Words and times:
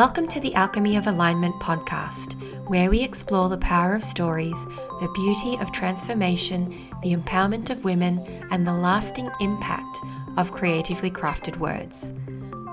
Welcome 0.00 0.28
to 0.28 0.40
the 0.40 0.54
Alchemy 0.54 0.96
of 0.96 1.08
Alignment 1.08 1.54
podcast, 1.56 2.32
where 2.70 2.88
we 2.88 3.02
explore 3.02 3.50
the 3.50 3.58
power 3.58 3.94
of 3.94 4.02
stories, 4.02 4.64
the 4.98 5.12
beauty 5.14 5.58
of 5.58 5.72
transformation, 5.72 6.70
the 7.02 7.14
empowerment 7.14 7.68
of 7.68 7.84
women, 7.84 8.18
and 8.50 8.66
the 8.66 8.72
lasting 8.72 9.28
impact 9.40 9.98
of 10.38 10.52
creatively 10.52 11.10
crafted 11.10 11.58
words. 11.58 12.14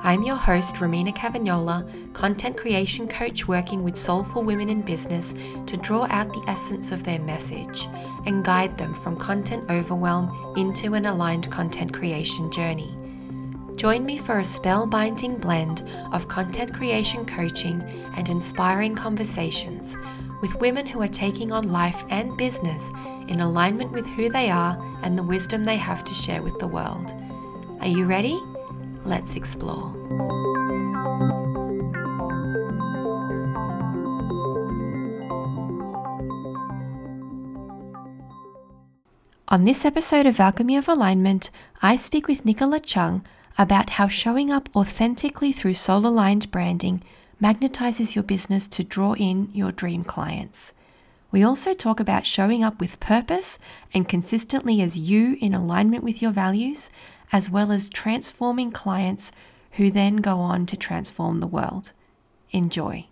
I'm 0.03 0.23
your 0.23 0.38
host, 0.38 0.77
Romina 0.77 1.13
Cavagnola, 1.13 2.13
content 2.13 2.55
creation 2.55 3.09
coach 3.09 3.45
working 3.45 3.84
with 3.84 3.98
soulful 3.98 4.44
women 4.44 4.70
in 4.70 4.81
business 4.81 5.35
to 5.66 5.75
draw 5.75 6.07
out 6.09 6.30
the 6.30 6.45
essence 6.48 6.94
of 6.94 7.03
their 7.03 7.20
message 7.20 7.89
and 8.25 8.45
guide 8.45 8.77
them 8.77 8.94
from 8.94 9.17
content 9.17 9.70
overwhelm 9.70 10.55
into 10.55 10.94
an 10.94 11.05
aligned 11.05 11.52
content 11.52 11.91
creation 11.91 12.49
journey. 12.53 12.95
Join 13.77 14.08
me 14.08 14.17
for 14.17 14.40
a 14.40 14.41
spellbinding 14.41 15.40
blend 15.40 15.88
of 16.12 16.27
content 16.27 16.73
creation 16.73 17.27
coaching 17.27 17.80
and 18.18 18.27
inspiring 18.27 18.95
conversations 18.95 19.95
with 20.41 20.59
women 20.59 20.88
who 20.88 20.99
are 20.99 21.08
taking 21.08 21.52
on 21.52 21.72
life 21.72 22.04
and 22.09 22.35
business 22.38 22.91
in 23.27 23.40
alignment 23.40 23.91
with 23.91 24.08
who 24.08 24.30
they 24.30 24.49
are 24.49 24.76
and 25.04 25.16
the 25.16 25.21
wisdom 25.21 25.63
they 25.63 25.77
have 25.77 26.04
to 26.05 26.13
share 26.16 26.41
with 26.41 26.58
the 26.58 26.68
world. 26.68 27.13
Are 27.80 27.88
you 27.88 28.05
ready? 28.05 28.41
Let's 29.05 29.35
explore. 29.35 29.94
On 39.49 39.66
this 39.66 39.85
episode 39.85 40.26
of 40.26 40.40
Alchemy 40.40 40.77
of 40.77 40.90
Alignment, 40.90 41.52
I 41.84 41.96
speak 41.96 42.27
with 42.27 42.44
Nicola 42.44 42.79
Chung 42.79 43.23
about 43.58 43.91
how 43.91 44.08
showing 44.08 44.52
up 44.52 44.70
authentically 44.76 45.52
through 45.52 45.74
soul 45.74 46.05
aligned 46.05 46.52
branding 46.52 47.02
magnetizes 47.41 48.16
your 48.16 48.24
business 48.24 48.68
to 48.68 48.84
draw 48.84 49.13
in 49.13 49.50
your 49.54 49.72
dream 49.72 50.04
clients. 50.04 50.74
We 51.32 51.44
also 51.44 51.74
talk 51.74 52.00
about 52.00 52.26
showing 52.26 52.63
up 52.63 52.80
with 52.80 53.00
purpose 53.00 53.60
and 53.94 54.08
consistently 54.08 54.82
as 54.82 54.98
you 54.98 55.38
in 55.41 55.54
alignment 55.54 56.04
with 56.04 56.22
your 56.22 56.32
values, 56.32 56.90
as 57.32 57.50
well 57.50 57.72
as 57.72 57.90
transforming 57.90 58.72
clients 58.72 59.32
who 59.72 59.91
then 59.91 60.18
go 60.18 60.40
on 60.40 60.66
to 60.68 60.78
transform 60.78 61.40
the 61.40 61.48
world. 61.48 61.91
Enjoy. 62.52 63.08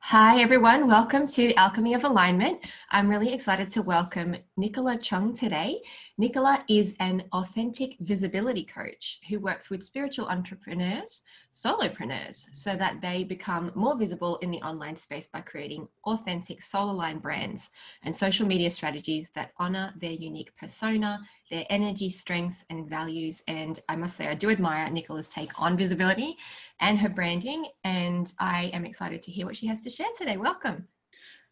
Hi, 0.00 0.40
everyone. 0.40 0.86
Welcome 0.86 1.26
to 1.28 1.52
Alchemy 1.54 1.94
of 1.94 2.04
Alignment. 2.04 2.60
I'm 2.90 3.08
really 3.08 3.32
excited 3.32 3.68
to 3.70 3.82
welcome 3.82 4.36
Nicola 4.56 4.98
Chung 4.98 5.34
today. 5.34 5.80
Nicola 6.18 6.64
is 6.66 6.94
an 6.98 7.24
authentic 7.34 7.94
visibility 8.00 8.64
coach 8.64 9.20
who 9.28 9.38
works 9.38 9.68
with 9.68 9.84
spiritual 9.84 10.26
entrepreneurs, 10.28 11.22
solopreneurs, 11.52 12.46
so 12.52 12.74
that 12.74 13.02
they 13.02 13.22
become 13.22 13.70
more 13.74 13.94
visible 13.94 14.36
in 14.36 14.50
the 14.50 14.62
online 14.62 14.96
space 14.96 15.26
by 15.26 15.42
creating 15.42 15.86
authentic 16.06 16.62
soul 16.62 16.90
aligned 16.90 17.20
brands 17.20 17.68
and 18.02 18.16
social 18.16 18.46
media 18.46 18.70
strategies 18.70 19.28
that 19.32 19.52
honor 19.58 19.92
their 20.00 20.12
unique 20.12 20.56
persona, 20.56 21.20
their 21.50 21.66
energy, 21.68 22.08
strengths, 22.08 22.64
and 22.70 22.88
values. 22.88 23.42
And 23.46 23.78
I 23.90 23.96
must 23.96 24.16
say, 24.16 24.26
I 24.26 24.34
do 24.34 24.48
admire 24.48 24.88
Nicola's 24.88 25.28
take 25.28 25.60
on 25.60 25.76
visibility 25.76 26.38
and 26.80 26.98
her 26.98 27.10
branding. 27.10 27.66
And 27.84 28.32
I 28.38 28.70
am 28.72 28.86
excited 28.86 29.22
to 29.24 29.30
hear 29.30 29.44
what 29.44 29.56
she 29.56 29.66
has 29.66 29.82
to 29.82 29.90
share 29.90 30.08
today. 30.16 30.38
Welcome. 30.38 30.88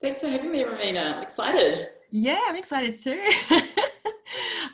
Thanks 0.01 0.23
for 0.23 0.29
having 0.29 0.51
me, 0.51 0.65
Romina. 0.65 1.17
I'm 1.17 1.23
excited. 1.23 1.87
Yeah, 2.11 2.41
I'm 2.47 2.57
excited 2.57 2.99
too. 2.99 3.23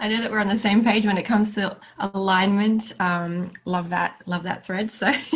I 0.01 0.09
know 0.09 0.23
that 0.23 0.31
we're 0.31 0.41
on 0.41 0.49
the 0.49 0.57
same 0.57 0.83
page 0.83 1.05
when 1.05 1.19
it 1.19 1.25
comes 1.25 1.55
to 1.57 1.77
alignment. 1.99 2.95
Um, 3.01 3.53
love 3.67 3.91
that, 3.91 4.23
love 4.25 4.43
that 4.45 4.65
thread. 4.65 4.91
So 4.91 5.07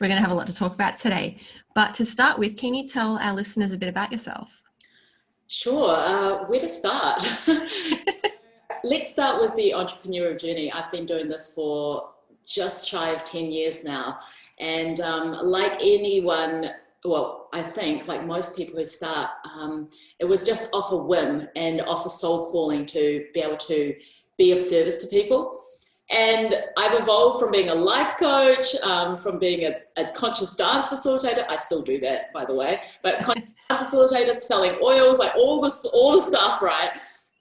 we're 0.00 0.08
going 0.08 0.16
to 0.16 0.20
have 0.20 0.30
a 0.30 0.34
lot 0.34 0.46
to 0.48 0.54
talk 0.54 0.74
about 0.74 0.96
today. 0.96 1.38
But 1.74 1.94
to 1.94 2.04
start 2.04 2.38
with, 2.38 2.58
can 2.58 2.74
you 2.74 2.86
tell 2.86 3.16
our 3.18 3.32
listeners 3.32 3.72
a 3.72 3.78
bit 3.78 3.88
about 3.88 4.12
yourself? 4.12 4.62
Sure. 5.46 5.96
Uh, 5.96 6.44
where 6.44 6.60
to 6.60 6.68
start? 6.68 7.26
Let's 8.84 9.10
start 9.10 9.40
with 9.40 9.56
the 9.56 9.72
entrepreneurial 9.74 10.38
journey. 10.38 10.70
I've 10.70 10.90
been 10.90 11.06
doing 11.06 11.26
this 11.26 11.54
for 11.54 12.10
just 12.46 12.86
shy 12.86 13.10
of 13.10 13.24
10 13.24 13.50
years 13.50 13.82
now. 13.82 14.18
And 14.58 15.00
um, 15.00 15.32
like 15.42 15.76
anyone 15.80 16.70
well, 17.02 17.39
I 17.52 17.62
think 17.62 18.06
like 18.08 18.26
most 18.26 18.56
people 18.56 18.76
who 18.76 18.84
start, 18.84 19.30
um, 19.54 19.88
it 20.18 20.24
was 20.24 20.42
just 20.42 20.72
off 20.72 20.92
a 20.92 20.96
whim 20.96 21.48
and 21.56 21.80
off 21.82 22.06
a 22.06 22.10
soul 22.10 22.50
calling 22.50 22.86
to 22.86 23.26
be 23.34 23.40
able 23.40 23.56
to 23.56 23.94
be 24.38 24.52
of 24.52 24.60
service 24.60 24.98
to 24.98 25.06
people. 25.08 25.60
And 26.10 26.54
I've 26.76 27.00
evolved 27.00 27.40
from 27.40 27.52
being 27.52 27.68
a 27.68 27.74
life 27.74 28.16
coach, 28.18 28.74
um, 28.82 29.16
from 29.16 29.38
being 29.38 29.64
a, 29.64 29.76
a, 30.00 30.10
conscious 30.10 30.56
dance 30.56 30.88
facilitator. 30.88 31.46
I 31.48 31.54
still 31.54 31.82
do 31.82 32.00
that, 32.00 32.32
by 32.32 32.44
the 32.44 32.54
way, 32.54 32.80
but 33.02 33.20
conscious 33.22 33.48
dance 33.68 33.80
facilitator, 33.82 34.40
selling 34.40 34.76
oils, 34.82 35.18
like 35.18 35.32
all 35.36 35.60
this, 35.60 35.84
all 35.84 36.12
the 36.12 36.22
stuff, 36.22 36.60
right? 36.60 36.90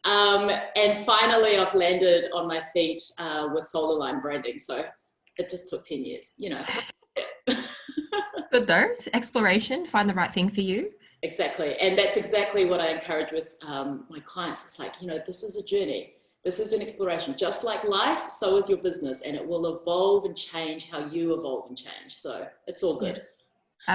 Um, 0.05 0.51
and 0.75 1.03
finally, 1.03 1.57
I've 1.57 1.73
landed 1.73 2.27
on 2.31 2.47
my 2.47 2.61
feet 2.61 3.01
uh, 3.17 3.49
with 3.51 3.65
Soul 3.65 3.97
Aligned 3.97 4.21
branding. 4.21 4.59
So 4.59 4.83
it 5.37 5.49
just 5.49 5.69
took 5.69 5.83
10 5.83 6.05
years, 6.05 6.33
you 6.37 6.51
know. 6.51 6.61
Good 8.51 8.67
though. 8.67 8.89
Exploration, 9.13 9.85
find 9.85 10.09
the 10.09 10.13
right 10.13 10.33
thing 10.33 10.49
for 10.49 10.61
you. 10.61 10.91
Exactly. 11.21 11.75
And 11.77 11.97
that's 11.97 12.17
exactly 12.17 12.65
what 12.65 12.79
I 12.79 12.91
encourage 12.91 13.31
with 13.31 13.55
um, 13.61 14.05
my 14.09 14.19
clients. 14.21 14.65
It's 14.67 14.79
like, 14.79 15.01
you 15.01 15.07
know, 15.07 15.19
this 15.25 15.43
is 15.43 15.57
a 15.57 15.63
journey. 15.63 16.13
This 16.45 16.59
is 16.59 16.71
an 16.71 16.81
exploration. 16.81 17.35
Just 17.37 17.65
like 17.65 17.83
life, 17.83 18.29
so 18.29 18.55
is 18.57 18.69
your 18.69 18.77
business, 18.77 19.21
and 19.23 19.35
it 19.35 19.45
will 19.45 19.81
evolve 19.81 20.23
and 20.23 20.35
change 20.35 20.89
how 20.89 21.05
you 21.07 21.33
evolve 21.37 21.67
and 21.67 21.77
change. 21.77 22.15
So 22.15 22.47
it's 22.67 22.81
all 22.81 22.97
good. 22.97 23.17
Yeah, 23.17 23.23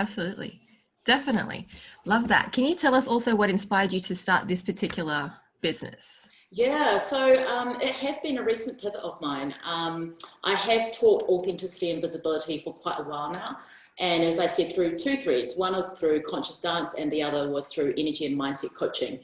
absolutely. 0.00 0.60
Definitely. 1.06 1.69
Love 2.04 2.28
that. 2.28 2.52
Can 2.52 2.64
you 2.64 2.75
tell 2.75 2.94
us 2.94 3.06
also 3.06 3.34
what 3.34 3.48
inspired 3.48 3.92
you 3.92 4.00
to 4.00 4.14
start 4.14 4.46
this 4.46 4.62
particular 4.62 5.32
business? 5.62 6.28
Yeah, 6.50 6.98
so 6.98 7.44
um, 7.48 7.81
it 7.81 7.94
has 7.96 8.20
been 8.20 8.38
a 8.38 8.42
recent 8.44 8.81
pivot 8.81 9.00
of 9.00 9.20
mine. 9.20 9.54
Um, 9.64 10.14
I 10.44 10.54
have 10.54 10.92
taught 10.92 11.25
authenticity 11.25 11.91
and 11.91 12.00
visibility 12.00 12.60
for 12.62 12.72
quite 12.72 13.00
a 13.00 13.02
while 13.02 13.32
now. 13.32 13.58
And 13.99 14.25
as 14.25 14.38
I 14.38 14.47
said, 14.47 14.75
through 14.75 14.97
two 14.97 15.16
threads 15.16 15.56
one 15.56 15.75
was 15.75 15.99
through 15.99 16.22
conscious 16.22 16.60
dance, 16.60 16.94
and 16.99 17.12
the 17.12 17.22
other 17.22 17.49
was 17.50 17.69
through 17.69 17.94
energy 17.97 18.27
and 18.27 18.38
mindset 18.38 18.75
coaching. 18.75 19.21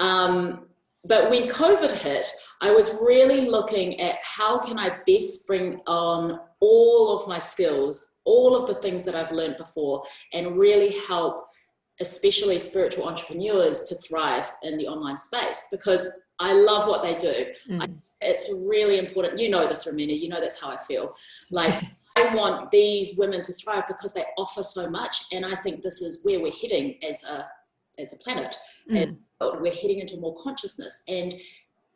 Um, 0.00 0.66
but 1.04 1.30
when 1.30 1.48
COVID 1.48 1.92
hit, 1.92 2.28
I 2.60 2.70
was 2.70 2.98
really 3.02 3.48
looking 3.48 4.00
at 4.00 4.18
how 4.22 4.58
can 4.58 4.78
I 4.78 4.98
best 5.06 5.46
bring 5.46 5.80
on 5.86 6.38
all 6.60 7.18
of 7.18 7.26
my 7.26 7.40
skills, 7.40 8.12
all 8.24 8.54
of 8.54 8.68
the 8.68 8.74
things 8.74 9.02
that 9.04 9.14
I've 9.14 9.32
learned 9.32 9.56
before, 9.56 10.04
and 10.32 10.56
really 10.56 10.96
help, 11.08 11.48
especially 12.00 12.58
spiritual 12.60 13.08
entrepreneurs, 13.08 13.82
to 13.84 13.96
thrive 13.96 14.52
in 14.62 14.78
the 14.78 14.86
online 14.86 15.18
space 15.18 15.66
because 15.72 16.08
I 16.38 16.52
love 16.52 16.86
what 16.86 17.02
they 17.02 17.16
do. 17.16 17.46
Mm. 17.68 17.82
I, 17.82 17.88
it's 18.20 18.52
really 18.64 18.98
important. 18.98 19.40
You 19.40 19.50
know 19.50 19.66
this, 19.66 19.86
Romina. 19.86 20.16
You 20.18 20.28
know 20.28 20.40
that's 20.40 20.60
how 20.60 20.70
I 20.70 20.76
feel. 20.76 21.14
Like 21.50 21.82
I 22.16 22.34
want 22.34 22.70
these 22.70 23.16
women 23.16 23.42
to 23.42 23.52
thrive 23.52 23.84
because 23.88 24.12
they 24.12 24.24
offer 24.36 24.62
so 24.62 24.90
much, 24.90 25.26
and 25.32 25.46
I 25.46 25.54
think 25.56 25.82
this 25.82 26.02
is 26.02 26.24
where 26.24 26.40
we're 26.40 26.52
heading 26.52 26.96
as 27.08 27.24
a 27.24 27.46
as 27.98 28.12
a 28.12 28.16
planet, 28.16 28.56
mm. 28.90 29.02
and 29.02 29.18
we're 29.60 29.74
heading 29.74 30.00
into 30.00 30.18
more 30.18 30.34
consciousness. 30.42 31.02
And 31.08 31.34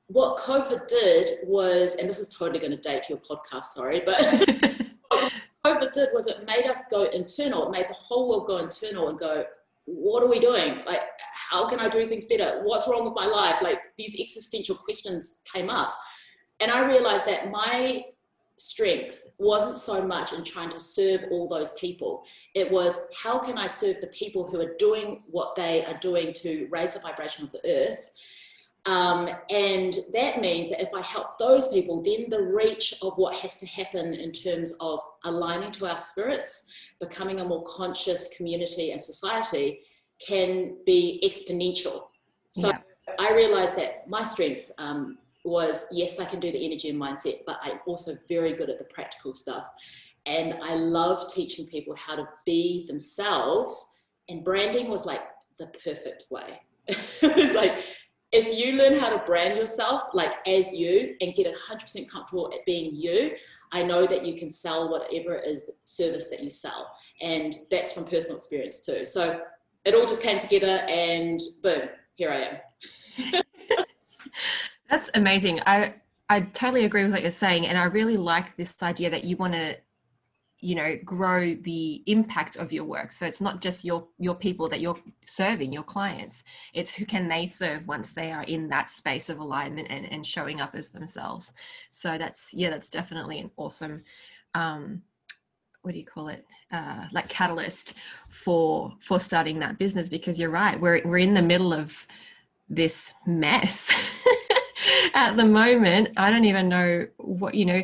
what 0.09 0.39
COVID 0.39 0.87
did 0.89 1.39
was, 1.45 1.97
and 1.97 2.09
this 2.09 2.19
is 2.19 2.29
totally 2.29 2.61
going 2.61 2.73
to 2.73 2.77
date 2.77 3.05
your 3.09 3.19
podcast, 3.19 3.65
sorry, 3.65 4.03
but 4.05 4.21
what 5.09 5.33
COVID 5.65 5.93
did 5.93 6.09
was 6.13 6.27
it 6.27 6.47
made 6.47 6.67
us 6.67 6.87
go 6.91 7.05
internal. 7.05 7.67
It 7.67 7.71
made 7.73 7.89
the 7.89 7.95
whole 7.95 8.29
world 8.29 8.47
go 8.47 8.59
internal 8.59 9.09
and 9.09 9.19
go, 9.19 9.45
what 9.87 10.23
are 10.23 10.29
we 10.29 10.39
doing? 10.39 10.81
Like, 10.87 11.03
how 11.51 11.67
can 11.69 11.81
I 11.81 11.89
do 11.89 12.07
things 12.07 12.25
better? 12.25 12.61
What's 12.65 12.89
wrong 12.89 13.05
with 13.05 13.15
my 13.15 13.27
life? 13.27 13.63
Like, 13.63 13.81
these 13.97 14.19
existential 14.21 14.77
questions 14.77 15.39
came 15.53 15.71
up. 15.71 15.95
And 16.61 16.71
I 16.71 16.87
realized 16.87 17.27
that 17.27 17.51
my 17.51 18.05
strength 18.59 19.27
wasn't 19.39 19.77
so 19.77 20.07
much 20.07 20.33
in 20.33 20.43
trying 20.43 20.71
to 20.71 20.79
serve 20.79 21.25
all 21.31 21.49
those 21.49 21.73
people. 21.73 22.25
It 22.55 22.71
was 22.71 23.07
how 23.23 23.39
can 23.39 23.59
I 23.59 23.67
serve 23.67 24.01
the 24.01 24.07
people 24.09 24.47
who 24.47 24.61
are 24.61 24.75
doing 24.79 25.23
what 25.27 25.57
they 25.57 25.85
are 25.85 25.99
doing 25.99 26.33
to 26.35 26.67
raise 26.71 26.95
the 26.95 27.01
vibration 27.01 27.45
of 27.45 27.53
the 27.53 27.61
earth? 27.67 28.11
Um, 28.87 29.29
and 29.51 29.99
that 30.13 30.41
means 30.41 30.71
that 30.71 30.81
if 30.81 30.95
I 30.95 31.03
help 31.03 31.39
those 31.39 31.69
people, 31.69 32.03
then 32.03 32.27
the 32.31 32.41
reach 32.41 32.95
of 33.03 33.15
what 33.17 33.35
has 33.35 33.57
to 33.57 33.67
happen 33.67 34.15
in 34.15 34.31
terms 34.31 34.77
of 34.81 35.01
aligning 35.25 35.73
to 35.73 35.91
our 35.91 35.99
spirits, 35.99 36.67
becoming 37.01 37.41
a 37.41 37.45
more 37.45 37.65
conscious 37.65 38.35
community 38.37 38.93
and 38.93 39.03
society 39.03 39.81
can 40.25 40.77
be 40.87 41.21
exponential. 41.25 42.05
So 42.53 42.69
yeah. 42.69 42.79
I 43.19 43.33
realized 43.33 43.77
that 43.77 44.09
my 44.09 44.23
strength 44.23 44.71
um, 44.79 45.19
was 45.47 45.87
yes, 45.93 46.19
I 46.19 46.25
can 46.25 46.41
do 46.41 46.51
the 46.51 46.65
energy 46.65 46.89
and 46.89 47.01
mindset, 47.01 47.41
but 47.47 47.59
I'm 47.63 47.79
also 47.87 48.13
very 48.29 48.55
good 48.55 48.71
at 48.71 48.79
the 48.79 48.85
practical 48.85 49.33
stuff. 49.33 49.65
And 50.27 50.55
I 50.63 50.75
love 50.75 51.33
teaching 51.33 51.67
people 51.67 51.95
how 51.97 52.17
to 52.17 52.29
be 52.45 52.85
themselves. 52.89 53.93
And 54.29 54.45
branding 54.45 54.89
was 54.89 55.07
like 55.07 55.23
the 55.59 55.67
perfect 55.85 56.25
way. 56.31 56.61
it 56.89 57.37
was 57.37 57.55
like, 57.55 57.85
if 58.33 58.59
you 58.59 58.77
learn 58.77 58.99
how 58.99 59.09
to 59.09 59.25
brand 59.25 59.57
yourself 59.57 60.03
like 60.13 60.35
as 60.47 60.73
you 60.73 61.15
and 61.21 61.35
get 61.35 61.47
100% 61.47 62.09
comfortable 62.09 62.51
at 62.53 62.65
being 62.67 62.91
you 62.95 63.35
i 63.73 63.83
know 63.83 64.07
that 64.07 64.27
you 64.27 64.37
can 64.37 64.51
sell 64.51 64.91
whatever 64.91 65.37
it 65.37 65.49
is 65.49 65.71
service 65.85 66.29
that 66.29 66.43
you 66.43 66.51
sell 66.51 66.91
and 67.21 67.57
that's 67.71 67.93
from 67.93 68.05
personal 68.05 68.37
experience 68.37 68.85
too 68.85 69.05
so 69.05 69.41
it 69.85 69.95
all 69.95 70.07
just 70.07 70.23
came 70.23 70.39
together 70.39 70.85
and 70.89 71.41
boom 71.63 71.83
here 72.17 72.31
i 72.31 73.31
am 73.31 73.43
that's 74.89 75.11
amazing. 75.15 75.61
I 75.67 75.95
i 76.29 76.41
totally 76.41 76.85
agree 76.85 77.05
with 77.05 77.13
what 77.13 77.23
you're 77.23 77.31
saying 77.31 77.69
and 77.69 77.79
i 77.79 77.85
really 77.85 78.17
like 78.17 78.57
this 78.57 78.83
idea 78.83 79.09
that 79.09 79.23
you 79.23 79.37
want 79.37 79.53
to 79.53 79.77
you 80.61 80.75
know 80.75 80.99
grow 81.05 81.55
the 81.55 82.03
impact 82.07 82.57
of 82.57 82.73
your 82.73 82.85
work. 82.85 83.13
So 83.13 83.27
it's 83.27 83.41
not 83.41 83.61
just 83.61 83.85
your 83.85 84.07
your 84.19 84.35
people 84.35 84.69
that 84.71 84.81
you're 84.81 84.99
serving 85.25 85.73
your 85.73 85.83
clients. 85.83 86.45
It's 86.73 86.91
who 86.91 87.05
can 87.05 87.29
they 87.29 87.47
serve 87.47 87.87
once 87.87 88.13
they 88.13 88.33
are 88.33 88.43
in 88.45 88.69
that 88.69 88.91
space 88.91 89.29
of 89.29 89.39
alignment 89.39 89.89
and, 89.91 90.11
and 90.11 90.25
showing 90.25 90.61
up 90.61 90.75
as 90.75 90.91
themselves. 90.91 91.53
So 91.91 92.17
that's 92.19 92.51
yeah 92.53 92.71
that's 92.71 92.89
definitely 92.89 93.39
an 93.39 93.51
awesome 93.57 94.03
um 94.55 95.03
what 95.83 95.93
do 95.93 95.99
you 95.99 96.07
call 96.07 96.29
it? 96.29 96.45
Uh 96.73 97.07
like 97.13 97.29
catalyst 97.29 97.95
for 98.29 98.93
for 98.99 99.21
starting 99.21 99.59
that 99.61 99.79
business 99.79 100.09
because 100.09 100.39
you're 100.39 100.51
right 100.51 100.81
we're 100.81 101.03
we're 101.05 101.19
in 101.19 101.35
the 101.35 101.43
middle 101.43 101.73
of 101.73 102.07
this 102.69 103.15
mess 103.27 103.93
at 105.15 105.37
the 105.37 105.45
moment 105.45 106.09
i 106.17 106.31
don't 106.31 106.45
even 106.45 106.69
know 106.69 107.07
what 107.19 107.55
you 107.55 107.65
know 107.65 107.83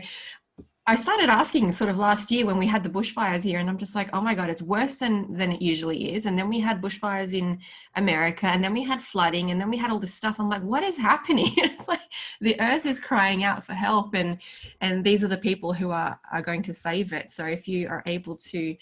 I 0.84 0.96
started 0.96 1.30
asking 1.30 1.70
sort 1.70 1.90
of 1.90 1.96
last 1.96 2.32
year 2.32 2.44
when 2.44 2.58
we 2.58 2.66
had 2.66 2.82
the 2.82 2.90
bushfires 2.90 3.44
here, 3.44 3.60
and 3.60 3.68
I'm 3.70 3.78
just 3.78 3.94
like, 3.94 4.10
oh 4.12 4.20
my 4.20 4.34
god, 4.34 4.50
it's 4.50 4.62
worse 4.62 4.98
than 4.98 5.32
than 5.32 5.52
it 5.52 5.62
usually 5.62 6.12
is. 6.12 6.26
And 6.26 6.36
then 6.36 6.48
we 6.48 6.58
had 6.58 6.82
bushfires 6.82 7.32
in 7.32 7.60
America, 7.94 8.46
and 8.46 8.64
then 8.64 8.72
we 8.72 8.82
had 8.82 9.00
flooding, 9.00 9.52
and 9.52 9.60
then 9.60 9.70
we 9.70 9.76
had 9.76 9.92
all 9.92 10.00
this 10.00 10.12
stuff. 10.14 10.40
I'm 10.40 10.48
like, 10.48 10.62
what 10.62 10.82
is 10.82 10.96
happening? 10.96 11.52
it's 11.56 11.86
like 11.86 12.00
the 12.40 12.60
earth 12.60 12.84
is 12.84 12.98
crying 12.98 13.44
out 13.44 13.62
for 13.64 13.74
help, 13.74 14.14
and 14.14 14.38
and 14.80 15.04
these 15.04 15.22
are 15.22 15.28
the 15.28 15.36
people 15.36 15.72
who 15.72 15.92
are 15.92 16.18
are 16.32 16.42
going 16.42 16.62
to 16.64 16.74
save 16.74 17.12
it. 17.12 17.30
So 17.30 17.46
if 17.46 17.68
you 17.68 17.86
are 17.88 18.02
able 18.06 18.36
to, 18.36 18.76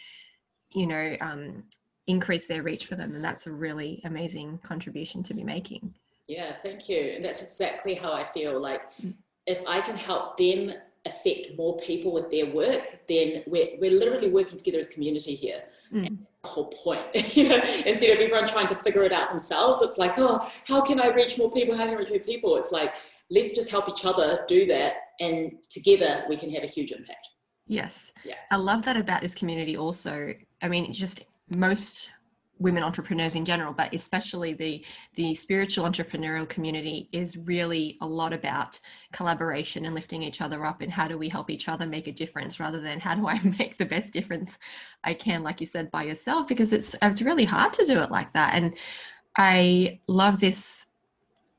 you 0.72 0.86
know, 0.86 1.16
um, 1.20 1.64
increase 2.06 2.46
their 2.46 2.62
reach 2.62 2.86
for 2.86 2.94
them, 2.94 3.10
then 3.10 3.20
that's 3.20 3.46
a 3.46 3.52
really 3.52 4.00
amazing 4.04 4.58
contribution 4.62 5.22
to 5.24 5.34
be 5.34 5.44
making. 5.44 5.94
Yeah, 6.30 6.52
thank 6.52 6.88
you. 6.88 7.14
And 7.16 7.24
that's 7.24 7.42
exactly 7.42 7.94
how 7.94 8.12
I 8.12 8.24
feel. 8.24 8.60
Like 8.60 8.82
mm. 9.02 9.12
if 9.48 9.66
I 9.66 9.80
can 9.80 9.96
help 9.96 10.36
them 10.36 10.72
affect 11.04 11.58
more 11.58 11.76
people 11.78 12.12
with 12.12 12.30
their 12.30 12.46
work, 12.46 13.00
then 13.08 13.42
we're, 13.48 13.70
we're 13.80 13.98
literally 13.98 14.30
working 14.30 14.56
together 14.56 14.78
as 14.78 14.88
community 14.88 15.34
here. 15.34 15.62
Mm. 15.92 16.18
the 16.44 16.48
whole 16.48 16.68
point, 16.68 17.04
you 17.36 17.48
know, 17.48 17.56
instead 17.84 18.10
of 18.10 18.20
everyone 18.20 18.46
trying 18.46 18.68
to 18.68 18.76
figure 18.76 19.02
it 19.02 19.12
out 19.12 19.28
themselves, 19.28 19.82
it's 19.82 19.98
like, 19.98 20.12
oh, 20.18 20.38
how 20.68 20.80
can 20.80 21.00
I 21.00 21.08
reach 21.08 21.36
more 21.36 21.50
people? 21.50 21.76
How 21.76 21.84
can 21.86 21.94
I 21.94 21.98
reach 21.98 22.10
more 22.10 22.20
people? 22.20 22.56
It's 22.56 22.70
like, 22.70 22.94
let's 23.28 23.52
just 23.52 23.72
help 23.72 23.88
each 23.88 24.04
other 24.04 24.44
do 24.46 24.66
that. 24.66 24.94
And 25.18 25.54
together 25.68 26.24
we 26.28 26.36
can 26.36 26.48
have 26.54 26.62
a 26.62 26.68
huge 26.68 26.92
impact. 26.92 27.26
Yes. 27.66 28.12
Yeah. 28.24 28.36
I 28.52 28.56
love 28.56 28.84
that 28.84 28.96
about 28.96 29.20
this 29.20 29.34
community 29.34 29.76
also. 29.76 30.32
I 30.62 30.68
mean, 30.68 30.92
just 30.92 31.24
most 31.48 32.08
women 32.60 32.82
entrepreneurs 32.82 33.34
in 33.34 33.44
general, 33.44 33.72
but 33.72 33.92
especially 33.94 34.52
the 34.52 34.84
the 35.14 35.34
spiritual 35.34 35.84
entrepreneurial 35.84 36.48
community 36.48 37.08
is 37.10 37.36
really 37.36 37.96
a 38.00 38.06
lot 38.06 38.32
about 38.32 38.78
collaboration 39.12 39.86
and 39.86 39.94
lifting 39.94 40.22
each 40.22 40.40
other 40.40 40.64
up 40.64 40.82
and 40.82 40.92
how 40.92 41.08
do 41.08 41.18
we 41.18 41.28
help 41.28 41.50
each 41.50 41.68
other 41.68 41.86
make 41.86 42.06
a 42.06 42.12
difference 42.12 42.60
rather 42.60 42.80
than 42.80 43.00
how 43.00 43.14
do 43.14 43.26
I 43.26 43.40
make 43.58 43.78
the 43.78 43.86
best 43.86 44.12
difference 44.12 44.58
I 45.02 45.14
can, 45.14 45.42
like 45.42 45.60
you 45.60 45.66
said, 45.66 45.90
by 45.90 46.04
yourself, 46.04 46.46
because 46.46 46.72
it's 46.72 46.94
it's 47.02 47.22
really 47.22 47.46
hard 47.46 47.72
to 47.74 47.86
do 47.86 47.98
it 48.00 48.10
like 48.10 48.32
that. 48.34 48.54
And 48.54 48.76
I 49.36 50.00
love 50.06 50.38
this 50.38 50.86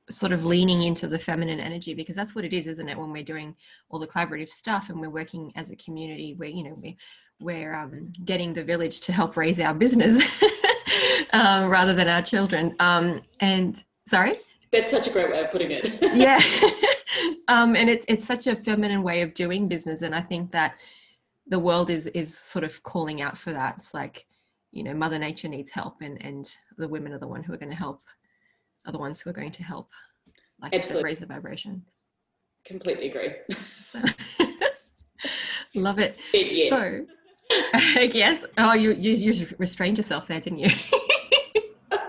sort 0.10 0.32
of 0.34 0.46
leaning 0.46 0.84
into 0.84 1.08
the 1.08 1.20
feminine 1.20 1.60
energy 1.60 1.94
because 1.94 2.16
that's 2.16 2.36
what 2.36 2.46
it 2.46 2.54
is 2.54 2.68
isn't 2.68 2.90
it 2.90 2.98
when 2.98 3.12
we're 3.12 3.24
doing 3.24 3.56
all 3.90 4.00
the 4.00 4.08
collaborative 4.08 4.50
stuff 4.50 4.90
and 4.90 5.00
we're 5.00 5.10
working 5.10 5.52
as 5.56 5.72
a 5.72 5.76
community 5.78 6.34
where 6.34 6.50
you 6.50 6.64
know 6.64 6.78
we 6.82 6.98
we're 7.40 7.74
um, 7.74 8.12
getting 8.24 8.54
the 8.54 8.64
village 8.64 9.02
to 9.02 9.12
help 9.12 9.36
raise 9.36 9.60
our 9.60 9.74
business 9.74 10.24
um, 11.34 11.70
rather 11.70 11.94
than 11.94 12.08
our 12.08 12.22
children. 12.22 12.76
Um, 12.80 13.22
and 13.40 13.84
sorry. 14.08 14.34
That's 14.72 14.90
such 14.90 15.08
a 15.08 15.12
great 15.12 15.32
way 15.32 15.42
of 15.42 15.52
putting 15.52 15.72
it. 15.72 15.98
yeah. 16.16 16.40
um, 17.48 17.76
and 17.76 17.90
it's 17.90 18.06
it's 18.08 18.26
such 18.26 18.48
a 18.48 18.56
feminine 18.56 19.04
way 19.04 19.22
of 19.22 19.34
doing 19.34 19.68
business, 19.68 20.02
and 20.02 20.16
I 20.16 20.22
think 20.22 20.52
that 20.52 20.76
the 21.48 21.60
world 21.60 21.90
is 21.90 22.08
is 22.08 22.38
sort 22.38 22.64
of 22.64 22.82
calling 22.84 23.22
out 23.22 23.38
for 23.38 23.52
that. 23.52 23.76
It's 23.78 23.94
like, 23.94 24.26
you 24.72 24.84
know, 24.84 24.94
Mother 24.94 25.20
Nature 25.20 25.50
needs 25.50 25.70
help, 25.70 26.02
and 26.02 26.24
and 26.24 26.50
the 26.78 26.88
women 26.88 27.12
are 27.12 27.20
the 27.20 27.28
one 27.28 27.44
who 27.44 27.54
are 27.54 27.58
going 27.58 27.72
to 27.72 27.78
help, 27.78 28.02
are 28.86 28.94
the 28.94 28.98
ones 28.98 29.20
who 29.20 29.30
are 29.30 29.34
going 29.34 29.52
to 29.52 29.64
help, 29.64 29.90
like 30.62 30.74
Absolutely. 30.74 31.10
raise 31.10 31.20
the 31.20 31.26
vibration. 31.26 31.84
Completely 32.64 33.10
agree. 33.10 33.34
So, 33.52 34.00
love 35.76 36.00
it. 36.00 36.18
Yes. 36.34 36.70
So, 36.70 37.06
I 37.74 38.10
guess. 38.12 38.46
Oh, 38.58 38.74
you, 38.74 38.94
you 38.94 39.14
you 39.14 39.48
restrained 39.58 39.98
yourself 39.98 40.28
there, 40.28 40.40
didn't 40.40 40.60
you? 40.60 40.70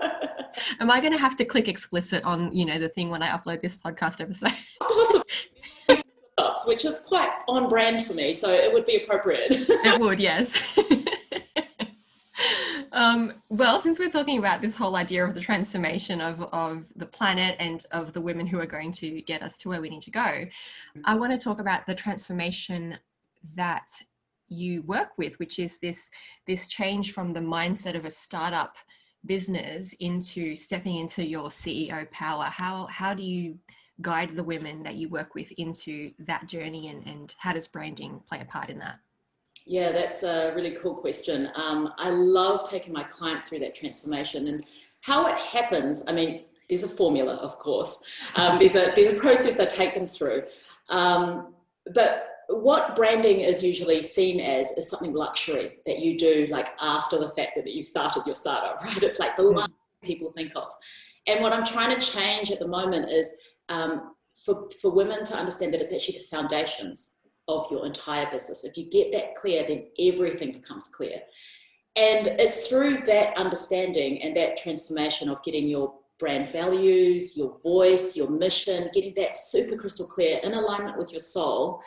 Am 0.79 0.89
I 0.91 0.99
going 0.99 1.13
to 1.13 1.19
have 1.19 1.35
to 1.37 1.45
click 1.45 1.67
explicit 1.67 2.23
on 2.23 2.55
you 2.55 2.65
know 2.65 2.79
the 2.79 2.89
thing 2.89 3.09
when 3.09 3.23
I 3.23 3.29
upload 3.29 3.61
this 3.61 3.77
podcast 3.77 4.21
episode? 4.21 4.53
Possibly, 4.79 6.75
which 6.75 6.85
is 6.85 6.99
quite 6.99 7.29
on 7.47 7.69
brand 7.69 8.05
for 8.05 8.13
me, 8.13 8.33
so 8.33 8.49
it 8.49 8.71
would 8.71 8.85
be 8.85 8.97
appropriate. 8.97 9.47
it 9.51 10.01
would, 10.01 10.19
yes. 10.19 10.77
Um, 12.93 13.33
well, 13.49 13.79
since 13.79 13.97
we're 13.97 14.09
talking 14.09 14.37
about 14.37 14.61
this 14.61 14.75
whole 14.75 14.95
idea 14.95 15.25
of 15.25 15.33
the 15.33 15.41
transformation 15.41 16.21
of, 16.21 16.43
of 16.53 16.85
the 16.95 17.07
planet 17.07 17.55
and 17.59 17.83
of 17.91 18.13
the 18.13 18.21
women 18.21 18.45
who 18.45 18.59
are 18.59 18.67
going 18.67 18.91
to 18.93 19.21
get 19.21 19.41
us 19.41 19.57
to 19.57 19.69
where 19.69 19.81
we 19.81 19.89
need 19.89 20.03
to 20.03 20.11
go, 20.11 20.45
I 21.03 21.15
want 21.15 21.31
to 21.31 21.39
talk 21.39 21.59
about 21.59 21.87
the 21.87 21.95
transformation 21.95 22.99
that 23.55 23.89
you 24.53 24.81
work 24.83 25.17
with, 25.17 25.37
which 25.39 25.59
is 25.59 25.79
this 25.79 26.09
this 26.47 26.67
change 26.67 27.13
from 27.13 27.33
the 27.33 27.39
mindset 27.39 27.95
of 27.95 28.05
a 28.05 28.11
startup 28.11 28.75
business 29.25 29.93
into 29.99 30.55
stepping 30.55 30.97
into 30.97 31.25
your 31.25 31.49
CEO 31.49 32.09
power. 32.11 32.45
How 32.45 32.87
how 32.87 33.13
do 33.13 33.23
you 33.23 33.57
guide 34.01 34.31
the 34.31 34.43
women 34.43 34.83
that 34.83 34.95
you 34.95 35.07
work 35.09 35.35
with 35.35 35.51
into 35.53 36.11
that 36.19 36.47
journey, 36.47 36.89
and 36.89 37.05
and 37.07 37.33
how 37.37 37.53
does 37.53 37.67
branding 37.67 38.21
play 38.27 38.39
a 38.41 38.45
part 38.45 38.69
in 38.69 38.79
that? 38.79 38.99
Yeah, 39.65 39.91
that's 39.91 40.23
a 40.23 40.53
really 40.55 40.71
cool 40.71 40.95
question. 40.95 41.49
Um, 41.55 41.93
I 41.97 42.09
love 42.09 42.69
taking 42.69 42.93
my 42.93 43.03
clients 43.03 43.47
through 43.47 43.59
that 43.59 43.75
transformation 43.75 44.47
and 44.47 44.65
how 45.01 45.27
it 45.27 45.37
happens. 45.37 46.03
I 46.07 46.11
mean, 46.11 46.43
there's 46.67 46.83
a 46.83 46.89
formula, 46.89 47.35
of 47.35 47.59
course. 47.59 48.01
Um, 48.35 48.59
there's 48.59 48.75
a 48.75 48.91
there's 48.95 49.11
a 49.11 49.19
process 49.19 49.59
I 49.59 49.65
take 49.65 49.95
them 49.95 50.07
through, 50.07 50.43
um, 50.89 51.53
but 51.93 52.32
what 52.49 52.95
branding 52.95 53.41
is 53.41 53.63
usually 53.63 54.01
seen 54.01 54.39
as 54.39 54.71
is 54.71 54.89
something 54.89 55.13
luxury 55.13 55.77
that 55.85 55.99
you 55.99 56.17
do 56.17 56.47
like 56.51 56.69
after 56.81 57.17
the 57.17 57.29
fact 57.29 57.55
that 57.55 57.67
you 57.67 57.83
started 57.83 58.25
your 58.25 58.35
startup, 58.35 58.81
right? 58.83 59.01
It's 59.01 59.19
like 59.19 59.35
the 59.35 59.43
last 59.43 59.71
people 60.01 60.31
think 60.31 60.55
of. 60.55 60.67
And 61.27 61.41
what 61.41 61.53
I'm 61.53 61.65
trying 61.65 61.97
to 61.97 62.05
change 62.05 62.51
at 62.51 62.59
the 62.59 62.67
moment 62.67 63.09
is 63.09 63.31
um, 63.69 64.15
for, 64.35 64.69
for 64.81 64.91
women 64.91 65.23
to 65.25 65.35
understand 65.35 65.73
that 65.73 65.81
it's 65.81 65.93
actually 65.93 66.17
the 66.17 66.25
foundations 66.25 67.17
of 67.47 67.67
your 67.71 67.85
entire 67.85 68.29
business. 68.29 68.63
If 68.63 68.77
you 68.77 68.89
get 68.89 69.11
that 69.13 69.35
clear, 69.35 69.65
then 69.67 69.87
everything 69.99 70.51
becomes 70.51 70.87
clear. 70.89 71.21
And 71.95 72.27
it's 72.39 72.67
through 72.67 72.99
that 73.05 73.37
understanding 73.37 74.21
and 74.23 74.35
that 74.35 74.57
transformation 74.57 75.29
of 75.29 75.43
getting 75.43 75.67
your 75.67 75.93
brand 76.19 76.49
values, 76.49 77.37
your 77.37 77.59
voice, 77.63 78.15
your 78.15 78.29
mission, 78.29 78.89
getting 78.93 79.13
that 79.15 79.35
super 79.35 79.75
crystal 79.75 80.07
clear 80.07 80.39
in 80.43 80.53
alignment 80.53 80.97
with 80.97 81.11
your 81.11 81.19
soul 81.19 81.81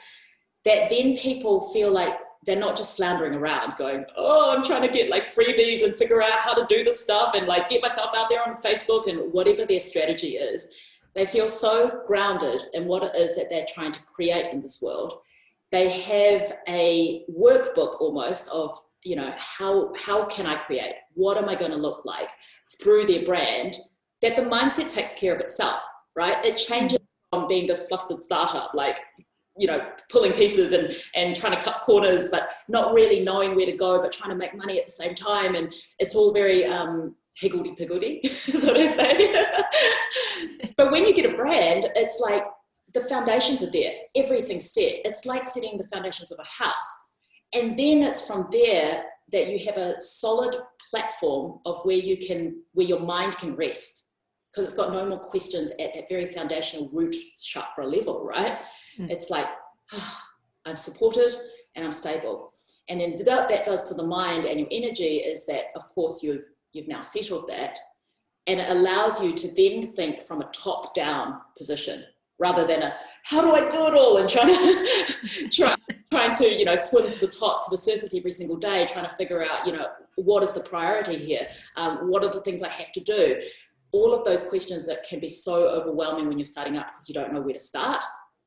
that 0.66 0.90
then 0.90 1.16
people 1.16 1.60
feel 1.72 1.90
like 1.90 2.18
they're 2.44 2.58
not 2.58 2.76
just 2.76 2.96
floundering 2.96 3.34
around 3.34 3.76
going, 3.76 4.04
oh, 4.16 4.54
I'm 4.54 4.62
trying 4.62 4.82
to 4.82 4.88
get 4.88 5.08
like 5.08 5.24
freebies 5.24 5.84
and 5.84 5.96
figure 5.96 6.20
out 6.20 6.38
how 6.38 6.54
to 6.54 6.66
do 6.68 6.84
this 6.84 7.00
stuff 7.00 7.34
and 7.34 7.46
like 7.46 7.68
get 7.68 7.82
myself 7.82 8.10
out 8.16 8.28
there 8.28 8.46
on 8.46 8.60
Facebook 8.60 9.06
and 9.08 9.32
whatever 9.32 9.64
their 9.64 9.80
strategy 9.80 10.36
is. 10.36 10.68
They 11.14 11.24
feel 11.24 11.48
so 11.48 12.02
grounded 12.06 12.62
in 12.74 12.84
what 12.86 13.04
it 13.04 13.16
is 13.16 13.34
that 13.36 13.48
they're 13.48 13.66
trying 13.72 13.92
to 13.92 14.02
create 14.04 14.52
in 14.52 14.60
this 14.60 14.82
world. 14.82 15.14
They 15.70 15.88
have 16.02 16.58
a 16.68 17.24
workbook 17.30 18.00
almost 18.00 18.48
of, 18.50 18.76
you 19.04 19.16
know, 19.16 19.34
how, 19.38 19.94
how 19.96 20.26
can 20.26 20.46
I 20.46 20.56
create? 20.56 20.94
What 21.14 21.38
am 21.38 21.48
I 21.48 21.54
going 21.54 21.70
to 21.70 21.76
look 21.76 22.04
like 22.04 22.28
through 22.80 23.06
their 23.06 23.24
brand? 23.24 23.76
That 24.20 24.36
the 24.36 24.42
mindset 24.42 24.92
takes 24.92 25.14
care 25.14 25.34
of 25.34 25.40
itself, 25.40 25.82
right? 26.14 26.44
It 26.44 26.56
changes 26.56 26.98
mm-hmm. 26.98 27.38
from 27.38 27.48
being 27.48 27.66
this 27.66 27.88
flustered 27.88 28.22
startup, 28.22 28.72
like 28.74 28.98
you 29.58 29.66
know 29.66 29.80
pulling 30.10 30.32
pieces 30.32 30.72
and 30.72 30.94
and 31.14 31.34
trying 31.34 31.56
to 31.56 31.62
cut 31.62 31.80
corners 31.80 32.28
but 32.28 32.50
not 32.68 32.92
really 32.92 33.20
knowing 33.24 33.54
where 33.54 33.66
to 33.66 33.76
go 33.76 34.00
but 34.00 34.12
trying 34.12 34.30
to 34.30 34.36
make 34.36 34.54
money 34.54 34.78
at 34.78 34.86
the 34.86 34.92
same 34.92 35.14
time. 35.14 35.54
And 35.54 35.72
it's 35.98 36.14
all 36.14 36.32
very 36.32 36.64
um 36.64 37.14
higgledy 37.34 37.74
piggledy 37.76 38.20
is 38.24 38.64
what 38.64 38.76
i 38.76 38.86
say. 38.88 39.44
But 40.76 40.90
when 40.92 41.06
you 41.06 41.14
get 41.14 41.32
a 41.32 41.36
brand 41.36 41.86
it's 41.94 42.20
like 42.20 42.44
the 42.96 43.02
foundations 43.02 43.62
are 43.62 43.70
there. 43.70 43.92
Everything's 44.14 44.72
set. 44.72 45.04
It's 45.04 45.26
like 45.26 45.44
setting 45.44 45.76
the 45.76 45.84
foundations 45.84 46.32
of 46.32 46.38
a 46.38 46.64
house. 46.64 46.98
And 47.52 47.78
then 47.78 48.02
it's 48.02 48.26
from 48.26 48.48
there 48.50 49.04
that 49.32 49.48
you 49.48 49.64
have 49.66 49.76
a 49.76 50.00
solid 50.00 50.56
platform 50.90 51.58
of 51.66 51.80
where 51.82 51.96
you 51.96 52.16
can 52.16 52.62
where 52.72 52.86
your 52.86 53.00
mind 53.00 53.36
can 53.36 53.54
rest 53.54 54.05
because 54.56 54.72
it's 54.72 54.80
got 54.80 54.90
no 54.90 55.04
more 55.04 55.18
questions 55.18 55.70
at 55.72 55.92
that 55.92 56.08
very 56.08 56.24
foundational 56.24 56.88
root 56.90 57.14
chakra 57.36 57.86
level, 57.86 58.24
right? 58.24 58.56
Mm. 58.98 59.10
It's 59.10 59.28
like, 59.28 59.44
oh, 59.92 60.18
I'm 60.64 60.78
supported 60.78 61.34
and 61.74 61.84
I'm 61.84 61.92
stable. 61.92 62.48
And 62.88 62.98
then 62.98 63.22
that, 63.26 63.50
that 63.50 63.66
does 63.66 63.86
to 63.88 63.94
the 63.94 64.06
mind 64.06 64.46
and 64.46 64.58
your 64.58 64.68
energy 64.70 65.16
is 65.16 65.44
that, 65.46 65.64
of 65.74 65.86
course, 65.88 66.22
you've, 66.22 66.44
you've 66.72 66.88
now 66.88 67.02
settled 67.02 67.48
that. 67.48 67.78
And 68.46 68.58
it 68.58 68.70
allows 68.70 69.22
you 69.22 69.34
to 69.34 69.48
then 69.48 69.92
think 69.92 70.22
from 70.22 70.40
a 70.40 70.50
top 70.54 70.94
down 70.94 71.38
position 71.58 72.04
rather 72.38 72.66
than 72.66 72.82
a 72.82 72.94
how 73.24 73.40
do 73.40 73.50
I 73.50 73.68
do 73.68 73.86
it 73.86 73.94
all 73.94 74.18
and 74.18 74.28
trying 74.28 74.48
to 74.48 75.48
try, 75.52 75.74
trying 76.10 76.32
to 76.32 76.46
you 76.46 76.64
know 76.64 76.74
swim 76.74 77.08
to 77.08 77.20
the 77.20 77.28
top 77.28 77.64
to 77.64 77.70
the 77.70 77.78
surface 77.78 78.14
every 78.14 78.30
single 78.30 78.56
day 78.56 78.86
trying 78.86 79.08
to 79.08 79.14
figure 79.16 79.44
out 79.44 79.66
you 79.66 79.72
know 79.72 79.86
what 80.16 80.42
is 80.42 80.52
the 80.52 80.60
priority 80.60 81.16
here 81.16 81.48
um, 81.76 82.10
what 82.10 82.22
are 82.22 82.30
the 82.30 82.40
things 82.42 82.62
I 82.62 82.68
have 82.68 82.92
to 82.92 83.00
do 83.00 83.40
all 83.92 84.14
of 84.14 84.24
those 84.24 84.48
questions 84.48 84.86
that 84.86 85.04
can 85.04 85.20
be 85.20 85.28
so 85.28 85.68
overwhelming 85.68 86.28
when 86.28 86.38
you're 86.38 86.46
starting 86.46 86.76
up 86.76 86.88
because 86.88 87.08
you 87.08 87.14
don't 87.14 87.32
know 87.32 87.40
where 87.40 87.54
to 87.54 87.58
start 87.58 88.02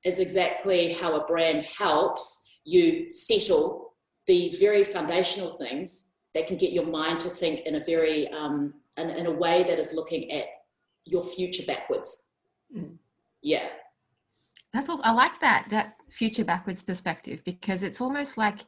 is 0.05 0.19
exactly 0.19 0.93
how 0.93 1.19
a 1.19 1.25
brand 1.25 1.65
helps 1.65 2.45
you 2.65 3.09
settle 3.09 3.93
the 4.27 4.55
very 4.59 4.83
foundational 4.83 5.51
things 5.51 6.11
that 6.35 6.47
can 6.47 6.57
get 6.57 6.71
your 6.71 6.85
mind 6.85 7.19
to 7.19 7.29
think 7.29 7.61
in 7.61 7.75
a 7.75 7.83
very 7.83 8.27
um, 8.29 8.73
in, 8.97 9.09
in 9.09 9.25
a 9.25 9.31
way 9.31 9.63
that 9.63 9.79
is 9.79 9.93
looking 9.93 10.31
at 10.31 10.45
your 11.05 11.23
future 11.23 11.63
backwards 11.65 12.27
mm. 12.75 12.95
yeah 13.41 13.67
that's 14.73 14.89
also, 14.89 15.01
i 15.03 15.11
like 15.11 15.39
that 15.41 15.65
that 15.69 15.95
future 16.11 16.43
backwards 16.43 16.83
perspective 16.83 17.41
because 17.45 17.81
it's 17.81 18.01
almost 18.01 18.37
like 18.37 18.59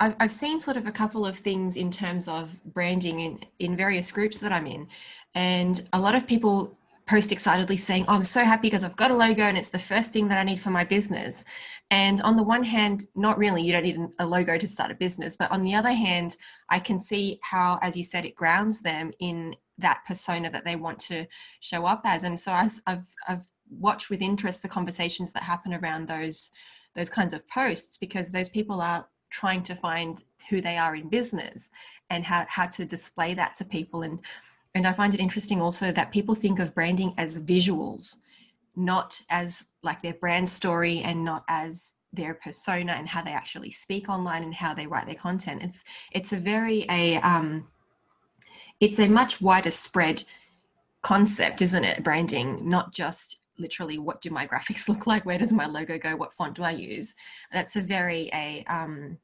I've, 0.00 0.16
I've 0.18 0.32
seen 0.32 0.58
sort 0.58 0.76
of 0.76 0.86
a 0.86 0.92
couple 0.92 1.26
of 1.26 1.38
things 1.38 1.76
in 1.76 1.90
terms 1.90 2.26
of 2.26 2.58
branding 2.64 3.20
in, 3.20 3.38
in 3.58 3.76
various 3.76 4.10
groups 4.10 4.40
that 4.40 4.50
I'm 4.50 4.66
in. 4.66 4.88
And 5.34 5.86
a 5.92 6.00
lot 6.00 6.14
of 6.14 6.26
people 6.26 6.76
post 7.06 7.32
excitedly 7.32 7.76
saying, 7.76 8.04
oh, 8.08 8.14
I'm 8.14 8.24
so 8.24 8.44
happy 8.44 8.68
because 8.68 8.84
I've 8.84 8.96
got 8.96 9.10
a 9.10 9.16
logo 9.16 9.42
and 9.42 9.58
it's 9.58 9.70
the 9.70 9.78
first 9.78 10.12
thing 10.12 10.28
that 10.28 10.38
I 10.38 10.44
need 10.44 10.60
for 10.60 10.70
my 10.70 10.84
business. 10.84 11.44
And 11.90 12.20
on 12.22 12.36
the 12.36 12.42
one 12.42 12.62
hand, 12.62 13.06
not 13.14 13.36
really, 13.36 13.62
you 13.62 13.72
don't 13.72 13.82
need 13.82 13.98
a 14.20 14.26
logo 14.26 14.56
to 14.56 14.68
start 14.68 14.92
a 14.92 14.94
business. 14.94 15.36
But 15.36 15.50
on 15.50 15.62
the 15.62 15.74
other 15.74 15.92
hand, 15.92 16.36
I 16.68 16.78
can 16.78 16.98
see 16.98 17.40
how, 17.42 17.78
as 17.82 17.96
you 17.96 18.04
said, 18.04 18.24
it 18.24 18.36
grounds 18.36 18.80
them 18.80 19.12
in 19.18 19.56
that 19.78 20.02
persona 20.06 20.50
that 20.50 20.64
they 20.64 20.76
want 20.76 20.98
to 21.00 21.26
show 21.60 21.84
up 21.84 22.02
as. 22.04 22.24
And 22.24 22.38
so 22.38 22.52
I've, 22.52 23.04
I've 23.26 23.44
watched 23.70 24.08
with 24.08 24.22
interest 24.22 24.62
the 24.62 24.68
conversations 24.68 25.32
that 25.32 25.42
happen 25.42 25.74
around 25.74 26.08
those 26.08 26.50
those 26.96 27.08
kinds 27.08 27.32
of 27.32 27.46
posts 27.48 27.96
because 27.98 28.32
those 28.32 28.48
people 28.48 28.80
are 28.80 29.06
trying 29.30 29.62
to 29.62 29.74
find 29.74 30.22
who 30.48 30.60
they 30.60 30.76
are 30.76 30.96
in 30.96 31.08
business 31.08 31.70
and 32.10 32.24
how, 32.24 32.44
how 32.48 32.66
to 32.66 32.84
display 32.84 33.34
that 33.34 33.54
to 33.56 33.64
people. 33.64 34.02
And 34.02 34.20
and 34.76 34.86
i 34.86 34.92
find 34.92 35.12
it 35.14 35.18
interesting 35.18 35.60
also 35.60 35.90
that 35.90 36.12
people 36.12 36.32
think 36.32 36.60
of 36.60 36.72
branding 36.76 37.12
as 37.18 37.40
visuals 37.40 38.18
not 38.76 39.20
as 39.30 39.66
like 39.82 40.00
their 40.02 40.14
brand 40.14 40.48
story 40.48 41.00
and 41.00 41.24
not 41.24 41.44
as 41.48 41.94
their 42.12 42.34
persona 42.34 42.92
and 42.92 43.08
how 43.08 43.22
they 43.22 43.30
actually 43.30 43.70
speak 43.70 44.08
online 44.08 44.42
and 44.42 44.54
how 44.54 44.74
they 44.74 44.86
write 44.86 45.06
their 45.06 45.14
content. 45.14 45.62
It's 45.62 45.84
it's 46.12 46.32
a 46.32 46.36
very 46.36 46.86
a 46.90 47.16
um 47.16 47.68
it's 48.80 48.98
a 48.98 49.08
much 49.08 49.40
wider 49.40 49.70
spread 49.70 50.24
concept 51.02 51.62
isn't 51.62 51.84
it 51.84 52.04
branding? 52.04 52.68
Not 52.68 52.92
just 52.92 53.40
literally 53.60 53.98
what 53.98 54.20
do 54.20 54.30
my 54.30 54.46
graphics 54.52 54.88
look 54.88 55.06
like? 55.06 55.24
Where 55.24 55.38
does 55.38 55.52
my 55.52 55.66
logo 55.66 55.98
go? 55.98 56.16
What 56.16 56.34
font 56.34 56.56
do 56.56 56.62
i 56.62 56.72
use? 56.72 57.14
That's 57.52 57.76
a 57.76 57.80
very 57.80 58.30
a 58.32 58.64
um, 58.68 59.18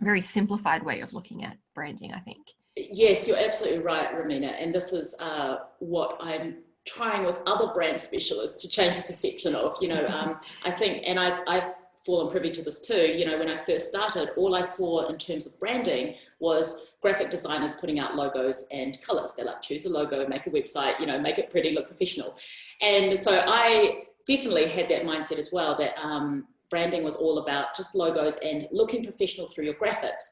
very 0.00 0.20
simplified 0.20 0.82
way 0.82 1.00
of 1.00 1.12
looking 1.12 1.44
at 1.44 1.56
branding 1.74 2.12
i 2.12 2.18
think. 2.20 2.46
Yes 2.76 3.26
you're 3.26 3.38
absolutely 3.38 3.80
right 3.80 4.10
Romina 4.14 4.54
and 4.58 4.74
this 4.74 4.92
is 4.92 5.16
uh, 5.20 5.56
what 5.78 6.16
i'm 6.20 6.58
trying 6.86 7.24
with 7.24 7.40
other 7.46 7.72
brand 7.72 7.98
specialists 7.98 8.62
to 8.62 8.68
change 8.68 8.96
the 8.96 9.02
perception 9.02 9.54
of 9.54 9.76
you 9.80 9.88
know 9.88 10.06
um, 10.14 10.38
i 10.64 10.70
think 10.70 11.02
and 11.06 11.18
i've, 11.18 11.40
I've 11.48 11.74
fallen 12.06 12.30
privy 12.30 12.50
to 12.52 12.62
this 12.62 12.80
too. 12.80 12.94
You 12.94 13.26
know, 13.26 13.36
when 13.36 13.50
I 13.50 13.56
first 13.56 13.88
started, 13.88 14.30
all 14.36 14.54
I 14.54 14.62
saw 14.62 15.08
in 15.08 15.18
terms 15.18 15.46
of 15.46 15.58
branding 15.58 16.14
was 16.38 16.86
graphic 17.02 17.28
designers 17.28 17.74
putting 17.74 17.98
out 17.98 18.14
logos 18.14 18.68
and 18.72 18.98
colors. 19.02 19.34
They're 19.36 19.44
like, 19.44 19.60
choose 19.60 19.84
a 19.84 19.90
logo, 19.90 20.26
make 20.28 20.46
a 20.46 20.50
website, 20.50 20.98
you 21.00 21.06
know, 21.06 21.20
make 21.20 21.38
it 21.38 21.50
pretty, 21.50 21.72
look 21.72 21.88
professional. 21.88 22.36
And 22.80 23.18
so 23.18 23.42
I 23.46 24.04
definitely 24.26 24.68
had 24.68 24.88
that 24.88 25.02
mindset 25.02 25.38
as 25.38 25.50
well 25.52 25.76
that 25.76 25.98
um, 26.02 26.46
branding 26.70 27.04
was 27.04 27.16
all 27.16 27.38
about 27.38 27.76
just 27.76 27.94
logos 27.94 28.36
and 28.36 28.66
looking 28.70 29.02
professional 29.02 29.48
through 29.48 29.64
your 29.64 29.74
graphics. 29.74 30.24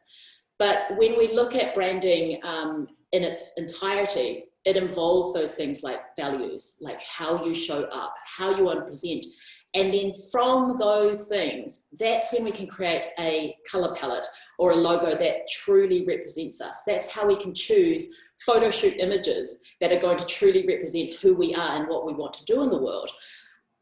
But 0.59 0.97
when 0.97 1.19
we 1.19 1.35
look 1.35 1.55
at 1.55 1.75
branding 1.75 2.41
um, 2.45 2.87
in 3.13 3.25
its 3.25 3.53
entirety, 3.57 4.45
it 4.65 4.77
involves 4.77 5.33
those 5.35 5.53
things 5.53 5.83
like 5.83 6.01
values, 6.17 6.77
like 6.81 7.01
how 7.01 7.45
you 7.45 7.55
show 7.55 7.83
up, 7.85 8.15
how 8.25 8.57
you 8.57 8.65
want 8.65 8.79
to 8.79 8.85
present, 8.85 9.27
and 9.75 9.93
then 9.93 10.13
from 10.31 10.77
those 10.79 11.25
things, 11.25 11.87
that's 11.99 12.33
when 12.33 12.45
we 12.45 12.53
can 12.53 12.69
create 12.69 13.07
a 13.19 13.57
color 13.71 13.95
palette 13.95 14.27
or 14.59 14.71
a 14.71 14.77
logo 14.77 15.17
that 15.17 15.49
truly 15.51 16.05
represents 16.07 16.61
us. 16.61 16.83
That's 16.87 17.11
how 17.11 17.27
we 17.27 17.35
can 17.35 17.53
choose 17.53 18.09
photo 18.47 18.71
shoot 18.71 18.95
images 18.99 19.59
that 19.81 19.91
are 19.91 19.99
going 19.99 20.19
to 20.19 20.27
truly 20.27 20.65
represent 20.67 21.15
who 21.15 21.35
we 21.35 21.55
are 21.55 21.77
and 21.77 21.89
what 21.89 22.07
we 22.07 22.13
want 22.13 22.35
to 22.35 22.45
do 22.45 22.63
in 22.63 22.71
the 22.71 22.79
world. 22.79 23.11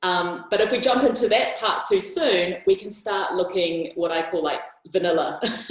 Um, 0.02 0.46
but 0.50 0.60
if 0.60 0.72
we 0.72 0.80
jump 0.80 1.04
into 1.04 1.28
that 1.28 1.58
part 1.60 1.84
too 1.84 2.00
soon, 2.00 2.56
we 2.66 2.74
can 2.74 2.90
start 2.90 3.34
looking 3.34 3.92
what 3.94 4.10
I 4.10 4.28
call 4.28 4.42
like 4.42 4.60
vanilla. 4.88 5.40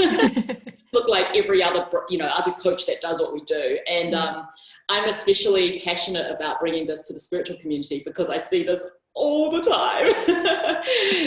Look 0.94 1.08
like 1.08 1.36
every 1.36 1.64
other, 1.64 1.88
you 2.10 2.18
know, 2.18 2.28
other 2.28 2.52
coach 2.52 2.86
that 2.86 3.02
does 3.02 3.20
what 3.20 3.34
we 3.34 3.42
do. 3.42 3.80
And 3.90 4.14
um, 4.14 4.48
I'm 4.90 5.08
especially 5.08 5.80
passionate 5.80 6.30
about 6.30 6.60
bringing 6.60 6.86
this 6.86 7.08
to 7.08 7.14
the 7.14 7.20
spiritual 7.20 7.58
community 7.58 8.04
because 8.06 8.30
I 8.30 8.38
see 8.38 8.64
this 8.64 8.86
all 9.14 9.52
the 9.52 9.62
time. 9.62 10.06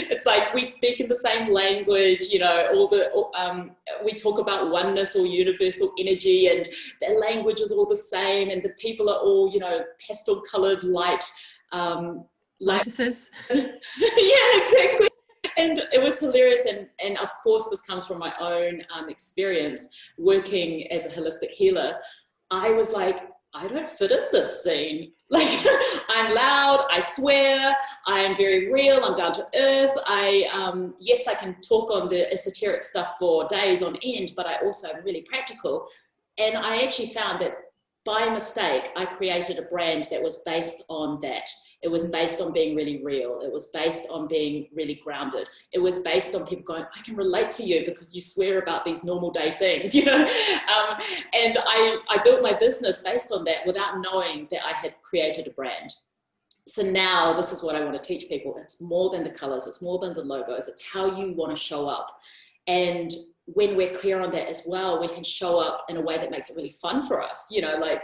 it's 0.09 0.25
like 0.25 0.53
we 0.53 0.65
speak 0.65 0.99
in 0.99 1.07
the 1.07 1.15
same 1.15 1.51
language, 1.51 2.21
you 2.31 2.39
know, 2.39 2.69
all 2.73 2.87
the, 2.87 3.11
um, 3.39 3.71
we 4.03 4.11
talk 4.11 4.39
about 4.39 4.71
oneness 4.71 5.15
or 5.15 5.25
universal 5.25 5.93
energy 5.99 6.47
and 6.47 6.67
the 7.01 7.13
language 7.19 7.59
is 7.59 7.71
all 7.71 7.85
the 7.85 7.95
same 7.95 8.49
and 8.49 8.63
the 8.63 8.73
people 8.79 9.09
are 9.09 9.19
all, 9.19 9.51
you 9.51 9.59
know, 9.59 9.83
pastel 10.05 10.41
colored 10.51 10.83
light. 10.83 11.23
Um, 11.71 12.25
light. 12.59 12.87
yeah, 12.99 13.17
exactly. 13.49 15.07
And 15.57 15.77
it 15.93 16.01
was 16.01 16.19
hilarious. 16.19 16.65
And, 16.65 16.87
and 17.03 17.17
of 17.19 17.29
course, 17.41 17.67
this 17.69 17.81
comes 17.81 18.07
from 18.07 18.19
my 18.19 18.33
own 18.39 18.81
um, 18.93 19.09
experience 19.09 19.87
working 20.17 20.91
as 20.91 21.05
a 21.05 21.09
holistic 21.09 21.51
healer. 21.51 21.97
I 22.51 22.71
was 22.71 22.91
like, 22.91 23.29
I 23.57 23.67
don't 23.67 23.87
fit 23.87 24.11
in 24.11 24.25
this 24.31 24.63
scene. 24.63 25.11
Like, 25.31 25.49
I'm 26.09 26.35
loud, 26.35 26.85
I 26.91 26.99
swear, 26.99 27.75
I'm 28.05 28.37
very 28.37 28.71
real, 28.71 29.03
I'm 29.03 29.15
down 29.15 29.33
to 29.33 29.47
earth. 29.55 29.97
I, 30.05 30.47
um, 30.53 30.93
yes, 30.99 31.27
I 31.27 31.33
can 31.33 31.59
talk 31.67 31.89
on 31.89 32.09
the 32.09 32.31
esoteric 32.31 32.83
stuff 32.83 33.15
for 33.17 33.47
days 33.47 33.81
on 33.81 33.97
end, 34.03 34.33
but 34.35 34.45
I 34.45 34.57
also 34.57 34.89
am 34.89 35.03
really 35.03 35.25
practical. 35.27 35.87
And 36.37 36.55
I 36.55 36.83
actually 36.83 37.09
found 37.09 37.41
that 37.41 37.55
by 38.05 38.29
mistake, 38.29 38.91
I 38.95 39.05
created 39.05 39.57
a 39.57 39.63
brand 39.63 40.05
that 40.11 40.21
was 40.21 40.43
based 40.45 40.83
on 40.89 41.19
that. 41.21 41.49
It 41.83 41.89
was 41.89 42.07
based 42.07 42.41
on 42.41 42.51
being 42.51 42.75
really 42.75 43.03
real. 43.03 43.41
It 43.41 43.51
was 43.51 43.67
based 43.67 44.07
on 44.09 44.27
being 44.27 44.67
really 44.73 44.95
grounded. 44.95 45.47
It 45.71 45.79
was 45.79 45.99
based 45.99 46.35
on 46.35 46.45
people 46.45 46.63
going, 46.63 46.83
I 46.83 47.01
can 47.01 47.15
relate 47.15 47.51
to 47.53 47.63
you 47.63 47.85
because 47.85 48.15
you 48.15 48.21
swear 48.21 48.59
about 48.59 48.85
these 48.85 49.03
normal 49.03 49.31
day 49.31 49.55
things, 49.59 49.93
you 49.95 50.05
know? 50.05 50.21
Um, 50.21 50.97
and 51.33 51.57
I, 51.65 51.99
I 52.09 52.19
built 52.23 52.41
my 52.41 52.53
business 52.53 52.99
based 52.99 53.31
on 53.31 53.43
that 53.45 53.65
without 53.65 54.01
knowing 54.01 54.47
that 54.51 54.65
I 54.65 54.73
had 54.73 54.95
created 55.01 55.47
a 55.47 55.51
brand. 55.51 55.93
So 56.67 56.81
now 56.81 57.33
this 57.33 57.51
is 57.51 57.61
what 57.61 57.75
I 57.75 57.83
want 57.83 57.95
to 57.95 58.01
teach 58.01 58.27
people. 58.27 58.55
It's 58.57 58.81
more 58.81 59.11
than 59.11 59.23
the 59.23 59.29
colors, 59.29 59.67
it's 59.67 59.83
more 59.83 59.99
than 59.99 60.15
the 60.15 60.21
logos, 60.21 60.67
it's 60.67 60.83
how 60.83 61.19
you 61.19 61.33
want 61.33 61.51
to 61.51 61.57
show 61.57 61.87
up. 61.87 62.19
And 62.67 63.11
when 63.45 63.75
we're 63.75 63.93
clear 63.93 64.21
on 64.21 64.31
that 64.31 64.47
as 64.47 64.63
well, 64.67 64.99
we 64.99 65.07
can 65.07 65.23
show 65.23 65.59
up 65.59 65.85
in 65.89 65.97
a 65.97 66.01
way 66.01 66.17
that 66.17 66.31
makes 66.31 66.49
it 66.49 66.55
really 66.55 66.71
fun 66.81 67.05
for 67.05 67.21
us. 67.21 67.47
You 67.51 67.61
know, 67.61 67.77
like 67.77 68.01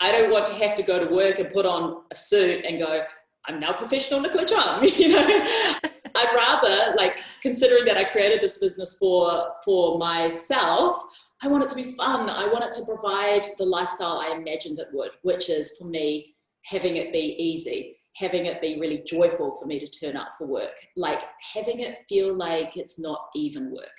I 0.00 0.12
don't 0.12 0.30
want 0.30 0.46
to 0.46 0.54
have 0.54 0.74
to 0.76 0.82
go 0.82 1.04
to 1.04 1.14
work 1.14 1.38
and 1.38 1.48
put 1.48 1.66
on 1.66 2.02
a 2.10 2.14
suit 2.14 2.64
and 2.64 2.78
go, 2.78 3.04
I'm 3.46 3.60
now 3.60 3.72
professional 3.72 4.20
Nicola 4.20 4.46
Chung, 4.46 4.84
you 4.96 5.08
know. 5.08 5.46
I'd 6.16 6.32
rather, 6.32 6.94
like, 6.96 7.18
considering 7.42 7.84
that 7.86 7.96
I 7.96 8.04
created 8.04 8.40
this 8.40 8.58
business 8.58 8.96
for 8.98 9.50
for 9.64 9.98
myself, 9.98 11.02
I 11.42 11.48
want 11.48 11.64
it 11.64 11.70
to 11.70 11.74
be 11.74 11.92
fun. 11.92 12.30
I 12.30 12.46
want 12.46 12.64
it 12.64 12.72
to 12.72 12.84
provide 12.84 13.44
the 13.58 13.66
lifestyle 13.66 14.20
I 14.20 14.34
imagined 14.36 14.78
it 14.78 14.88
would, 14.92 15.10
which 15.22 15.50
is 15.50 15.76
for 15.76 15.86
me 15.86 16.34
having 16.64 16.96
it 16.96 17.12
be 17.12 17.36
easy, 17.38 17.96
having 18.16 18.46
it 18.46 18.62
be 18.62 18.80
really 18.80 19.02
joyful 19.06 19.52
for 19.58 19.66
me 19.66 19.78
to 19.80 19.86
turn 19.86 20.16
up 20.16 20.28
for 20.38 20.46
work, 20.46 20.76
like 20.96 21.22
having 21.52 21.80
it 21.80 21.98
feel 22.08 22.34
like 22.34 22.76
it's 22.76 22.98
not 22.98 23.26
even 23.34 23.72
work. 23.72 23.98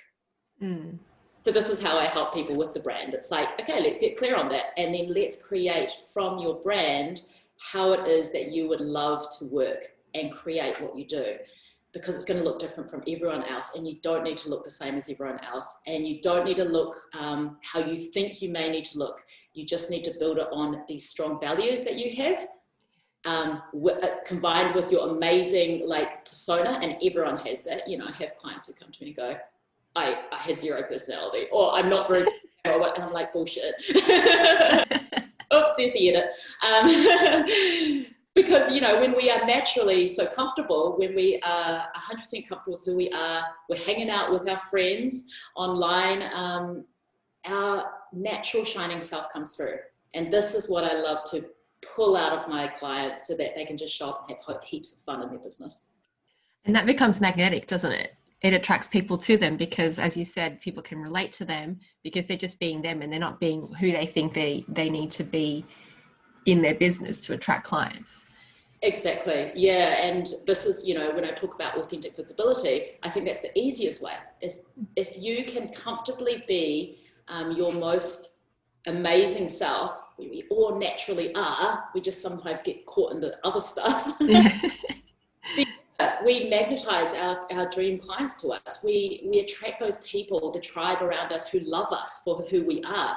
Mm. 0.62 0.98
So 1.46 1.52
this 1.52 1.70
is 1.70 1.80
how 1.80 1.96
I 1.96 2.06
help 2.06 2.34
people 2.34 2.56
with 2.56 2.74
the 2.74 2.80
brand. 2.80 3.14
It's 3.14 3.30
like, 3.30 3.60
okay, 3.60 3.80
let's 3.80 4.00
get 4.00 4.16
clear 4.16 4.34
on 4.34 4.48
that. 4.48 4.72
And 4.76 4.92
then 4.92 5.06
let's 5.10 5.40
create 5.40 5.92
from 6.12 6.40
your 6.40 6.56
brand 6.56 7.22
how 7.60 7.92
it 7.92 8.08
is 8.08 8.32
that 8.32 8.50
you 8.50 8.66
would 8.66 8.80
love 8.80 9.24
to 9.38 9.44
work 9.44 9.92
and 10.16 10.32
create 10.32 10.80
what 10.80 10.98
you 10.98 11.04
do. 11.04 11.36
because 11.92 12.16
it's 12.16 12.24
going 12.24 12.40
to 12.40 12.44
look 12.44 12.58
different 12.58 12.90
from 12.90 13.02
everyone 13.06 13.44
else 13.44 13.76
and 13.76 13.86
you 13.86 13.96
don't 14.02 14.24
need 14.24 14.36
to 14.36 14.50
look 14.50 14.64
the 14.64 14.70
same 14.70 14.96
as 14.96 15.08
everyone 15.08 15.38
else 15.44 15.72
and 15.86 16.06
you 16.06 16.20
don't 16.20 16.44
need 16.44 16.56
to 16.56 16.64
look 16.64 16.94
um, 17.16 17.56
how 17.62 17.78
you 17.78 17.96
think 17.96 18.42
you 18.42 18.50
may 18.50 18.68
need 18.68 18.84
to 18.84 18.98
look 18.98 19.24
you 19.54 19.64
just 19.64 19.88
need 19.88 20.02
to 20.02 20.12
build 20.18 20.36
it 20.36 20.48
on 20.52 20.82
these 20.88 21.08
strong 21.08 21.38
values 21.38 21.84
that 21.84 21.96
you 21.96 22.08
have 22.22 22.48
um, 23.24 23.62
w- 23.72 23.98
uh, 24.02 24.16
combined 24.26 24.74
with 24.74 24.92
your 24.92 25.08
amazing 25.08 25.88
like 25.88 26.24
persona 26.26 26.78
and 26.82 26.96
everyone 27.02 27.38
has 27.38 27.62
that 27.62 27.88
you 27.88 27.96
know 27.96 28.06
i 28.06 28.12
have 28.12 28.36
clients 28.36 28.66
who 28.66 28.74
come 28.74 28.90
to 28.92 29.02
me 29.02 29.10
and 29.10 29.16
go 29.16 29.34
i, 29.96 30.16
I 30.32 30.36
have 30.38 30.56
zero 30.56 30.82
personality 30.82 31.46
or 31.50 31.74
i'm 31.74 31.88
not 31.88 32.06
very 32.08 32.26
and 32.64 33.04
i'm 33.04 33.12
like 33.12 33.32
bullshit. 33.32 33.74
Oops 35.54 35.72
there's 35.78 35.92
the 35.92 36.08
edit. 36.08 36.30
Um, 36.66 38.06
because 38.34 38.74
you 38.74 38.80
know 38.80 39.00
when 39.00 39.14
we 39.16 39.30
are 39.30 39.44
naturally 39.46 40.06
so 40.06 40.26
comfortable 40.26 40.96
when 40.98 41.14
we 41.14 41.40
are 41.44 41.86
100% 41.96 42.48
comfortable 42.48 42.74
with 42.74 42.84
who 42.84 42.96
we 42.96 43.10
are 43.10 43.44
we're 43.68 43.82
hanging 43.84 44.10
out 44.10 44.30
with 44.30 44.48
our 44.48 44.58
friends 44.58 45.24
online 45.56 46.22
um, 46.34 46.84
our 47.46 47.86
natural 48.12 48.64
shining 48.64 49.00
self 49.00 49.32
comes 49.32 49.56
through. 49.56 49.78
And 50.14 50.32
this 50.32 50.54
is 50.54 50.68
what 50.68 50.84
i 50.84 50.94
love 51.00 51.24
to 51.30 51.46
pull 51.94 52.16
out 52.16 52.32
of 52.32 52.48
my 52.48 52.66
clients 52.66 53.26
so 53.26 53.36
that 53.36 53.54
they 53.54 53.64
can 53.64 53.76
just 53.76 53.94
show 53.94 54.10
up 54.10 54.26
and 54.28 54.36
have 54.48 54.64
heaps 54.64 54.92
of 54.92 54.98
fun 55.04 55.22
in 55.22 55.28
their 55.30 55.38
business. 55.38 55.84
And 56.64 56.74
that 56.74 56.86
becomes 56.86 57.20
magnetic 57.20 57.66
doesn't 57.66 57.92
it 57.92 58.14
it 58.42 58.52
attracts 58.52 58.86
people 58.86 59.16
to 59.16 59.36
them 59.36 59.56
because 59.56 59.98
as 59.98 60.16
you 60.16 60.24
said 60.24 60.60
people 60.60 60.82
can 60.82 60.98
relate 60.98 61.32
to 61.32 61.44
them 61.44 61.78
because 62.02 62.26
they're 62.26 62.36
just 62.36 62.58
being 62.58 62.82
them 62.82 63.02
and 63.02 63.12
they're 63.12 63.18
not 63.18 63.40
being 63.40 63.66
who 63.80 63.90
they 63.90 64.06
think 64.06 64.34
they 64.34 64.64
they 64.68 64.90
need 64.90 65.10
to 65.10 65.24
be 65.24 65.64
in 66.44 66.62
their 66.62 66.74
business 66.74 67.20
to 67.20 67.32
attract 67.32 67.64
clients 67.64 68.26
Exactly. 68.82 69.52
Yeah. 69.54 70.06
And 70.06 70.28
this 70.46 70.66
is, 70.66 70.86
you 70.86 70.94
know, 70.94 71.10
when 71.10 71.24
I 71.24 71.30
talk 71.30 71.54
about 71.54 71.76
authentic 71.78 72.14
visibility, 72.14 72.98
I 73.02 73.08
think 73.08 73.24
that's 73.24 73.40
the 73.40 73.50
easiest 73.58 74.02
way 74.02 74.12
is 74.42 74.66
if 74.96 75.20
you 75.20 75.44
can 75.44 75.68
comfortably 75.70 76.44
be 76.46 76.98
um, 77.28 77.52
your 77.52 77.72
most 77.72 78.36
amazing 78.86 79.48
self, 79.48 79.98
we 80.18 80.44
all 80.50 80.78
naturally 80.78 81.34
are, 81.34 81.84
we 81.94 82.00
just 82.00 82.20
sometimes 82.22 82.62
get 82.62 82.86
caught 82.86 83.12
in 83.12 83.20
the 83.20 83.36
other 83.44 83.60
stuff. 83.60 84.12
we 86.24 86.48
magnetize 86.50 87.14
our, 87.14 87.46
our 87.52 87.68
dream 87.68 87.98
clients 87.98 88.34
to 88.42 88.48
us. 88.48 88.82
We, 88.84 89.22
we 89.24 89.40
attract 89.40 89.80
those 89.80 89.98
people, 90.06 90.50
the 90.50 90.60
tribe 90.60 91.02
around 91.02 91.32
us 91.32 91.48
who 91.48 91.60
love 91.60 91.92
us 91.92 92.22
for 92.24 92.44
who 92.50 92.64
we 92.64 92.82
are. 92.84 93.16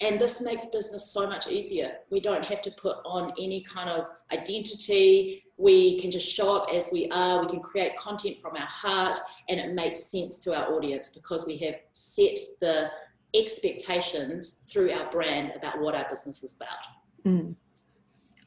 And 0.00 0.18
this 0.18 0.40
makes 0.40 0.66
business 0.66 1.10
so 1.10 1.26
much 1.26 1.48
easier. 1.48 1.92
We 2.10 2.20
don't 2.20 2.44
have 2.44 2.62
to 2.62 2.70
put 2.72 2.98
on 3.04 3.32
any 3.38 3.62
kind 3.62 3.90
of 3.90 4.06
identity. 4.32 5.44
We 5.58 6.00
can 6.00 6.10
just 6.10 6.26
show 6.26 6.56
up 6.56 6.68
as 6.72 6.88
we 6.90 7.08
are. 7.10 7.40
We 7.40 7.48
can 7.48 7.60
create 7.60 7.96
content 7.96 8.38
from 8.38 8.56
our 8.56 8.66
heart, 8.66 9.18
and 9.50 9.60
it 9.60 9.74
makes 9.74 10.04
sense 10.04 10.38
to 10.40 10.56
our 10.56 10.72
audience 10.74 11.10
because 11.10 11.46
we 11.46 11.58
have 11.58 11.74
set 11.92 12.38
the 12.60 12.90
expectations 13.34 14.62
through 14.66 14.92
our 14.92 15.10
brand 15.10 15.52
about 15.54 15.78
what 15.78 15.94
our 15.94 16.08
business 16.08 16.42
is 16.42 16.56
about. 16.56 17.26
Mm. 17.26 17.54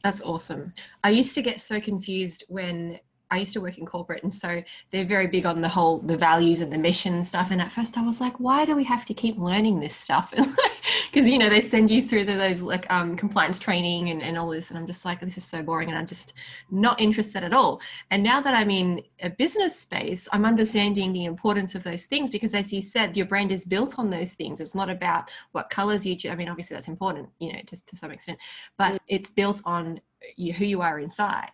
That's 0.03 0.21
awesome. 0.21 0.73
I 1.03 1.11
used 1.11 1.35
to 1.35 1.41
get 1.43 1.61
so 1.61 1.79
confused 1.79 2.43
when 2.47 2.99
I 3.33 3.37
used 3.39 3.53
to 3.53 3.61
work 3.61 3.77
in 3.77 3.85
corporate, 3.85 4.23
and 4.23 4.33
so 4.33 4.63
they're 4.91 5.05
very 5.05 5.27
big 5.27 5.45
on 5.45 5.61
the 5.61 5.67
whole 5.67 5.99
the 5.99 6.17
values 6.17 6.61
and 6.61 6.71
the 6.71 6.77
mission 6.77 7.15
and 7.15 7.25
stuff. 7.25 7.49
And 7.51 7.59
at 7.59 7.71
first, 7.71 7.97
I 7.97 8.01
was 8.01 8.21
like, 8.21 8.39
why 8.39 8.63
do 8.65 8.75
we 8.75 8.83
have 8.83 9.05
to 9.05 9.13
keep 9.13 9.37
learning 9.37 9.79
this 9.79 9.95
stuff? 9.95 10.33
Because 11.11 11.27
you 11.27 11.37
know 11.37 11.47
they 11.47 11.61
send 11.61 11.91
you 11.91 12.01
through 12.01 12.25
the, 12.25 12.33
those 12.33 12.63
like 12.63 12.91
um, 12.91 13.15
compliance 13.15 13.59
training 13.59 14.09
and, 14.09 14.23
and 14.23 14.35
all 14.35 14.49
this, 14.49 14.69
and 14.69 14.79
I'm 14.79 14.87
just 14.87 15.05
like, 15.05 15.19
this 15.19 15.37
is 15.37 15.43
so 15.45 15.61
boring, 15.61 15.89
and 15.89 15.97
I'm 15.97 16.07
just 16.07 16.33
not 16.71 16.99
interested 16.99 17.43
at 17.43 17.53
all. 17.53 17.81
And 18.09 18.23
now 18.23 18.41
that 18.41 18.55
I'm 18.55 18.71
in 18.71 19.03
a 19.21 19.29
business 19.29 19.79
space, 19.79 20.27
I'm 20.31 20.43
understanding 20.43 21.13
the 21.13 21.25
importance 21.25 21.75
of 21.75 21.83
those 21.83 22.07
things 22.07 22.31
because, 22.31 22.55
as 22.55 22.73
you 22.73 22.81
said, 22.81 23.15
your 23.15 23.27
brand 23.27 23.51
is 23.51 23.63
built 23.63 23.99
on 23.99 24.09
those 24.09 24.33
things. 24.33 24.59
It's 24.59 24.73
not 24.73 24.89
about 24.89 25.29
what 25.51 25.69
colors 25.69 26.03
you. 26.03 26.17
I 26.31 26.35
mean, 26.35 26.49
obviously 26.49 26.75
that's 26.75 26.87
important, 26.87 27.29
you 27.39 27.53
know, 27.53 27.59
just 27.67 27.85
to 27.89 27.95
some 27.95 28.09
extent, 28.09 28.39
but 28.77 28.99
it's 29.07 29.29
built 29.29 29.61
on 29.65 30.01
you, 30.35 30.51
who 30.53 30.65
you 30.65 30.81
are 30.81 30.99
inside 30.99 31.51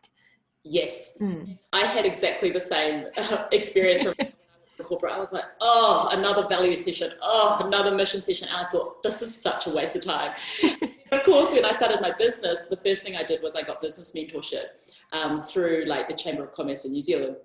Yes. 0.69 1.17
Mm. 1.19 1.57
I 1.73 1.85
had 1.85 2.05
exactly 2.05 2.51
the 2.51 2.61
same 2.61 3.07
uh, 3.17 3.45
experience 3.51 4.05
corporate. 4.83 5.13
I 5.13 5.19
was 5.19 5.33
like, 5.33 5.45
oh, 5.61 6.09
another 6.11 6.47
value 6.47 6.75
session. 6.75 7.11
Oh, 7.21 7.61
another 7.65 7.93
mission 7.93 8.21
session. 8.21 8.47
And 8.49 8.65
I 8.65 8.69
thought, 8.69 9.01
this 9.01 9.21
is 9.21 9.35
such 9.35 9.67
a 9.67 9.71
waste 9.71 9.95
of 9.95 10.05
time. 10.05 10.31
of 11.11 11.23
course, 11.23 11.53
when 11.53 11.65
I 11.65 11.71
started 11.71 12.01
my 12.01 12.11
business, 12.11 12.65
the 12.69 12.77
first 12.77 13.01
thing 13.01 13.15
I 13.15 13.23
did 13.23 13.41
was 13.41 13.55
I 13.55 13.63
got 13.63 13.81
business 13.81 14.13
mentorship 14.13 14.93
um, 15.11 15.39
through 15.39 15.85
like 15.87 16.07
the 16.07 16.15
Chamber 16.15 16.43
of 16.43 16.51
Commerce 16.51 16.85
in 16.85 16.91
New 16.91 17.01
Zealand. 17.01 17.35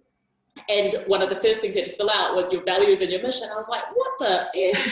And 0.68 1.02
one 1.06 1.22
of 1.22 1.30
the 1.30 1.36
first 1.36 1.60
things 1.60 1.74
you 1.74 1.82
had 1.82 1.90
to 1.90 1.96
fill 1.96 2.10
out 2.10 2.36
was 2.36 2.52
your 2.52 2.62
values 2.62 3.00
and 3.00 3.10
your 3.10 3.22
mission. 3.22 3.48
I 3.50 3.56
was 3.56 3.68
like, 3.68 3.84
what 3.94 4.12
the? 4.20 4.48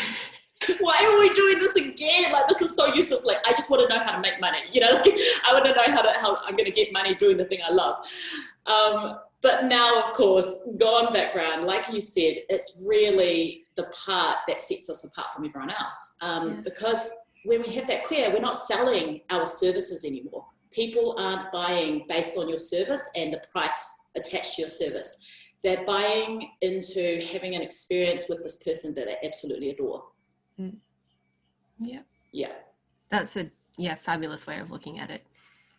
why 0.80 0.98
are 1.02 1.18
we 1.18 1.32
doing 1.34 1.58
this 1.58 1.76
again? 1.76 2.32
Like, 2.32 2.48
this 2.48 2.60
is 2.62 2.74
so 2.74 2.92
useless. 2.94 3.24
Like, 3.24 3.38
I 3.46 3.52
just 3.52 3.70
want 3.70 3.88
to 3.88 3.96
know 3.96 4.02
how 4.02 4.12
to 4.12 4.20
make 4.20 4.40
money. 4.40 4.58
You 4.70 4.80
know, 4.80 4.90
like, 5.04 5.04
I 5.06 5.52
want 5.52 5.64
to 5.66 5.72
know 5.72 5.94
how 5.94 6.02
to 6.02 6.12
how 6.18 6.38
I'm 6.44 6.56
going 6.56 6.70
to 6.70 6.72
get 6.72 6.92
money 6.92 7.14
doing 7.14 7.36
the 7.36 7.44
thing 7.44 7.60
I 7.66 7.72
love. 7.72 8.06
Um, 8.66 9.18
but 9.42 9.64
now, 9.64 10.00
of 10.04 10.14
course, 10.14 10.62
gone 10.76 11.12
background, 11.12 11.66
like 11.66 11.92
you 11.92 12.00
said, 12.00 12.34
it's 12.48 12.78
really 12.80 13.64
the 13.74 13.92
part 14.06 14.38
that 14.46 14.60
sets 14.60 14.88
us 14.88 15.04
apart 15.04 15.30
from 15.34 15.44
everyone 15.44 15.70
else. 15.70 16.14
Um, 16.20 16.48
yeah. 16.48 16.60
Because 16.62 17.12
when 17.44 17.62
we 17.62 17.74
have 17.74 17.88
that 17.88 18.04
clear, 18.04 18.30
we're 18.30 18.40
not 18.40 18.56
selling 18.56 19.20
our 19.30 19.44
services 19.44 20.04
anymore. 20.04 20.46
People 20.70 21.16
aren't 21.18 21.50
buying 21.50 22.06
based 22.08 22.38
on 22.38 22.48
your 22.48 22.58
service 22.58 23.10
and 23.16 23.32
the 23.32 23.42
price 23.50 23.96
attached 24.16 24.54
to 24.54 24.62
your 24.62 24.68
service. 24.68 25.18
They're 25.64 25.84
buying 25.84 26.50
into 26.60 27.20
having 27.32 27.54
an 27.54 27.62
experience 27.62 28.28
with 28.28 28.42
this 28.42 28.56
person 28.56 28.94
that 28.94 29.06
they 29.06 29.26
absolutely 29.26 29.70
adore. 29.70 30.04
Mm. 30.60 30.76
Yeah. 31.78 32.00
Yeah. 32.32 32.52
That's 33.08 33.36
a 33.36 33.50
yeah 33.78 33.94
fabulous 33.94 34.46
way 34.46 34.58
of 34.58 34.70
looking 34.70 34.98
at 34.98 35.10
it 35.10 35.26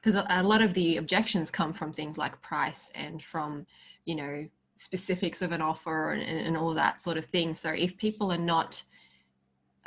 because 0.01 0.15
a 0.15 0.43
lot 0.43 0.61
of 0.61 0.73
the 0.73 0.97
objections 0.97 1.49
come 1.49 1.71
from 1.71 1.93
things 1.93 2.17
like 2.17 2.41
price 2.41 2.91
and 2.95 3.23
from 3.23 3.65
you 4.05 4.15
know 4.15 4.47
specifics 4.75 5.41
of 5.41 5.51
an 5.51 5.61
offer 5.61 6.13
and, 6.13 6.23
and 6.23 6.57
all 6.57 6.73
that 6.73 6.99
sort 6.99 7.17
of 7.17 7.25
thing 7.25 7.53
so 7.53 7.69
if 7.69 7.95
people 7.97 8.31
are 8.31 8.37
not 8.37 8.83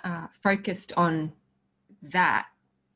uh, 0.05 0.27
focused 0.33 0.93
on 0.97 1.33
that 2.03 2.47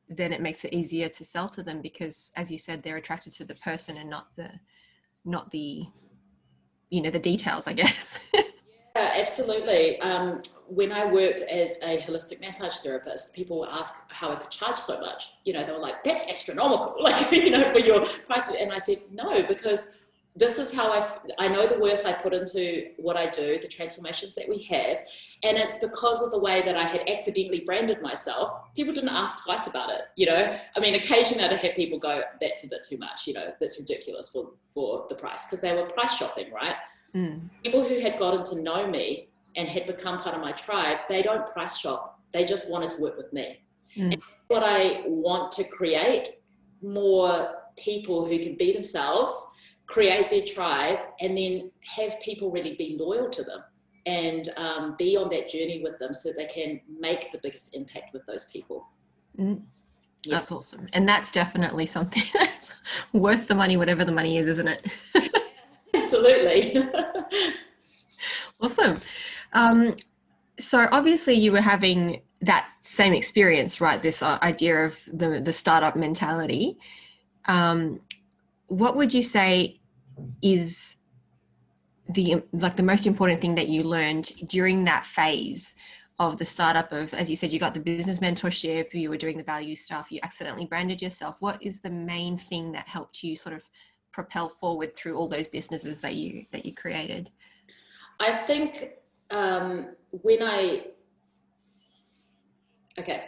then 0.09 0.33
it 0.33 0.41
makes 0.41 0.63
it 0.65 0.73
easier 0.73 1.09
to 1.09 1.23
sell 1.23 1.49
to 1.49 1.61
them 1.61 1.81
because 1.81 2.31
as 2.35 2.49
you 2.49 2.57
said 2.57 2.81
they're 2.81 2.97
attracted 2.97 3.33
to 3.33 3.43
the 3.43 3.55
person 3.55 3.97
and 3.97 4.09
not 4.09 4.27
the 4.35 4.49
not 5.25 5.51
the 5.51 5.85
you 6.89 7.01
know 7.01 7.09
the 7.09 7.19
details 7.19 7.67
i 7.67 7.73
guess 7.73 8.17
Yeah, 9.01 9.19
absolutely. 9.19 9.99
Um, 10.01 10.41
when 10.67 10.91
I 10.91 11.05
worked 11.05 11.41
as 11.41 11.79
a 11.81 12.01
holistic 12.01 12.39
massage 12.39 12.77
therapist, 12.77 13.35
people 13.35 13.59
would 13.59 13.69
ask 13.69 13.93
how 14.09 14.31
I 14.31 14.35
could 14.35 14.51
charge 14.51 14.77
so 14.77 14.99
much. 14.99 15.31
You 15.43 15.53
know, 15.53 15.65
they 15.65 15.71
were 15.71 15.79
like, 15.79 16.03
"That's 16.03 16.27
astronomical," 16.29 16.95
like 16.99 17.31
you 17.31 17.49
know, 17.49 17.71
for 17.71 17.79
your 17.79 18.05
price. 18.27 18.49
And 18.49 18.71
I 18.71 18.77
said, 18.77 18.99
"No, 19.11 19.43
because 19.43 19.95
this 20.35 20.59
is 20.59 20.73
how 20.73 20.93
I 20.93 21.01
I 21.39 21.47
know 21.47 21.65
the 21.67 21.79
worth 21.79 22.05
I 22.05 22.13
put 22.13 22.33
into 22.33 22.91
what 22.97 23.17
I 23.17 23.25
do, 23.27 23.59
the 23.59 23.67
transformations 23.67 24.35
that 24.35 24.47
we 24.47 24.61
have, 24.75 24.97
and 25.43 25.57
it's 25.57 25.77
because 25.77 26.21
of 26.21 26.31
the 26.31 26.39
way 26.39 26.61
that 26.61 26.77
I 26.77 26.83
had 26.83 27.09
accidentally 27.09 27.61
branded 27.61 28.01
myself. 28.01 28.73
People 28.75 28.93
didn't 28.93 29.17
ask 29.23 29.43
twice 29.43 29.65
about 29.67 29.89
it. 29.89 30.03
You 30.15 30.27
know, 30.27 30.57
I 30.75 30.79
mean, 30.79 30.93
occasionally 30.95 31.43
I'd 31.43 31.53
have 31.53 31.75
people 31.75 31.97
go, 31.97 32.21
"That's 32.39 32.63
a 32.65 32.69
bit 32.69 32.83
too 32.87 32.97
much," 32.97 33.25
you 33.27 33.33
know, 33.33 33.51
"That's 33.59 33.79
ridiculous 33.79 34.29
for 34.29 34.51
for 34.69 35.05
the 35.09 35.15
price," 35.15 35.45
because 35.45 35.59
they 35.59 35.73
were 35.75 35.87
price 35.87 36.15
shopping, 36.15 36.51
right? 36.53 36.75
Mm. 37.15 37.49
People 37.63 37.83
who 37.83 37.99
had 37.99 38.17
gotten 38.17 38.43
to 38.43 38.61
know 38.61 38.87
me 38.87 39.29
and 39.55 39.67
had 39.67 39.85
become 39.85 40.19
part 40.19 40.35
of 40.35 40.41
my 40.41 40.51
tribe, 40.51 40.99
they 41.09 41.21
don't 41.21 41.45
price 41.47 41.77
shop. 41.77 42.19
They 42.31 42.45
just 42.45 42.71
wanted 42.71 42.91
to 42.91 43.01
work 43.01 43.17
with 43.17 43.31
me. 43.33 43.63
Mm. 43.97 44.13
And 44.13 44.21
what 44.47 44.63
I 44.63 45.03
want 45.05 45.51
to 45.53 45.63
create 45.63 46.29
more 46.81 47.55
people 47.77 48.25
who 48.25 48.39
can 48.39 48.55
be 48.55 48.71
themselves, 48.73 49.33
create 49.85 50.29
their 50.29 50.45
tribe, 50.45 50.99
and 51.19 51.37
then 51.37 51.71
have 51.81 52.19
people 52.21 52.51
really 52.51 52.75
be 52.75 52.97
loyal 52.99 53.29
to 53.29 53.43
them 53.43 53.63
and 54.05 54.49
um, 54.57 54.95
be 54.97 55.15
on 55.15 55.29
that 55.29 55.49
journey 55.49 55.81
with 55.83 55.99
them 55.99 56.13
so 56.13 56.31
they 56.35 56.47
can 56.47 56.81
make 56.99 57.31
the 57.31 57.39
biggest 57.43 57.75
impact 57.75 58.13
with 58.13 58.25
those 58.25 58.45
people. 58.45 58.87
Mm. 59.37 59.61
Yeah. 60.23 60.35
That's 60.35 60.51
awesome. 60.51 60.87
And 60.93 61.07
that's 61.07 61.31
definitely 61.31 61.85
something 61.85 62.23
that's 62.33 62.73
worth 63.11 63.47
the 63.47 63.55
money, 63.55 63.77
whatever 63.77 64.05
the 64.05 64.11
money 64.11 64.37
is, 64.37 64.47
isn't 64.47 64.67
it? 64.67 64.87
Absolutely. 66.11 66.77
awesome. 68.61 68.97
Um, 69.53 69.95
so 70.59 70.87
obviously 70.91 71.35
you 71.35 71.51
were 71.53 71.61
having 71.61 72.21
that 72.41 72.69
same 72.81 73.13
experience, 73.13 73.79
right? 73.79 74.01
This 74.01 74.21
uh, 74.21 74.37
idea 74.41 74.85
of 74.85 74.99
the 75.13 75.39
the 75.39 75.53
startup 75.53 75.95
mentality. 75.95 76.77
Um, 77.45 78.01
what 78.67 78.95
would 78.97 79.13
you 79.13 79.21
say 79.21 79.79
is 80.41 80.97
the 82.09 82.43
like 82.51 82.75
the 82.75 82.83
most 82.83 83.07
important 83.07 83.39
thing 83.39 83.55
that 83.55 83.69
you 83.69 83.83
learned 83.83 84.31
during 84.49 84.83
that 84.83 85.05
phase 85.05 85.75
of 86.19 86.37
the 86.37 86.45
startup 86.45 86.91
of 86.91 87.13
as 87.13 87.29
you 87.29 87.35
said 87.35 87.51
you 87.53 87.59
got 87.59 87.73
the 87.73 87.79
business 87.79 88.19
mentorship 88.19 88.93
you 88.93 89.09
were 89.09 89.17
doing 89.17 89.37
the 89.37 89.43
value 89.43 89.75
stuff 89.75 90.11
you 90.11 90.19
accidentally 90.21 90.65
branded 90.65 91.01
yourself 91.01 91.41
what 91.41 91.57
is 91.63 91.81
the 91.81 91.89
main 91.89 92.37
thing 92.37 92.71
that 92.71 92.87
helped 92.87 93.23
you 93.23 93.35
sort 93.35 93.55
of 93.55 93.67
propel 94.11 94.49
forward 94.49 94.95
through 94.95 95.17
all 95.17 95.27
those 95.27 95.47
businesses 95.47 96.01
that 96.01 96.15
you 96.15 96.45
that 96.51 96.65
you 96.65 96.73
created? 96.73 97.29
I 98.19 98.31
think 98.31 98.91
um, 99.31 99.95
when 100.11 100.39
i 100.41 100.85
okay. 102.99 103.23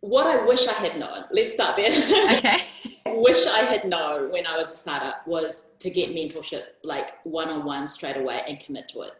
What 0.00 0.26
i 0.26 0.44
wish 0.44 0.66
i 0.68 0.72
had 0.74 0.98
known 0.98 1.24
let's 1.32 1.54
start 1.54 1.76
there. 1.76 1.90
Okay. 2.38 2.62
Wish 3.06 3.46
i 3.46 3.60
had 3.60 3.84
known 3.84 4.30
when 4.30 4.46
i 4.46 4.56
was 4.56 4.70
a 4.70 4.74
startup 4.74 5.26
was 5.26 5.72
to 5.80 5.90
get 5.90 6.10
mentorship 6.10 6.62
like 6.84 7.24
one-on-one 7.24 7.88
straight 7.88 8.16
away 8.16 8.42
and 8.46 8.60
commit 8.60 8.88
to 8.90 9.02
it. 9.02 9.12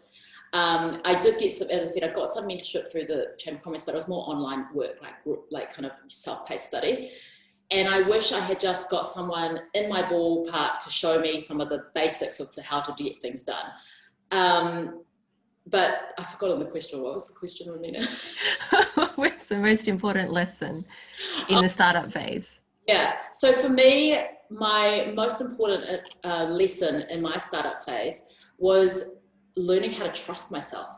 Um, 0.52 1.02
I 1.04 1.18
did 1.18 1.38
get 1.38 1.52
some, 1.52 1.68
as 1.68 1.82
I 1.82 1.86
said, 1.86 2.08
I 2.08 2.12
got 2.12 2.28
some 2.28 2.48
mentorship 2.48 2.90
through 2.90 3.04
the 3.06 3.34
Chamber 3.38 3.58
of 3.58 3.64
Commerce, 3.64 3.82
but 3.82 3.92
it 3.92 3.96
was 3.96 4.08
more 4.08 4.28
online 4.30 4.66
work, 4.72 5.02
like 5.02 5.14
like 5.50 5.72
kind 5.72 5.84
of 5.86 5.92
self-paced 6.06 6.66
study. 6.66 7.10
And 7.70 7.86
I 7.88 8.00
wish 8.00 8.32
I 8.32 8.40
had 8.40 8.60
just 8.60 8.90
got 8.90 9.06
someone 9.06 9.60
in 9.74 9.88
my 9.90 10.02
ballpark 10.02 10.78
to 10.84 10.90
show 10.90 11.20
me 11.20 11.38
some 11.38 11.60
of 11.60 11.68
the 11.68 11.84
basics 11.94 12.40
of 12.40 12.54
the, 12.54 12.62
how 12.62 12.80
to 12.80 12.92
get 13.02 13.20
things 13.20 13.42
done. 13.42 13.66
Um, 14.30 15.04
but 15.66 16.14
I've 16.18 16.26
forgotten 16.26 16.58
the 16.58 16.64
question. 16.64 17.02
What 17.02 17.12
was 17.12 17.26
the 17.26 17.34
question, 17.34 17.68
Romina? 17.68 18.02
What's 19.16 19.44
the 19.46 19.58
most 19.58 19.86
important 19.86 20.32
lesson 20.32 20.82
in 21.50 21.62
the 21.62 21.68
startup 21.68 22.10
phase? 22.10 22.60
Yeah. 22.86 23.14
So 23.32 23.52
for 23.52 23.68
me, 23.68 24.18
my 24.50 25.12
most 25.14 25.42
important 25.42 26.08
uh, 26.24 26.44
lesson 26.44 27.02
in 27.10 27.20
my 27.20 27.36
startup 27.36 27.76
phase 27.84 28.24
was 28.56 29.16
learning 29.56 29.92
how 29.92 30.04
to 30.04 30.10
trust 30.10 30.50
myself 30.50 30.97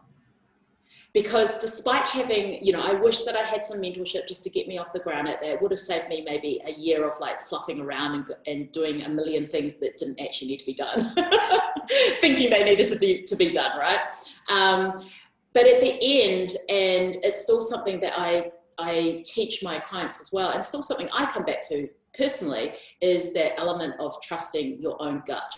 because 1.12 1.58
despite 1.58 2.04
having 2.04 2.62
you 2.64 2.72
know 2.72 2.82
i 2.82 2.92
wish 2.92 3.22
that 3.22 3.36
i 3.36 3.42
had 3.42 3.64
some 3.64 3.78
mentorship 3.78 4.28
just 4.28 4.44
to 4.44 4.50
get 4.50 4.68
me 4.68 4.78
off 4.78 4.92
the 4.92 4.98
ground 4.98 5.28
at 5.28 5.40
that 5.40 5.50
It 5.50 5.62
would 5.62 5.70
have 5.70 5.80
saved 5.80 6.08
me 6.08 6.22
maybe 6.22 6.60
a 6.66 6.72
year 6.72 7.06
of 7.06 7.14
like 7.20 7.40
fluffing 7.40 7.80
around 7.80 8.14
and, 8.14 8.26
and 8.46 8.72
doing 8.72 9.02
a 9.02 9.08
million 9.08 9.46
things 9.46 9.78
that 9.80 9.98
didn't 9.98 10.20
actually 10.20 10.48
need 10.48 10.60
to 10.60 10.66
be 10.66 10.74
done. 10.74 11.14
Thinking 12.20 12.50
they 12.50 12.62
needed 12.62 12.88
to, 12.88 12.98
do, 12.98 13.22
to 13.22 13.36
be 13.36 13.50
done 13.50 13.76
right? 13.78 14.00
Um, 14.48 15.04
but 15.52 15.66
at 15.66 15.80
the 15.80 15.98
end 16.00 16.50
and 16.68 17.16
it's 17.24 17.42
still 17.42 17.60
something 17.60 17.98
that 18.00 18.12
i 18.16 18.50
i 18.78 19.22
teach 19.24 19.62
my 19.62 19.80
clients 19.80 20.20
as 20.20 20.30
well 20.32 20.50
and 20.50 20.64
still 20.64 20.82
something 20.82 21.08
i 21.12 21.26
come 21.26 21.44
back 21.44 21.66
to 21.68 21.88
personally 22.16 22.74
is 23.00 23.32
that 23.34 23.58
element 23.58 23.94
of 24.00 24.14
trusting 24.22 24.78
your 24.80 25.00
own 25.02 25.22
gut. 25.26 25.54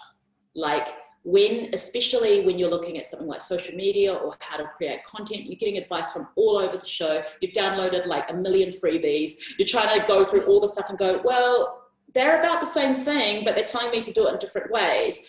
Like 0.54 0.88
when 1.24 1.70
especially 1.72 2.44
when 2.44 2.58
you're 2.58 2.70
looking 2.70 2.98
at 2.98 3.06
something 3.06 3.28
like 3.28 3.40
social 3.40 3.74
media 3.76 4.12
or 4.12 4.34
how 4.40 4.56
to 4.56 4.64
create 4.64 5.04
content 5.04 5.44
you're 5.44 5.56
getting 5.56 5.78
advice 5.78 6.12
from 6.12 6.28
all 6.36 6.58
over 6.58 6.76
the 6.76 6.86
show. 6.86 7.22
You've 7.40 7.52
downloaded 7.52 8.06
like 8.06 8.28
a 8.30 8.34
million 8.34 8.70
freebies. 8.70 9.32
You're 9.58 9.68
trying 9.68 9.98
to 9.98 10.04
go 10.06 10.24
through 10.24 10.46
all 10.46 10.60
the 10.60 10.68
stuff 10.68 10.88
and 10.88 10.98
go 10.98 11.20
well 11.24 11.78
they're 12.14 12.40
about 12.40 12.60
the 12.60 12.66
same 12.66 12.94
thing 12.94 13.44
but 13.44 13.54
they're 13.54 13.64
telling 13.64 13.90
me 13.90 14.00
to 14.00 14.12
do 14.12 14.26
it 14.26 14.32
in 14.32 14.38
different 14.38 14.70
ways. 14.72 15.20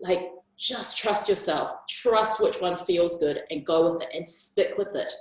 Like 0.00 0.30
just 0.58 0.96
trust 0.96 1.28
yourself. 1.28 1.72
Trust 1.88 2.40
which 2.40 2.60
one 2.60 2.76
feels 2.76 3.18
good 3.18 3.42
and 3.50 3.66
go 3.66 3.90
with 3.90 4.02
it 4.02 4.08
and 4.14 4.26
stick 4.26 4.78
with 4.78 4.94
it. 4.94 5.12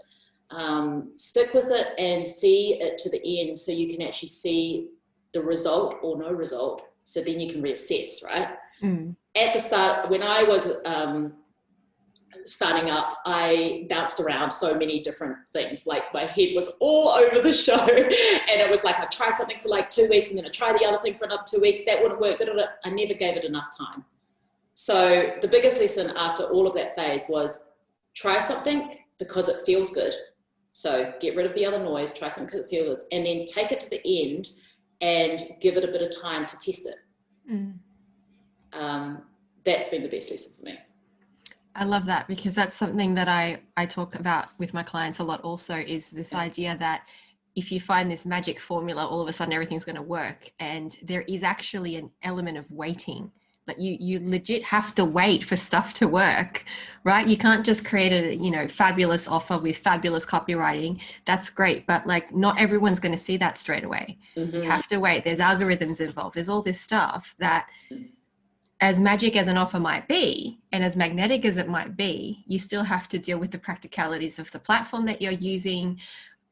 Um, 0.50 1.12
stick 1.15 1.54
with 1.54 1.67
it 1.70 1.88
and 1.98 2.26
see 2.26 2.78
it 2.82 2.98
to 3.00 3.10
the 3.10 3.22
end 3.39 3.56
so 3.56 3.72
you 3.72 3.89
can 3.89 4.02
actually 4.02 4.30
see 4.30 4.89
the 5.34 5.41
result 5.41 5.96
or 6.02 6.17
no 6.17 6.32
result 6.32 6.84
so 7.04 7.22
then 7.22 7.39
you 7.39 7.50
can 7.50 7.62
reassess 7.62 8.24
right 8.24 8.50
mm 8.82 9.15
at 9.36 9.54
the 9.54 9.60
start, 9.60 10.10
when 10.10 10.24
I 10.24 10.44
was 10.44 10.74
um, 10.86 11.34
starting 12.46 12.89
up, 12.89 13.17
I 13.26 13.86
bounced 13.89 14.20
around 14.20 14.52
so 14.52 14.78
many 14.78 15.00
different 15.02 15.38
things. 15.54 15.86
Like 15.86 16.13
my 16.13 16.24
head 16.24 16.50
was 16.56 16.72
all 16.80 17.10
over 17.10 17.41
the 17.41 17.54
show, 17.54 17.80
and 17.80 18.12
it 18.12 18.70
was 18.70 18.84
like 18.84 19.00
I 19.00 19.06
try 19.06 19.30
something 19.30 19.58
for 19.60 19.70
like 19.70 19.89
two 19.89 20.08
weeks, 20.10 20.30
and 20.30 20.38
then 20.38 20.46
I 20.46 20.50
try 20.50 20.74
the 20.74 20.86
other 20.86 21.00
thing 21.00 21.15
for 21.15 21.26
another 21.26 21.44
two 21.48 21.62
weeks. 21.62 21.82
That 21.86 22.02
wouldn't 22.02 22.20
work. 22.20 22.41
I 22.84 22.89
never 22.89 23.13
gave 23.13 23.38
it 23.38 23.46
enough 23.46 23.70
time. 23.78 24.04
So 24.74 25.34
the 25.41 25.48
biggest 25.48 25.78
lesson 25.78 26.13
after 26.15 26.44
all 26.44 26.67
of 26.67 26.74
that 26.76 26.96
phase 26.96 27.26
was 27.30 27.70
try 28.15 28.39
something 28.39 28.98
because 29.20 29.48
it 29.48 29.65
feels 29.65 29.91
good. 29.91 30.13
So 30.72 31.13
get 31.20 31.36
rid 31.36 31.46
of 31.46 31.54
the 31.54 31.65
other 31.65 31.80
noise, 31.80 32.13
try 32.13 32.30
something 32.30 32.48
because 32.48 32.72
it 32.72 32.76
feels 32.76 32.98
good, 32.98 33.06
and 33.12 33.26
then 33.26 33.46
take 33.46 33.72
it 33.72 33.80
to 33.82 33.89
the 33.89 34.02
end 34.06 34.50
and 35.02 35.41
give 35.60 35.78
it 35.78 35.84
a 35.84 35.88
bit 35.88 36.02
of 36.02 36.22
time 36.22 36.46
to 36.46 36.58
test 36.58 36.88
it. 36.88 36.96
Mm 37.50 37.74
um, 38.73 39.23
that's 39.63 39.89
been 39.89 40.03
the 40.03 40.10
best 40.10 40.31
lesson 40.31 40.53
for 40.57 40.65
me. 40.65 40.77
I 41.75 41.86
love 41.86 42.05
that 42.07 42.27
because 42.27 42.53
that's 42.53 42.75
something 42.75 43.13
that 43.15 43.27
I, 43.27 43.62
I 43.77 43.86
talk 43.86 44.15
about 44.15 44.49
with 44.57 44.73
my 44.73 44.84
clients 44.84 45.19
a 45.19 45.23
lot 45.23 45.41
also 45.41 45.75
is 45.75 46.10
this 46.10 46.34
idea 46.34 46.75
that 46.79 47.07
if 47.55 47.71
you 47.71 47.79
find 47.79 48.10
this 48.10 48.25
magic 48.25 48.60
formula, 48.60 49.05
all 49.05 49.21
of 49.21 49.27
a 49.27 49.34
sudden 49.34 49.53
everything's 49.53 49.86
going 49.86 49.95
to 49.95 50.01
work. 50.01 50.51
And 50.60 50.95
there 51.01 51.21
is 51.21 51.43
actually 51.43 51.95
an 51.95 52.12
element 52.23 52.57
of 52.57 52.69
waiting. 52.71 53.31
Like 53.67 53.79
you, 53.79 53.95
you 53.99 54.19
legit 54.21 54.63
have 54.63 54.95
to 54.95 55.05
wait 55.05 55.43
for 55.43 55.55
stuff 55.55 55.93
to 55.95 56.07
work, 56.07 56.65
right? 57.03 57.27
You 57.27 57.38
can't 57.38 57.65
just 57.65 57.86
create 57.86 58.12
a, 58.12 58.36
you 58.36 58.51
know, 58.51 58.67
fabulous 58.67 59.27
offer 59.27 59.57
with 59.57 59.77
fabulous 59.77 60.25
copywriting. 60.25 60.99
That's 61.25 61.49
great, 61.49 61.86
but 61.88 62.07
like 62.07 62.34
not 62.34 62.60
everyone's 62.60 62.99
going 62.99 63.13
to 63.13 63.17
see 63.17 63.38
that 63.38 63.57
straight 63.57 63.84
away. 63.84 64.17
Mm-hmm. 64.36 64.57
You 64.57 64.63
have 64.63 64.88
to 64.88 64.97
wait. 64.97 65.23
There's 65.23 65.39
algorithms 65.39 66.01
involved. 66.01 66.36
There's 66.36 66.49
all 66.49 66.62
this 66.62 66.81
stuff 66.81 67.36
that 67.39 67.69
as 68.82 69.00
magic 69.00 69.36
as 69.36 69.48
an 69.48 69.58
offer 69.58 69.80
might 69.80 70.08
be 70.08 70.60
and 70.72 70.84
as 70.84 70.98
magnetic 70.98 71.46
as 71.46 71.58
it 71.58 71.70
might 71.70 71.96
be 71.96 72.44
you 72.48 72.58
still 72.58 72.84
have 72.84 73.08
to 73.08 73.20
deal 73.20 73.38
with 73.38 73.52
the 73.52 73.60
practicalities 73.60 74.39
of 74.39 74.52
the 74.52 74.60
platform 74.60 75.06
that 75.06 75.22
you're 75.22 75.32
using 75.32 76.00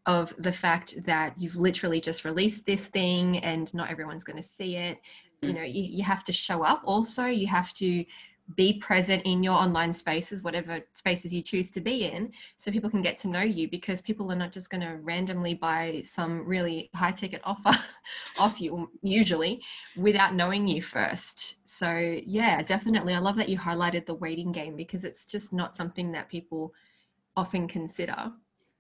of 0.06 0.34
the 0.38 0.52
fact 0.52 1.04
that 1.06 1.34
you've 1.38 1.56
literally 1.56 2.00
just 2.00 2.24
released 2.24 2.66
this 2.66 2.88
thing 2.88 3.40
and 3.40 3.74
not 3.74 3.90
everyone's 3.90 4.24
going 4.24 4.38
to 4.38 4.44
see 4.44 4.76
it 4.76 5.00
you 5.42 5.50
mm. 5.50 5.56
know 5.56 5.64
you, 5.64 5.84
you 5.84 6.04
have 6.04 6.24
to 6.24 6.32
show 6.32 6.64
up 6.64 6.82
also 6.86 7.26
you 7.26 7.48
have 7.48 7.74
to 7.74 8.06
be 8.56 8.74
present 8.74 9.22
in 9.26 9.44
your 9.44 9.54
online 9.54 9.94
spaces, 9.94 10.44
whatever 10.44 10.80
spaces 10.94 11.34
you 11.34 11.42
choose 11.42 11.70
to 11.72 11.82
be 11.82 12.06
in, 12.06 12.32
so 12.58 12.72
people 12.72 12.90
can 12.90 13.02
get 13.02 13.18
to 13.18 13.28
know 13.28 13.42
you 13.42 13.70
because 13.70 14.02
people 14.02 14.32
are 14.32 14.36
not 14.36 14.52
just 14.52 14.70
going 14.70 14.82
to 14.82 14.98
randomly 15.02 15.54
buy 15.54 16.02
some 16.04 16.46
really 16.46 16.90
high 16.96 17.12
ticket 17.12 17.42
offer 17.44 17.78
off 18.40 18.60
you, 18.60 18.90
usually, 19.02 19.62
without 19.96 20.34
knowing 20.34 20.68
you 20.68 20.82
first. 20.82 21.56
So, 21.66 22.20
yeah, 22.26 22.62
definitely. 22.64 23.14
I 23.14 23.20
love 23.20 23.36
that 23.36 23.50
you 23.50 23.58
highlighted 23.58 24.06
the 24.06 24.16
waiting 24.16 24.52
game 24.52 24.76
because 24.76 25.04
it's 25.04 25.26
just 25.26 25.54
not 25.54 25.76
something 25.76 26.12
that 26.14 26.30
people 26.30 26.74
often 27.36 27.68
consider. 27.68 28.32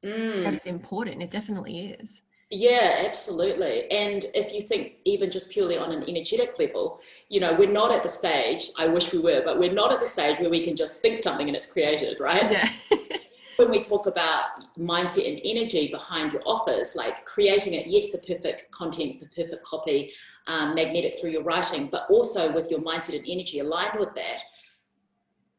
Mm. 0.03 0.43
That 0.43 0.53
is 0.53 0.65
important. 0.65 1.21
It 1.21 1.29
definitely 1.29 1.97
is. 1.99 2.23
Yeah, 2.51 3.03
absolutely. 3.05 3.89
And 3.91 4.25
if 4.33 4.53
you 4.53 4.61
think 4.61 4.93
even 5.05 5.29
just 5.29 5.51
purely 5.51 5.77
on 5.77 5.91
an 5.91 6.03
energetic 6.09 6.57
level, 6.57 6.99
you 7.29 7.39
know, 7.39 7.53
we're 7.53 7.71
not 7.71 7.91
at 7.91 8.01
the 8.01 8.09
stage, 8.09 8.71
I 8.75 8.87
wish 8.87 9.13
we 9.13 9.19
were, 9.19 9.43
but 9.45 9.59
we're 9.59 9.71
not 9.71 9.91
at 9.91 9.99
the 9.99 10.07
stage 10.07 10.39
where 10.39 10.49
we 10.49 10.63
can 10.63 10.75
just 10.75 10.99
think 10.99 11.19
something 11.19 11.47
and 11.47 11.55
it's 11.55 11.71
created, 11.71 12.19
right? 12.19 12.51
Yeah. 12.51 12.97
when 13.59 13.69
we 13.69 13.81
talk 13.81 14.07
about 14.07 14.63
mindset 14.79 15.29
and 15.29 15.41
energy 15.43 15.89
behind 15.89 16.31
your 16.31 16.41
offers, 16.45 16.95
like 16.95 17.25
creating 17.25 17.73
it, 17.73 17.87
yes, 17.87 18.11
the 18.11 18.17
perfect 18.19 18.71
content, 18.71 19.19
the 19.19 19.27
perfect 19.27 19.63
copy, 19.65 20.11
um, 20.47 20.73
magnetic 20.73 21.19
through 21.19 21.31
your 21.31 21.43
writing, 21.43 21.89
but 21.91 22.07
also 22.09 22.51
with 22.53 22.71
your 22.71 22.79
mindset 22.79 23.17
and 23.17 23.25
energy 23.27 23.59
aligned 23.59 23.99
with 23.99 24.15
that, 24.15 24.41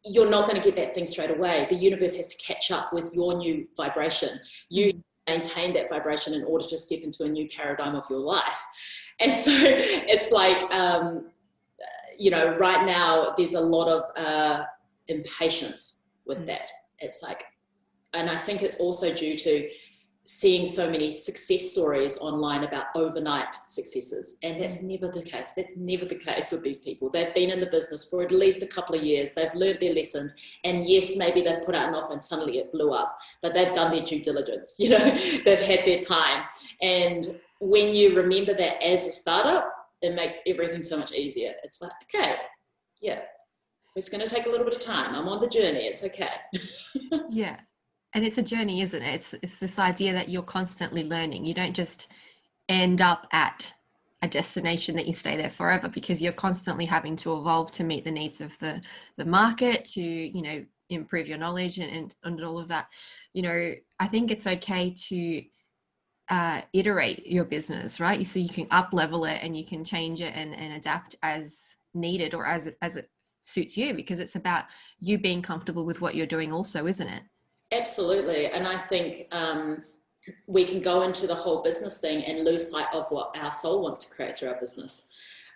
you're 0.06 0.30
not 0.30 0.46
going 0.46 0.60
to 0.60 0.66
get 0.66 0.76
that 0.76 0.94
thing 0.94 1.04
straight 1.04 1.30
away. 1.30 1.66
The 1.68 1.76
universe 1.76 2.16
has 2.16 2.26
to 2.28 2.36
catch 2.38 2.70
up 2.70 2.90
with 2.90 3.14
your 3.14 3.34
new 3.34 3.68
vibration. 3.76 4.40
You 4.70 5.02
maintain 5.30 5.72
that 5.74 5.88
vibration 5.88 6.34
in 6.34 6.44
order 6.44 6.66
to 6.66 6.78
step 6.78 7.00
into 7.00 7.24
a 7.24 7.28
new 7.28 7.48
paradigm 7.56 7.94
of 7.94 8.04
your 8.10 8.20
life. 8.20 8.62
And 9.22 9.34
so 9.34 9.52
it's 9.54 10.32
like, 10.32 10.62
um, 10.72 11.26
you 12.18 12.30
know, 12.30 12.56
right 12.56 12.86
now 12.86 13.34
there's 13.36 13.52
a 13.52 13.60
lot 13.60 13.88
of 13.96 14.02
uh, 14.16 14.64
impatience 15.08 16.04
with 16.24 16.38
mm. 16.38 16.46
that. 16.46 16.70
It's 17.00 17.22
like, 17.22 17.44
and 18.14 18.30
I 18.30 18.38
think 18.46 18.62
it's 18.62 18.80
also 18.80 19.12
due 19.12 19.34
to 19.34 19.68
seeing 20.30 20.64
so 20.64 20.88
many 20.88 21.12
success 21.12 21.72
stories 21.72 22.16
online 22.18 22.62
about 22.62 22.84
overnight 22.94 23.52
successes. 23.66 24.36
And 24.44 24.60
that's 24.60 24.76
mm. 24.76 24.84
never 24.84 25.12
the 25.12 25.24
case. 25.24 25.54
That's 25.56 25.76
never 25.76 26.04
the 26.04 26.14
case 26.14 26.52
with 26.52 26.62
these 26.62 26.78
people. 26.78 27.10
They've 27.10 27.34
been 27.34 27.50
in 27.50 27.58
the 27.58 27.66
business 27.66 28.08
for 28.08 28.22
at 28.22 28.30
least 28.30 28.62
a 28.62 28.68
couple 28.68 28.94
of 28.94 29.02
years. 29.02 29.32
They've 29.34 29.52
learned 29.56 29.80
their 29.80 29.92
lessons. 29.92 30.36
And 30.62 30.86
yes, 30.86 31.16
maybe 31.16 31.42
they've 31.42 31.60
put 31.62 31.74
out 31.74 31.88
an 31.88 31.96
offer 31.96 32.12
and 32.12 32.22
suddenly 32.22 32.58
it 32.58 32.70
blew 32.70 32.92
up, 32.92 33.18
but 33.42 33.54
they've 33.54 33.72
done 33.72 33.90
their 33.90 34.02
due 34.04 34.22
diligence. 34.22 34.76
You 34.80 34.90
know, 34.90 35.18
they've 35.44 35.60
had 35.60 35.84
their 35.84 36.00
time. 36.00 36.44
And 36.80 37.38
when 37.60 37.92
you 37.92 38.16
remember 38.16 38.54
that 38.54 38.82
as 38.82 39.06
a 39.06 39.12
startup, 39.12 39.70
it 40.00 40.14
makes 40.14 40.38
everything 40.46 40.82
so 40.82 40.96
much 40.96 41.12
easier. 41.12 41.52
It's 41.64 41.82
like, 41.82 41.92
okay, 42.04 42.36
yeah, 43.02 43.20
it's 43.94 44.08
going 44.08 44.26
to 44.26 44.32
take 44.32 44.46
a 44.46 44.48
little 44.48 44.64
bit 44.64 44.76
of 44.76 44.82
time. 44.82 45.14
I'm 45.14 45.28
on 45.28 45.38
the 45.38 45.48
journey. 45.48 45.80
It's 45.80 46.02
okay. 46.02 46.30
yeah 47.30 47.58
and 48.14 48.24
it's 48.24 48.38
a 48.38 48.42
journey 48.42 48.80
isn't 48.80 49.02
it? 49.02 49.14
It's 49.14 49.34
it's 49.42 49.58
this 49.58 49.78
idea 49.78 50.12
that 50.12 50.28
you're 50.28 50.42
constantly 50.42 51.04
learning. 51.04 51.44
You 51.46 51.54
don't 51.54 51.74
just 51.74 52.08
end 52.68 53.00
up 53.00 53.26
at 53.32 53.72
a 54.22 54.28
destination 54.28 54.96
that 54.96 55.06
you 55.06 55.12
stay 55.12 55.36
there 55.36 55.50
forever 55.50 55.88
because 55.88 56.20
you're 56.22 56.32
constantly 56.32 56.84
having 56.84 57.16
to 57.16 57.36
evolve 57.36 57.72
to 57.72 57.84
meet 57.84 58.04
the 58.04 58.10
needs 58.10 58.40
of 58.40 58.58
the 58.58 58.82
the 59.16 59.24
market 59.24 59.84
to 59.86 60.02
you 60.02 60.42
know 60.42 60.64
improve 60.90 61.28
your 61.28 61.38
knowledge 61.38 61.78
and, 61.78 61.90
and, 61.90 62.14
and 62.24 62.44
all 62.44 62.58
of 62.58 62.68
that. 62.68 62.88
You 63.32 63.42
know 63.42 63.74
i 64.00 64.06
think 64.08 64.30
it's 64.30 64.46
okay 64.46 64.94
to 65.08 65.42
uh, 66.30 66.62
iterate 66.72 67.26
your 67.26 67.44
business 67.44 67.98
right? 68.00 68.24
So 68.26 68.38
you 68.38 68.48
can 68.48 68.66
up 68.70 68.90
level 68.92 69.24
it 69.24 69.40
and 69.42 69.56
you 69.56 69.64
can 69.64 69.84
change 69.84 70.20
it 70.20 70.32
and, 70.34 70.54
and 70.54 70.74
adapt 70.74 71.16
as 71.22 71.76
needed 71.92 72.34
or 72.34 72.46
as 72.46 72.68
as 72.82 72.96
it 72.96 73.10
suits 73.42 73.76
you 73.76 73.94
because 73.94 74.20
it's 74.20 74.36
about 74.36 74.66
you 75.00 75.18
being 75.18 75.42
comfortable 75.42 75.84
with 75.84 76.00
what 76.00 76.14
you're 76.14 76.26
doing 76.26 76.52
also 76.52 76.86
isn't 76.86 77.08
it 77.08 77.22
absolutely. 77.72 78.46
And 78.46 78.66
i 78.66 78.76
think 78.76 79.26
um, 79.32 79.82
we 80.46 80.64
can 80.64 80.80
go 80.80 81.02
into 81.02 81.26
the 81.26 81.34
whole 81.34 81.62
business 81.62 81.98
thing 81.98 82.24
and 82.24 82.44
lose 82.44 82.70
sight 82.70 82.86
of 82.92 83.06
what 83.10 83.36
our 83.38 83.50
soul 83.50 83.82
wants 83.82 84.04
to 84.04 84.14
create 84.14 84.36
through 84.36 84.50
our 84.50 84.60
business. 84.60 85.08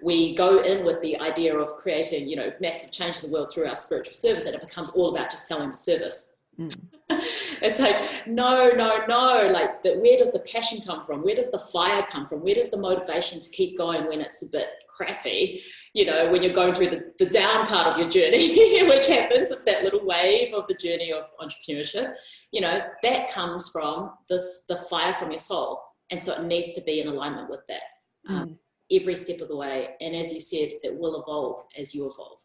We 0.03 0.35
go 0.35 0.63
in 0.63 0.85
with 0.85 1.01
the 1.01 1.19
idea 1.21 1.57
of 1.57 1.77
creating 1.77 2.29
you 2.29 2.37
know 2.37 2.53
massive 2.61 2.93
change 2.93 3.23
in 3.23 3.31
the 3.31 3.35
world 3.35 3.51
through 3.53 3.67
our 3.67 3.75
spiritual 3.75 4.15
service 4.15 4.45
and 4.45 4.55
it 4.55 4.61
becomes 4.61 4.91
all 4.91 5.15
about 5.15 5.31
just 5.31 5.47
selling 5.47 5.71
the 5.71 5.77
service. 5.77 6.37
Mm. 6.59 6.75
it's 7.11 7.81
like 7.81 8.27
no 8.27 8.71
no 8.71 9.05
no. 9.09 9.51
Like 9.53 9.85
where 9.85 10.19
does 10.19 10.33
the 10.33 10.41
passion 10.41 10.81
come 10.81 11.03
from? 11.03 11.23
Where 11.23 11.35
does 11.35 11.51
the 11.51 11.59
fire 11.59 12.05
come 12.09 12.27
from? 12.27 12.41
Where 12.41 12.55
does 12.55 12.71
the 12.71 12.79
motivation 12.79 13.41
to 13.41 13.51
keep 13.51 13.77
going 13.79 14.07
when 14.07 14.21
it's 14.21 14.43
a 14.47 14.51
bit 14.51 14.69
crappy 14.89 15.61
you 15.95 16.05
know 16.05 16.31
when 16.31 16.43
you're 16.43 16.53
going 16.53 16.75
through 16.75 16.91
the, 16.91 17.13
the 17.19 17.27
down 17.27 17.67
part 17.67 17.87
of 17.87 17.99
your 17.99 18.09
journey 18.09 18.83
which 18.89 19.07
happens 19.07 19.51
it's 19.51 19.65
that 19.65 19.85
little 19.85 20.05
wave 20.05 20.53
of 20.53 20.67
the 20.69 20.75
journey 20.75 21.13
of 21.13 21.25
entrepreneurship 21.41 22.15
you 22.53 22.61
know 22.61 22.81
that 23.03 23.31
comes 23.33 23.69
from 23.69 24.11
this 24.29 24.65
the 24.69 24.77
fire 24.77 25.13
from 25.13 25.31
your 25.31 25.39
soul. 25.39 25.81
And 26.11 26.21
so 26.21 26.35
it 26.35 26.45
needs 26.45 26.73
to 26.73 26.83
be 26.83 27.01
in 27.01 27.09
alignment 27.09 27.49
with 27.49 27.63
that 27.69 27.83
um, 28.29 28.49
mm. 28.49 28.57
every 29.01 29.17
step 29.17 29.41
of 29.41 29.49
the 29.49 29.57
way. 29.57 29.91
And 30.01 30.15
as 30.15 30.33
you 30.33 30.41
said 30.41 30.69
it 30.83 30.97
will 30.97 31.21
evolve 31.21 31.65
as 31.79 31.95
you 31.95 32.07
evolve. 32.07 32.39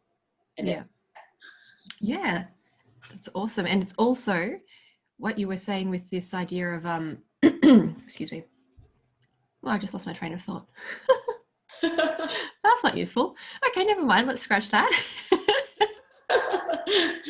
And 0.58 0.68
yeah. 0.68 0.82
Yeah. 2.00 2.44
That's 3.10 3.30
awesome. 3.34 3.66
And 3.66 3.82
it's 3.82 3.94
also 3.98 4.60
what 5.18 5.38
you 5.38 5.48
were 5.48 5.58
saying 5.58 5.90
with 5.90 6.10
this 6.10 6.34
idea 6.34 6.70
of 6.70 6.86
um 6.86 7.20
excuse 7.44 8.32
me. 8.32 8.44
Well 9.62 9.74
i 9.74 9.78
just 9.78 9.94
lost 9.94 10.06
my 10.06 10.14
train 10.14 10.34
of 10.34 10.42
thought 10.42 10.68
That's 12.70 12.84
not 12.84 12.96
useful. 12.96 13.36
Okay, 13.68 13.84
never 13.84 14.04
mind. 14.04 14.28
Let's 14.28 14.44
scratch 14.44 14.70
that. 14.70 14.92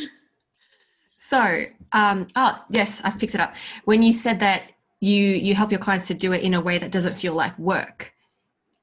so, 1.17 1.63
um, 1.93 2.27
oh 2.35 2.61
yes, 2.69 2.99
I've 3.05 3.17
picked 3.17 3.35
it 3.35 3.41
up. 3.41 3.55
When 3.85 4.03
you 4.03 4.11
said 4.11 4.41
that 4.41 4.63
you 4.99 5.25
you 5.25 5.55
help 5.55 5.71
your 5.71 5.79
clients 5.79 6.07
to 6.07 6.13
do 6.13 6.33
it 6.33 6.43
in 6.43 6.53
a 6.53 6.61
way 6.61 6.77
that 6.77 6.91
doesn't 6.91 7.17
feel 7.17 7.33
like 7.33 7.57
work, 7.57 8.13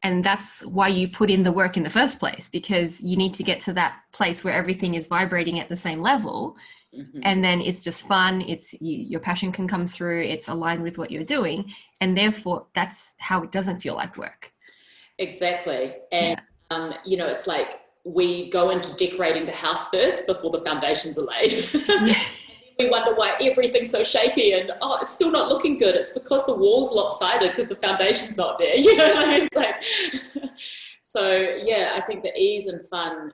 and 0.02 0.24
that's 0.24 0.64
why 0.64 0.88
you 0.88 1.08
put 1.08 1.30
in 1.30 1.42
the 1.42 1.52
work 1.52 1.76
in 1.76 1.82
the 1.82 1.90
first 1.90 2.18
place 2.18 2.48
because 2.50 3.02
you 3.02 3.18
need 3.18 3.34
to 3.34 3.42
get 3.42 3.60
to 3.60 3.74
that 3.74 4.00
place 4.12 4.42
where 4.42 4.54
everything 4.54 4.94
is 4.94 5.06
vibrating 5.06 5.60
at 5.60 5.68
the 5.68 5.76
same 5.76 6.00
level. 6.00 6.56
Mm-hmm. 6.96 7.20
And 7.24 7.44
then 7.44 7.60
it's 7.60 7.82
just 7.82 8.06
fun. 8.06 8.40
It's 8.40 8.72
you, 8.80 8.96
your 8.96 9.20
passion 9.20 9.52
can 9.52 9.68
come 9.68 9.86
through. 9.86 10.22
It's 10.22 10.48
aligned 10.48 10.82
with 10.82 10.96
what 10.96 11.10
you're 11.10 11.24
doing, 11.24 11.70
and 12.00 12.16
therefore 12.16 12.66
that's 12.72 13.14
how 13.18 13.42
it 13.42 13.52
doesn't 13.52 13.80
feel 13.80 13.94
like 13.94 14.16
work 14.16 14.54
Exactly. 15.18 15.94
And, 16.12 16.40
yeah. 16.70 16.76
um, 16.76 16.94
you 17.04 17.16
know, 17.16 17.26
it's 17.26 17.46
like 17.46 17.80
we 18.04 18.50
go 18.50 18.70
into 18.70 18.94
decorating 18.96 19.46
the 19.46 19.52
house 19.52 19.88
first 19.88 20.26
before 20.26 20.50
the 20.50 20.62
foundations 20.62 21.18
are 21.18 21.26
laid. 21.26 21.68
we 22.78 22.90
wonder 22.90 23.14
why 23.14 23.34
everything's 23.40 23.90
so 23.90 24.04
shaky 24.04 24.52
and 24.52 24.70
oh 24.82 24.98
it's 25.00 25.10
still 25.10 25.30
not 25.30 25.48
looking 25.48 25.78
good 25.78 25.94
it's 25.94 26.10
because 26.10 26.44
the 26.46 26.54
wall's 26.54 26.92
lopsided 26.92 27.50
because 27.50 27.68
the 27.68 27.76
foundation's 27.76 28.36
not 28.36 28.58
there 28.58 28.76
you 28.76 28.94
know 28.96 29.14
it's 29.16 29.56
like 29.56 30.52
so 31.02 31.56
yeah 31.64 31.92
i 31.94 32.00
think 32.00 32.22
the 32.22 32.36
ease 32.38 32.66
and 32.66 32.84
fun 32.84 33.32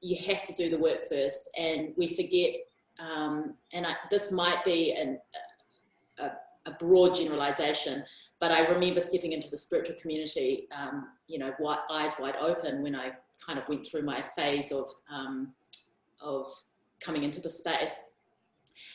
you 0.00 0.16
have 0.24 0.44
to 0.44 0.52
do 0.54 0.70
the 0.70 0.78
work 0.78 1.02
first 1.08 1.50
and 1.58 1.92
we 1.96 2.06
forget 2.06 2.54
um, 2.98 3.54
and 3.74 3.86
I, 3.86 3.94
this 4.10 4.32
might 4.32 4.64
be 4.64 4.92
an, 4.92 5.18
a, 6.18 6.30
a 6.64 6.72
broad 6.78 7.14
generalization 7.14 8.04
but 8.38 8.52
I 8.52 8.66
remember 8.66 9.00
stepping 9.00 9.32
into 9.32 9.48
the 9.50 9.56
spiritual 9.56 9.96
community, 10.00 10.68
um, 10.76 11.08
you 11.26 11.38
know, 11.38 11.52
eyes 11.90 12.14
wide 12.18 12.36
open 12.36 12.82
when 12.82 12.94
I 12.94 13.12
kind 13.44 13.58
of 13.58 13.68
went 13.68 13.86
through 13.86 14.02
my 14.02 14.22
phase 14.22 14.72
of 14.72 14.88
um, 15.10 15.52
of 16.20 16.46
coming 17.00 17.22
into 17.22 17.40
the 17.40 17.50
space. 17.50 18.00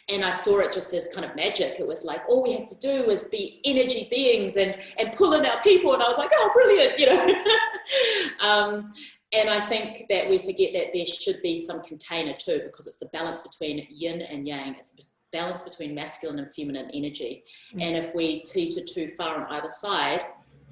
And 0.09 0.23
I 0.23 0.31
saw 0.31 0.59
it 0.59 0.73
just 0.73 0.93
as 0.93 1.09
kind 1.13 1.25
of 1.25 1.35
magic. 1.35 1.79
It 1.79 1.87
was 1.87 2.03
like 2.03 2.21
all 2.29 2.43
we 2.43 2.53
have 2.53 2.67
to 2.67 2.79
do 2.79 3.09
is 3.09 3.27
be 3.27 3.61
energy 3.65 4.07
beings 4.11 4.57
and 4.57 4.77
and 4.99 5.11
pull 5.13 5.33
in 5.33 5.45
our 5.45 5.61
people. 5.61 5.93
And 5.93 6.03
I 6.03 6.07
was 6.07 6.17
like, 6.17 6.31
oh, 6.33 6.51
brilliant, 6.53 6.99
you 6.99 7.05
know. 7.07 8.47
um, 8.47 8.89
and 9.33 9.49
I 9.49 9.65
think 9.67 10.07
that 10.09 10.29
we 10.29 10.37
forget 10.37 10.73
that 10.73 10.87
there 10.93 11.05
should 11.05 11.41
be 11.41 11.57
some 11.57 11.81
container 11.81 12.33
too, 12.37 12.61
because 12.65 12.85
it's 12.85 12.97
the 12.97 13.07
balance 13.07 13.39
between 13.39 13.87
yin 13.89 14.21
and 14.21 14.45
yang. 14.45 14.75
It's 14.75 14.93
balance 15.31 15.61
between 15.61 15.95
masculine 15.95 16.39
and 16.39 16.51
feminine 16.53 16.89
energy. 16.93 17.43
Mm. 17.73 17.83
And 17.83 17.97
if 17.97 18.13
we 18.13 18.41
teeter 18.41 18.81
too 18.83 19.07
far 19.09 19.43
on 19.43 19.51
either 19.53 19.69
side, 19.69 20.23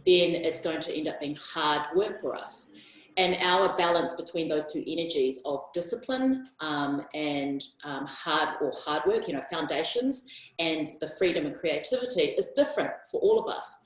then 0.06 0.36
it's 0.36 0.62
going 0.62 0.80
to 0.82 0.96
end 0.96 1.08
up 1.08 1.20
being 1.20 1.38
hard 1.54 1.88
work 1.96 2.20
for 2.20 2.36
us. 2.36 2.72
And 3.18 3.36
our 3.42 3.76
balance 3.76 4.14
between 4.14 4.48
those 4.48 4.72
two 4.72 4.84
energies 4.88 5.42
of 5.44 5.62
discipline 5.74 6.46
um, 6.62 7.06
and 7.14 7.62
um, 7.84 8.06
hard 8.08 8.56
or 8.62 8.72
hard 8.78 9.04
work, 9.06 9.28
you 9.28 9.34
know, 9.34 9.42
foundations, 9.42 10.52
and 10.58 10.88
the 11.02 11.08
freedom 11.08 11.46
and 11.46 11.56
creativity 11.56 12.22
is 12.22 12.48
different 12.56 12.92
for 13.12 13.20
all 13.20 13.38
of 13.40 13.54
us. 13.54 13.80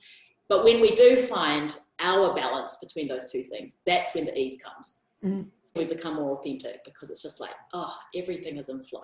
But 0.48 0.62
when 0.62 0.80
we 0.80 0.92
do 0.92 1.16
find 1.16 1.76
our 2.00 2.32
balance 2.34 2.76
between 2.76 3.08
those 3.08 3.30
two 3.30 3.42
things, 3.42 3.80
that's 3.86 4.14
when 4.14 4.26
the 4.26 4.38
ease 4.38 4.60
comes. 4.62 5.00
Mm. 5.24 5.46
We 5.74 5.84
become 5.86 6.14
more 6.14 6.38
authentic 6.38 6.84
because 6.84 7.10
it's 7.10 7.22
just 7.22 7.40
like, 7.40 7.54
oh, 7.72 7.96
everything 8.14 8.56
is 8.56 8.68
in 8.68 8.84
flow 8.84 9.02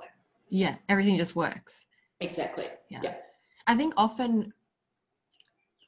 yeah 0.50 0.76
everything 0.88 1.16
just 1.16 1.34
works. 1.34 1.86
Exactly. 2.20 2.66
Yeah. 2.88 3.00
yeah. 3.02 3.14
I 3.66 3.76
think 3.76 3.94
often 3.96 4.52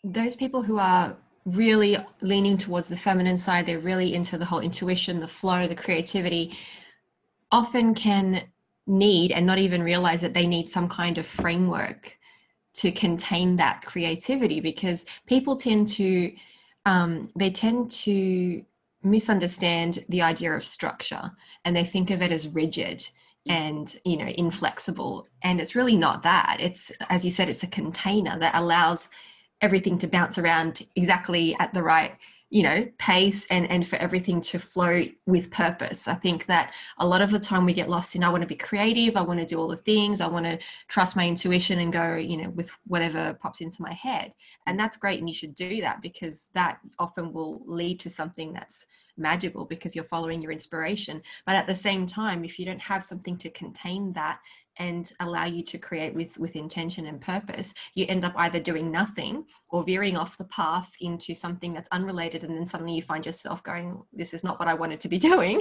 those 0.03 0.35
people 0.35 0.62
who 0.62 0.79
are 0.79 1.16
really 1.44 1.96
leaning 2.20 2.57
towards 2.57 2.88
the 2.88 2.96
feminine 2.96 3.37
side 3.37 3.66
they're 3.66 3.81
really 3.81 4.14
into 4.14 4.38
the 4.38 4.44
whole 4.44 4.61
intuition 4.61 5.18
the 5.18 5.27
flow 5.27 5.66
the 5.66 5.75
creativity 5.75 6.57
often 7.51 7.94
can 7.94 8.44
need 8.87 9.33
and 9.33 9.46
not 9.46 9.59
even 9.59 9.83
realize 9.83 10.20
that 10.20 10.35
they 10.35 10.46
need 10.46 10.68
some 10.68 10.88
kind 10.88 11.18
of 11.18 11.27
framework 11.27 12.16
to 12.75 12.90
contain 12.90 13.57
that 13.57 13.83
creativity 13.85 14.61
because 14.61 15.05
people 15.27 15.57
tend 15.57 15.88
to 15.88 16.33
um, 16.87 17.29
they 17.37 17.51
tend 17.51 17.90
to 17.90 18.64
misunderstand 19.05 20.05
the 20.09 20.22
idea 20.22 20.53
of 20.53 20.64
structure 20.64 21.31
and 21.64 21.77
they 21.77 21.85
think 21.85 22.11
of 22.11 22.22
it 22.22 22.33
as 22.33 22.48
rigid 22.48 23.09
Mm. 23.49 23.53
and 23.53 23.97
you 24.05 24.17
know 24.17 24.27
inflexible. 24.27 25.27
And 25.43 25.61
it's 25.61 25.75
really 25.75 25.97
not 25.97 26.23
that. 26.23 26.59
It's 26.61 26.93
as 27.09 27.25
you 27.25 27.31
said 27.31 27.49
it's 27.49 27.65
a 27.65 27.69
container 27.69 28.39
that 28.39 28.55
allows 28.55 29.09
everything 29.61 29.99
to 29.99 30.07
bounce 30.07 30.39
around 30.39 30.87
exactly 30.97 31.57
at 31.59 31.73
the 31.75 31.83
right 31.83 32.17
you 32.51 32.63
know 32.63 32.87
pace 32.99 33.47
and 33.47 33.69
and 33.69 33.85
for 33.87 33.97
everything 33.97 34.41
to 34.43 34.61
flow 34.61 35.07
with 35.27 35.51
purpose. 35.51 36.07
I 36.07 36.15
think 36.15 36.47
that 36.47 36.73
a 36.99 37.07
lot 37.07 37.21
of 37.21 37.33
the 37.33 37.41
time 37.41 37.65
we 37.65 37.73
get 37.73 37.91
lost 37.91 38.15
in 38.15 38.23
i 38.23 38.29
want 38.29 38.43
to 38.43 38.47
be 38.47 38.55
creative. 38.55 39.17
I 39.17 39.23
want 39.23 39.41
to 39.41 39.47
do 39.47 39.59
all 39.59 39.69
the 39.69 39.77
things. 39.77 40.21
I 40.21 40.29
want 40.29 40.47
to 40.47 40.61
trust 40.87 41.17
my 41.17 41.27
intuition 41.27 41.81
and 41.81 41.93
go 41.93 42.15
you 42.15 42.37
know 42.37 42.51
with 42.51 42.71
whatever 42.87 43.35
pops 43.43 43.61
into 43.61 43.83
my 43.83 43.93
head. 43.93 44.35
And 44.67 44.79
that's 44.79 44.97
great 44.97 45.19
and 45.19 45.29
you 45.29 45.35
should 45.35 45.57
do 45.57 45.81
that 45.81 46.01
because 46.01 46.51
that 46.55 46.79
often 47.01 47.33
will 47.33 47.63
lead 47.67 47.99
to 48.01 48.11
something 48.11 48.53
that's 48.53 48.87
magical 49.16 49.64
because 49.64 49.94
you're 49.94 50.05
following 50.05 50.40
your 50.42 50.53
inspiration. 50.53 51.22
But 51.46 51.57
at 51.57 51.66
the 51.66 51.75
same 51.75 52.07
time, 52.07 52.44
if 52.44 52.59
you 52.59 52.66
don't 52.66 52.81
have 52.81 53.05
something 53.05 53.37
to 53.38 53.51
contain 53.51 54.12
that 54.14 54.38
and 54.79 55.12
allow 55.20 55.44
you 55.44 55.62
to 55.62 55.79
create 55.79 56.14
with 56.14 56.38
with 56.38 56.57
intention 56.57 57.07
and 57.07 57.20
purpose 57.20 57.75
you 57.94 58.07
end 58.09 58.25
up 58.25 58.33
either 58.37 58.59
doing 58.59 58.90
nothing 58.90 59.44
or 59.70 59.83
veering 59.83 60.16
off 60.16 60.38
the 60.38 60.44
path 60.44 60.90
into 61.01 61.35
something 61.35 61.75
that's 61.75 61.88
unrelated 61.92 62.42
and 62.42 62.57
then 62.57 62.66
suddenly 62.66 62.94
you 62.94 63.03
find 63.03 63.27
yourself 63.27 63.62
going 63.62 64.01
this 64.12 64.33
is 64.33 64.42
not 64.42 64.59
what 64.59 64.68
i 64.68 64.75
wanted 64.75 64.98
to 65.01 65.09
be 65.09 65.18
doing 65.31 65.61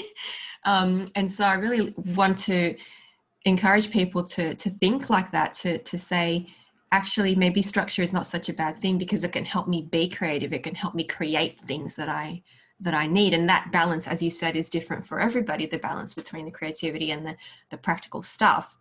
um, 0.64 1.12
and 1.16 1.30
so 1.32 1.44
i 1.44 1.54
really 1.54 1.94
want 2.16 2.38
to 2.38 2.74
encourage 3.46 3.92
people 3.92 4.24
to 4.24 4.56
to 4.56 4.70
think 4.70 5.10
like 5.10 5.30
that 5.32 5.54
to 5.54 5.78
to 5.80 5.98
say 5.98 6.48
actually 6.94 7.36
maybe 7.36 7.62
structure 7.62 8.02
is 8.02 8.14
not 8.14 8.26
such 8.26 8.50
a 8.50 8.54
bad 8.54 8.78
thing 8.78 8.98
because 8.98 9.24
it 9.24 9.32
can 9.32 9.46
help 9.46 9.68
me 9.68 9.88
be 9.92 10.08
creative 10.08 10.54
it 10.54 10.64
can 10.64 10.76
help 10.76 10.96
me 10.96 11.04
create 11.04 11.60
things 11.62 11.96
that 11.96 12.08
i 12.08 12.42
that 12.82 12.94
I 12.94 13.08
need. 13.08 13.34
And 13.34 13.48
that 13.48 13.72
balance, 13.72 14.08
as 14.08 14.22
you 14.22 14.30
said, 14.30 14.56
is 14.56 14.70
different 14.70 15.06
for 15.06 15.20
everybody, 15.20 15.66
the 15.66 15.78
balance 15.78 16.14
between 16.14 16.46
the 16.46 16.52
creativity 16.52 17.12
and 17.12 17.26
the, 17.26 17.36
the 17.70 17.78
practical 17.78 18.22
stuff. 18.22 18.78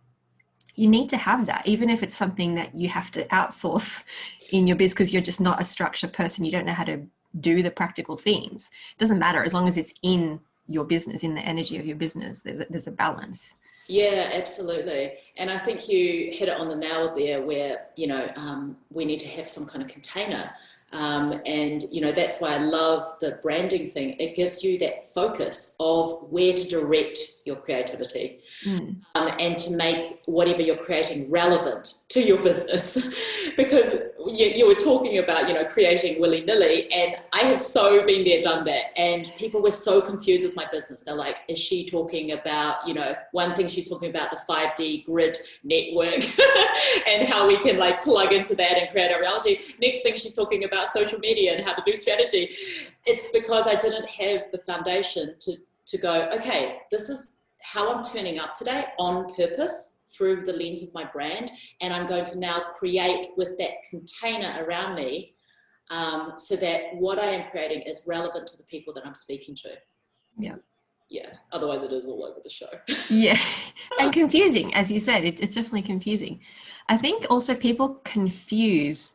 You 0.75 0.87
need 0.87 1.09
to 1.09 1.17
have 1.17 1.45
that, 1.45 1.67
even 1.67 1.89
if 1.89 2.01
it's 2.01 2.15
something 2.15 2.55
that 2.55 2.73
you 2.73 2.89
have 2.89 3.11
to 3.11 3.25
outsource 3.25 4.03
in 4.51 4.67
your 4.67 4.75
biz 4.75 4.93
because 4.93 5.13
you're 5.13 5.21
just 5.21 5.41
not 5.41 5.61
a 5.61 5.65
structure 5.65 6.07
person. 6.07 6.45
You 6.45 6.51
don't 6.51 6.65
know 6.65 6.73
how 6.73 6.85
to 6.85 7.05
do 7.39 7.63
the 7.63 7.71
practical 7.71 8.17
things. 8.17 8.69
It 8.95 8.99
doesn't 8.99 9.19
matter 9.19 9.43
as 9.43 9.53
long 9.53 9.69
as 9.69 9.77
it's 9.77 9.93
in 10.03 10.39
your 10.67 10.85
business, 10.85 11.23
in 11.23 11.35
the 11.35 11.41
energy 11.41 11.77
of 11.77 11.85
your 11.85 11.95
business, 11.95 12.41
there's 12.41 12.59
a, 12.59 12.65
there's 12.69 12.87
a 12.87 12.91
balance. 12.91 13.55
Yeah, 13.87 14.29
absolutely. 14.33 15.13
And 15.37 15.49
I 15.49 15.57
think 15.57 15.89
you 15.89 16.29
hit 16.31 16.47
it 16.47 16.57
on 16.57 16.69
the 16.69 16.75
nail 16.75 17.13
there 17.15 17.41
where, 17.41 17.87
you 17.95 18.07
know, 18.07 18.31
um, 18.35 18.77
we 18.89 19.05
need 19.05 19.19
to 19.21 19.27
have 19.27 19.49
some 19.49 19.65
kind 19.65 19.83
of 19.83 19.89
container 19.89 20.51
Um, 20.93 21.41
and 21.45 21.85
you 21.91 22.01
know 22.01 22.11
that's 22.11 22.41
why 22.41 22.55
I 22.55 22.57
love 22.57 23.03
the 23.21 23.39
branding 23.41 23.89
thing. 23.89 24.15
It 24.19 24.35
gives 24.35 24.63
you 24.63 24.77
that 24.79 25.07
focus 25.13 25.75
of 25.79 26.23
where 26.29 26.53
to 26.53 26.67
direct 26.67 27.17
your 27.45 27.55
creativity 27.55 28.39
mm. 28.65 28.95
um, 29.15 29.31
and 29.39 29.57
to 29.57 29.71
make 29.71 30.21
whatever 30.25 30.61
you're 30.61 30.75
creating 30.75 31.29
relevant 31.29 31.95
to 32.09 32.21
your 32.21 32.43
business. 32.43 32.97
because 33.57 33.95
you, 34.27 34.47
you, 34.47 34.67
were 34.67 34.75
talking 34.75 35.19
about 35.19 35.47
you 35.47 35.53
know 35.53 35.65
creating 35.65 36.19
willy 36.19 36.41
nilly, 36.41 36.91
and 36.91 37.15
I 37.31 37.41
have 37.41 37.61
so 37.61 38.05
been 38.05 38.23
there, 38.23 38.41
done 38.41 38.63
that, 38.65 38.85
and 38.97 39.31
people 39.37 39.61
were 39.61 39.71
so 39.71 40.01
confused 40.01 40.43
with 40.45 40.55
my 40.55 40.65
business. 40.71 41.01
They're 41.01 41.15
like, 41.15 41.37
"Is 41.47 41.59
she 41.59 41.85
talking 41.85 42.31
about 42.31 42.87
you 42.87 42.95
know 42.95 43.15
one 43.33 43.53
thing? 43.53 43.67
She's 43.67 43.89
talking 43.89 44.09
about 44.09 44.31
the 44.31 44.39
5D 44.49 45.05
grid 45.05 45.37
network 45.63 46.15
and 47.07 47.27
how 47.27 47.47
we 47.47 47.57
can 47.59 47.77
like 47.77 48.01
plug 48.01 48.33
into 48.33 48.55
that 48.55 48.77
and 48.77 48.89
create 48.89 49.11
our 49.11 49.19
reality. 49.19 49.59
Next 49.79 50.01
thing 50.01 50.15
she's 50.15 50.33
talking 50.33 50.63
about." 50.63 50.71
about 50.71 50.91
social 50.91 51.19
media 51.19 51.53
and 51.53 51.63
how 51.63 51.73
to 51.73 51.83
do 51.85 51.95
strategy. 51.95 52.49
It's 53.05 53.29
because 53.33 53.67
I 53.67 53.75
didn't 53.75 54.09
have 54.09 54.49
the 54.51 54.57
foundation 54.57 55.35
to, 55.39 55.55
to 55.87 55.97
go, 55.97 56.29
okay, 56.33 56.79
this 56.91 57.09
is 57.09 57.35
how 57.61 57.93
I'm 57.93 58.03
turning 58.03 58.39
up 58.39 58.55
today 58.55 58.85
on 58.97 59.33
purpose 59.33 59.97
through 60.15 60.43
the 60.45 60.53
lens 60.53 60.83
of 60.83 60.93
my 60.93 61.05
brand. 61.05 61.51
And 61.81 61.93
I'm 61.93 62.07
going 62.07 62.25
to 62.25 62.39
now 62.39 62.61
create 62.77 63.27
with 63.37 63.57
that 63.57 63.83
container 63.89 64.63
around 64.63 64.95
me 64.95 65.35
um, 65.89 66.33
so 66.37 66.55
that 66.57 66.95
what 66.95 67.19
I 67.19 67.27
am 67.27 67.49
creating 67.51 67.81
is 67.81 68.03
relevant 68.07 68.47
to 68.47 68.57
the 68.57 68.63
people 68.63 68.93
that 68.93 69.05
I'm 69.05 69.15
speaking 69.15 69.55
to. 69.57 69.69
Yeah. 70.37 70.55
Yeah, 71.09 71.27
otherwise 71.51 71.81
it 71.81 71.91
is 71.91 72.07
all 72.07 72.23
over 72.23 72.39
the 72.41 72.49
show. 72.49 72.69
yeah, 73.09 73.37
and 73.99 74.13
confusing, 74.13 74.73
as 74.73 74.89
you 74.89 75.01
said, 75.01 75.25
it, 75.25 75.41
it's 75.41 75.55
definitely 75.55 75.81
confusing. 75.81 76.39
I 76.87 76.95
think 76.95 77.25
also 77.29 77.53
people 77.53 77.95
confuse 78.05 79.13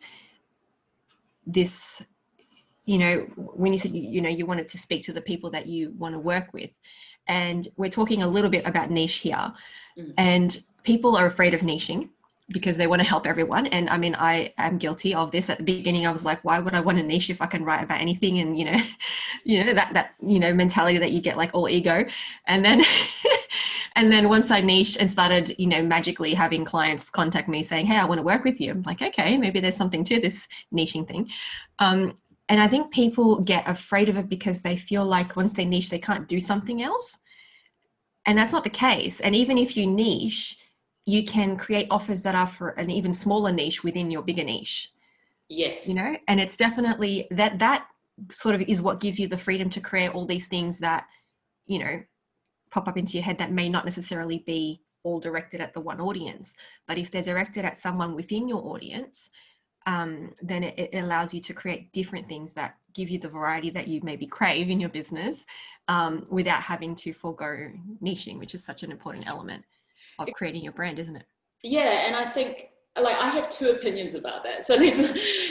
this 1.46 2.04
you 2.84 2.98
know 2.98 3.18
when 3.36 3.72
you 3.72 3.78
said 3.78 3.92
you, 3.92 4.02
you 4.02 4.20
know 4.20 4.28
you 4.28 4.46
wanted 4.46 4.68
to 4.68 4.78
speak 4.78 5.02
to 5.04 5.12
the 5.12 5.20
people 5.20 5.50
that 5.50 5.66
you 5.66 5.92
want 5.98 6.14
to 6.14 6.18
work 6.18 6.52
with 6.52 6.70
and 7.28 7.68
we're 7.76 7.90
talking 7.90 8.22
a 8.22 8.28
little 8.28 8.50
bit 8.50 8.66
about 8.66 8.90
niche 8.90 9.16
here 9.16 9.52
mm. 9.98 10.12
and 10.18 10.62
people 10.86 11.16
are 11.16 11.26
afraid 11.26 11.52
of 11.52 11.60
niching 11.60 12.08
because 12.50 12.76
they 12.76 12.86
want 12.86 13.02
to 13.02 13.08
help 13.08 13.26
everyone. 13.26 13.66
And 13.66 13.90
i 13.90 13.98
mean 13.98 14.14
i 14.14 14.52
am 14.56 14.78
guilty 14.78 15.14
of 15.14 15.30
this. 15.32 15.50
At 15.50 15.58
the 15.58 15.64
beginning 15.64 16.06
i 16.06 16.12
was 16.12 16.24
like 16.24 16.42
why 16.44 16.58
would 16.58 16.74
i 16.74 16.80
want 16.80 16.98
to 16.98 17.04
niche 17.04 17.28
if 17.28 17.42
i 17.42 17.46
can 17.46 17.64
write 17.64 17.82
about 17.82 18.00
anything? 18.00 18.38
And 18.38 18.58
you 18.58 18.64
know 18.66 18.78
you 19.44 19.64
know 19.64 19.74
that 19.74 19.92
that 19.94 20.14
you 20.22 20.38
know 20.38 20.54
mentality 20.54 20.98
that 20.98 21.12
you 21.12 21.20
get 21.20 21.36
like 21.36 21.50
all 21.54 21.68
ego. 21.68 22.06
And 22.46 22.64
then 22.64 22.82
and 23.96 24.12
then 24.12 24.28
once 24.28 24.50
I 24.50 24.60
niched 24.60 24.98
and 24.98 25.10
started, 25.10 25.54
you 25.58 25.66
know, 25.66 25.82
magically 25.82 26.34
having 26.34 26.66
clients 26.66 27.08
contact 27.08 27.48
me 27.48 27.62
saying, 27.62 27.86
"Hey, 27.86 27.96
I 27.96 28.04
want 28.04 28.18
to 28.18 28.22
work 28.22 28.44
with 28.44 28.60
you," 28.60 28.70
I'm 28.70 28.82
like, 28.82 29.02
"Okay, 29.02 29.38
maybe 29.38 29.58
there's 29.58 29.76
something 29.76 30.04
to 30.04 30.20
this 30.20 30.46
niching 30.72 31.08
thing." 31.08 31.30
Um, 31.78 32.18
and 32.48 32.60
I 32.60 32.68
think 32.68 32.92
people 32.92 33.40
get 33.40 33.68
afraid 33.68 34.08
of 34.08 34.18
it 34.18 34.28
because 34.28 34.62
they 34.62 34.76
feel 34.76 35.04
like 35.04 35.34
once 35.34 35.54
they 35.54 35.64
niche, 35.64 35.90
they 35.90 35.98
can't 35.98 36.28
do 36.28 36.38
something 36.38 36.82
else, 36.82 37.18
and 38.26 38.38
that's 38.38 38.52
not 38.52 38.64
the 38.64 38.70
case. 38.70 39.20
And 39.20 39.34
even 39.34 39.56
if 39.56 39.76
you 39.76 39.86
niche, 39.86 40.58
you 41.06 41.24
can 41.24 41.56
create 41.56 41.86
offers 41.90 42.22
that 42.24 42.34
are 42.34 42.46
for 42.46 42.70
an 42.70 42.90
even 42.90 43.14
smaller 43.14 43.52
niche 43.52 43.84
within 43.84 44.10
your 44.10 44.22
bigger 44.22 44.44
niche. 44.44 44.92
Yes, 45.48 45.88
you 45.88 45.94
know, 45.94 46.16
and 46.26 46.40
it's 46.40 46.56
definitely 46.56 47.28
that 47.30 47.60
that 47.60 47.86
sort 48.30 48.56
of 48.56 48.62
is 48.62 48.82
what 48.82 49.00
gives 49.00 49.18
you 49.18 49.28
the 49.28 49.38
freedom 49.38 49.70
to 49.70 49.80
create 49.80 50.12
all 50.12 50.26
these 50.26 50.48
things 50.48 50.80
that 50.80 51.06
you 51.66 51.78
know 51.78 52.02
pop 52.70 52.88
up 52.88 52.98
into 52.98 53.14
your 53.14 53.22
head 53.22 53.38
that 53.38 53.52
may 53.52 53.68
not 53.68 53.84
necessarily 53.84 54.42
be 54.46 54.82
all 55.04 55.20
directed 55.20 55.60
at 55.60 55.72
the 55.72 55.80
one 55.80 56.00
audience. 56.00 56.54
But 56.88 56.98
if 56.98 57.12
they're 57.12 57.22
directed 57.22 57.64
at 57.64 57.78
someone 57.78 58.16
within 58.16 58.48
your 58.48 58.66
audience, 58.66 59.30
um, 59.86 60.34
then 60.42 60.64
it, 60.64 60.90
it, 60.92 60.98
allows 60.98 61.32
you 61.32 61.40
to 61.42 61.54
create 61.54 61.92
different 61.92 62.28
things 62.28 62.54
that 62.54 62.74
give 62.92 63.08
you 63.08 63.20
the 63.20 63.28
variety 63.28 63.70
that 63.70 63.86
you 63.86 64.00
maybe 64.02 64.26
crave 64.26 64.68
in 64.68 64.80
your 64.80 64.88
business 64.88 65.46
um, 65.86 66.26
without 66.28 66.60
having 66.60 66.96
to 66.96 67.12
forego 67.12 67.70
niching, 68.02 68.40
which 68.40 68.52
is 68.52 68.64
such 68.64 68.82
an 68.82 68.90
important 68.90 69.28
element 69.28 69.64
of 70.18 70.28
creating 70.32 70.62
your 70.62 70.72
brand, 70.72 70.98
isn't 70.98 71.16
it? 71.16 71.24
Yeah, 71.62 72.06
and 72.06 72.14
I 72.14 72.24
think 72.24 72.70
like 73.00 73.16
I 73.16 73.28
have 73.28 73.48
two 73.48 73.70
opinions 73.70 74.14
about 74.14 74.42
that. 74.44 74.62
So 74.64 74.76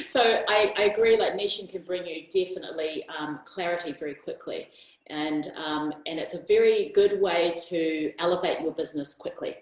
so 0.05 0.43
I, 0.47 0.73
I 0.77 0.83
agree. 0.83 1.17
Like 1.17 1.33
niching 1.33 1.69
can 1.69 1.83
bring 1.83 2.05
you 2.05 2.27
definitely 2.29 3.05
um, 3.17 3.39
clarity 3.45 3.91
very 3.91 4.15
quickly, 4.15 4.67
and 5.07 5.51
um, 5.55 5.93
and 6.05 6.19
it's 6.19 6.33
a 6.33 6.43
very 6.47 6.91
good 6.93 7.21
way 7.21 7.55
to 7.69 8.11
elevate 8.19 8.61
your 8.61 8.71
business 8.71 9.15
quickly 9.15 9.55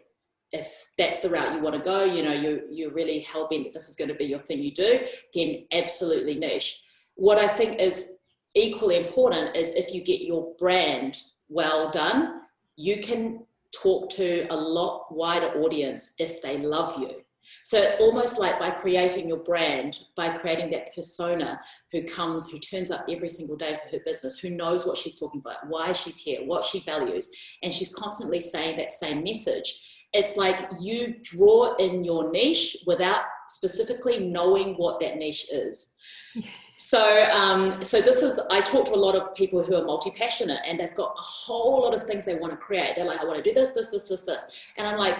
if 0.53 0.85
that's 0.99 1.19
the 1.19 1.29
route 1.29 1.55
you 1.55 1.61
want 1.61 1.75
to 1.75 1.81
go 1.81 2.03
you 2.03 2.23
know 2.23 2.31
you're, 2.31 2.61
you're 2.69 2.91
really 2.91 3.19
hell-bent 3.19 3.65
that 3.65 3.73
this 3.73 3.89
is 3.89 3.95
going 3.95 4.07
to 4.07 4.15
be 4.15 4.25
your 4.25 4.39
thing 4.39 4.59
you 4.59 4.71
do 4.71 4.99
then 5.33 5.65
absolutely 5.73 6.35
niche 6.35 6.81
what 7.15 7.37
i 7.37 7.47
think 7.47 7.79
is 7.79 8.17
equally 8.53 8.95
important 8.95 9.55
is 9.55 9.71
if 9.71 9.93
you 9.93 10.01
get 10.01 10.21
your 10.21 10.55
brand 10.57 11.17
well 11.49 11.89
done 11.89 12.41
you 12.77 13.01
can 13.01 13.43
talk 13.81 14.09
to 14.11 14.45
a 14.49 14.55
lot 14.55 15.05
wider 15.09 15.47
audience 15.61 16.13
if 16.19 16.41
they 16.41 16.57
love 16.57 16.99
you 16.99 17.23
so 17.63 17.77
it's 17.81 17.99
almost 17.99 18.39
like 18.39 18.59
by 18.59 18.71
creating 18.71 19.27
your 19.27 19.37
brand, 19.37 19.99
by 20.15 20.29
creating 20.29 20.71
that 20.71 20.93
persona 20.95 21.59
who 21.91 22.03
comes, 22.03 22.49
who 22.49 22.59
turns 22.59 22.91
up 22.91 23.05
every 23.09 23.29
single 23.29 23.55
day 23.55 23.75
for 23.75 23.89
her 23.89 24.03
business, 24.03 24.39
who 24.39 24.49
knows 24.49 24.85
what 24.85 24.97
she's 24.97 25.19
talking 25.19 25.41
about, 25.41 25.67
why 25.67 25.93
she's 25.93 26.17
here, 26.17 26.41
what 26.45 26.65
she 26.65 26.79
values, 26.81 27.29
and 27.61 27.73
she's 27.73 27.93
constantly 27.93 28.39
saying 28.39 28.77
that 28.77 28.91
same 28.91 29.23
message. 29.23 29.79
It's 30.13 30.37
like 30.37 30.67
you 30.81 31.15
draw 31.21 31.75
in 31.77 32.03
your 32.03 32.31
niche 32.31 32.77
without 32.85 33.23
specifically 33.47 34.19
knowing 34.19 34.73
what 34.75 34.99
that 34.99 35.17
niche 35.17 35.47
is. 35.51 35.93
So, 36.85 37.29
um, 37.31 37.81
so 37.81 38.01
this 38.01 38.21
is. 38.21 38.41
I 38.51 38.59
talk 38.59 38.87
to 38.87 38.93
a 38.93 38.97
lot 38.97 39.15
of 39.15 39.33
people 39.35 39.63
who 39.63 39.73
are 39.73 39.85
multi-passionate, 39.85 40.59
and 40.67 40.77
they've 40.77 40.93
got 40.93 41.15
a 41.17 41.21
whole 41.21 41.81
lot 41.81 41.93
of 41.93 42.03
things 42.03 42.25
they 42.25 42.35
want 42.35 42.51
to 42.51 42.57
create. 42.57 42.97
They're 42.97 43.05
like, 43.05 43.21
I 43.21 43.23
want 43.23 43.41
to 43.41 43.41
do 43.41 43.53
this, 43.53 43.69
this, 43.69 43.87
this, 43.87 44.09
this, 44.09 44.23
this, 44.23 44.45
and 44.77 44.85
I'm 44.85 44.99
like, 44.99 45.17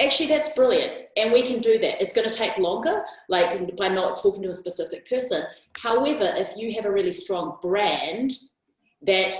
actually 0.00 0.28
that's 0.28 0.48
brilliant 0.50 1.08
and 1.16 1.30
we 1.30 1.42
can 1.42 1.60
do 1.60 1.78
that. 1.78 2.00
It's 2.00 2.14
going 2.14 2.26
to 2.26 2.34
take 2.34 2.56
longer 2.56 3.02
like 3.28 3.76
by 3.76 3.88
not 3.88 4.16
talking 4.22 4.40
to 4.44 4.48
a 4.48 4.54
specific 4.54 5.06
person. 5.06 5.42
However 5.74 6.32
if 6.36 6.56
you 6.56 6.74
have 6.76 6.86
a 6.86 6.90
really 6.90 7.12
strong 7.12 7.58
brand 7.60 8.32
that 9.02 9.34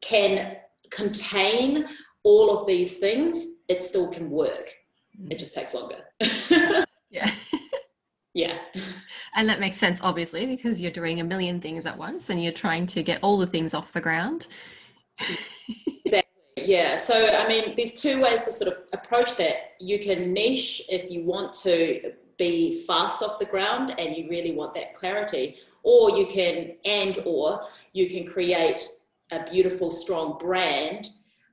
can 0.00 0.56
contain 0.90 1.86
all 2.22 2.56
of 2.56 2.64
these 2.68 2.98
things 2.98 3.44
it 3.66 3.82
still 3.82 4.06
can 4.06 4.30
work. 4.30 4.70
It 5.30 5.38
just 5.40 5.54
takes 5.54 5.74
longer. 5.74 6.04
Yeah. 7.10 7.30
Yeah 8.34 8.58
and 9.34 9.48
that 9.48 9.60
makes 9.60 9.76
sense 9.76 10.00
obviously 10.02 10.46
because 10.46 10.80
you're 10.80 10.90
doing 10.90 11.20
a 11.20 11.24
million 11.24 11.60
things 11.60 11.86
at 11.86 11.96
once 11.96 12.30
and 12.30 12.42
you're 12.42 12.52
trying 12.52 12.86
to 12.86 13.02
get 13.02 13.18
all 13.22 13.38
the 13.38 13.46
things 13.46 13.74
off 13.74 13.92
the 13.92 14.00
ground 14.00 14.46
exactly 16.04 16.28
yeah, 16.64 16.96
so 16.96 17.28
I 17.36 17.46
mean, 17.46 17.74
there's 17.76 17.94
two 17.94 18.20
ways 18.20 18.44
to 18.44 18.52
sort 18.52 18.72
of 18.72 18.82
approach 18.92 19.36
that. 19.36 19.74
You 19.80 19.98
can 19.98 20.32
niche 20.32 20.82
if 20.88 21.10
you 21.10 21.24
want 21.24 21.52
to 21.64 22.12
be 22.38 22.84
fast 22.86 23.22
off 23.22 23.38
the 23.38 23.46
ground 23.46 23.94
and 23.98 24.14
you 24.14 24.28
really 24.28 24.52
want 24.52 24.74
that 24.74 24.94
clarity, 24.94 25.56
or 25.82 26.10
you 26.18 26.26
can, 26.26 26.76
and 26.84 27.18
or 27.24 27.62
you 27.92 28.08
can 28.08 28.26
create 28.26 28.80
a 29.32 29.44
beautiful, 29.50 29.90
strong 29.90 30.38
brand. 30.38 31.08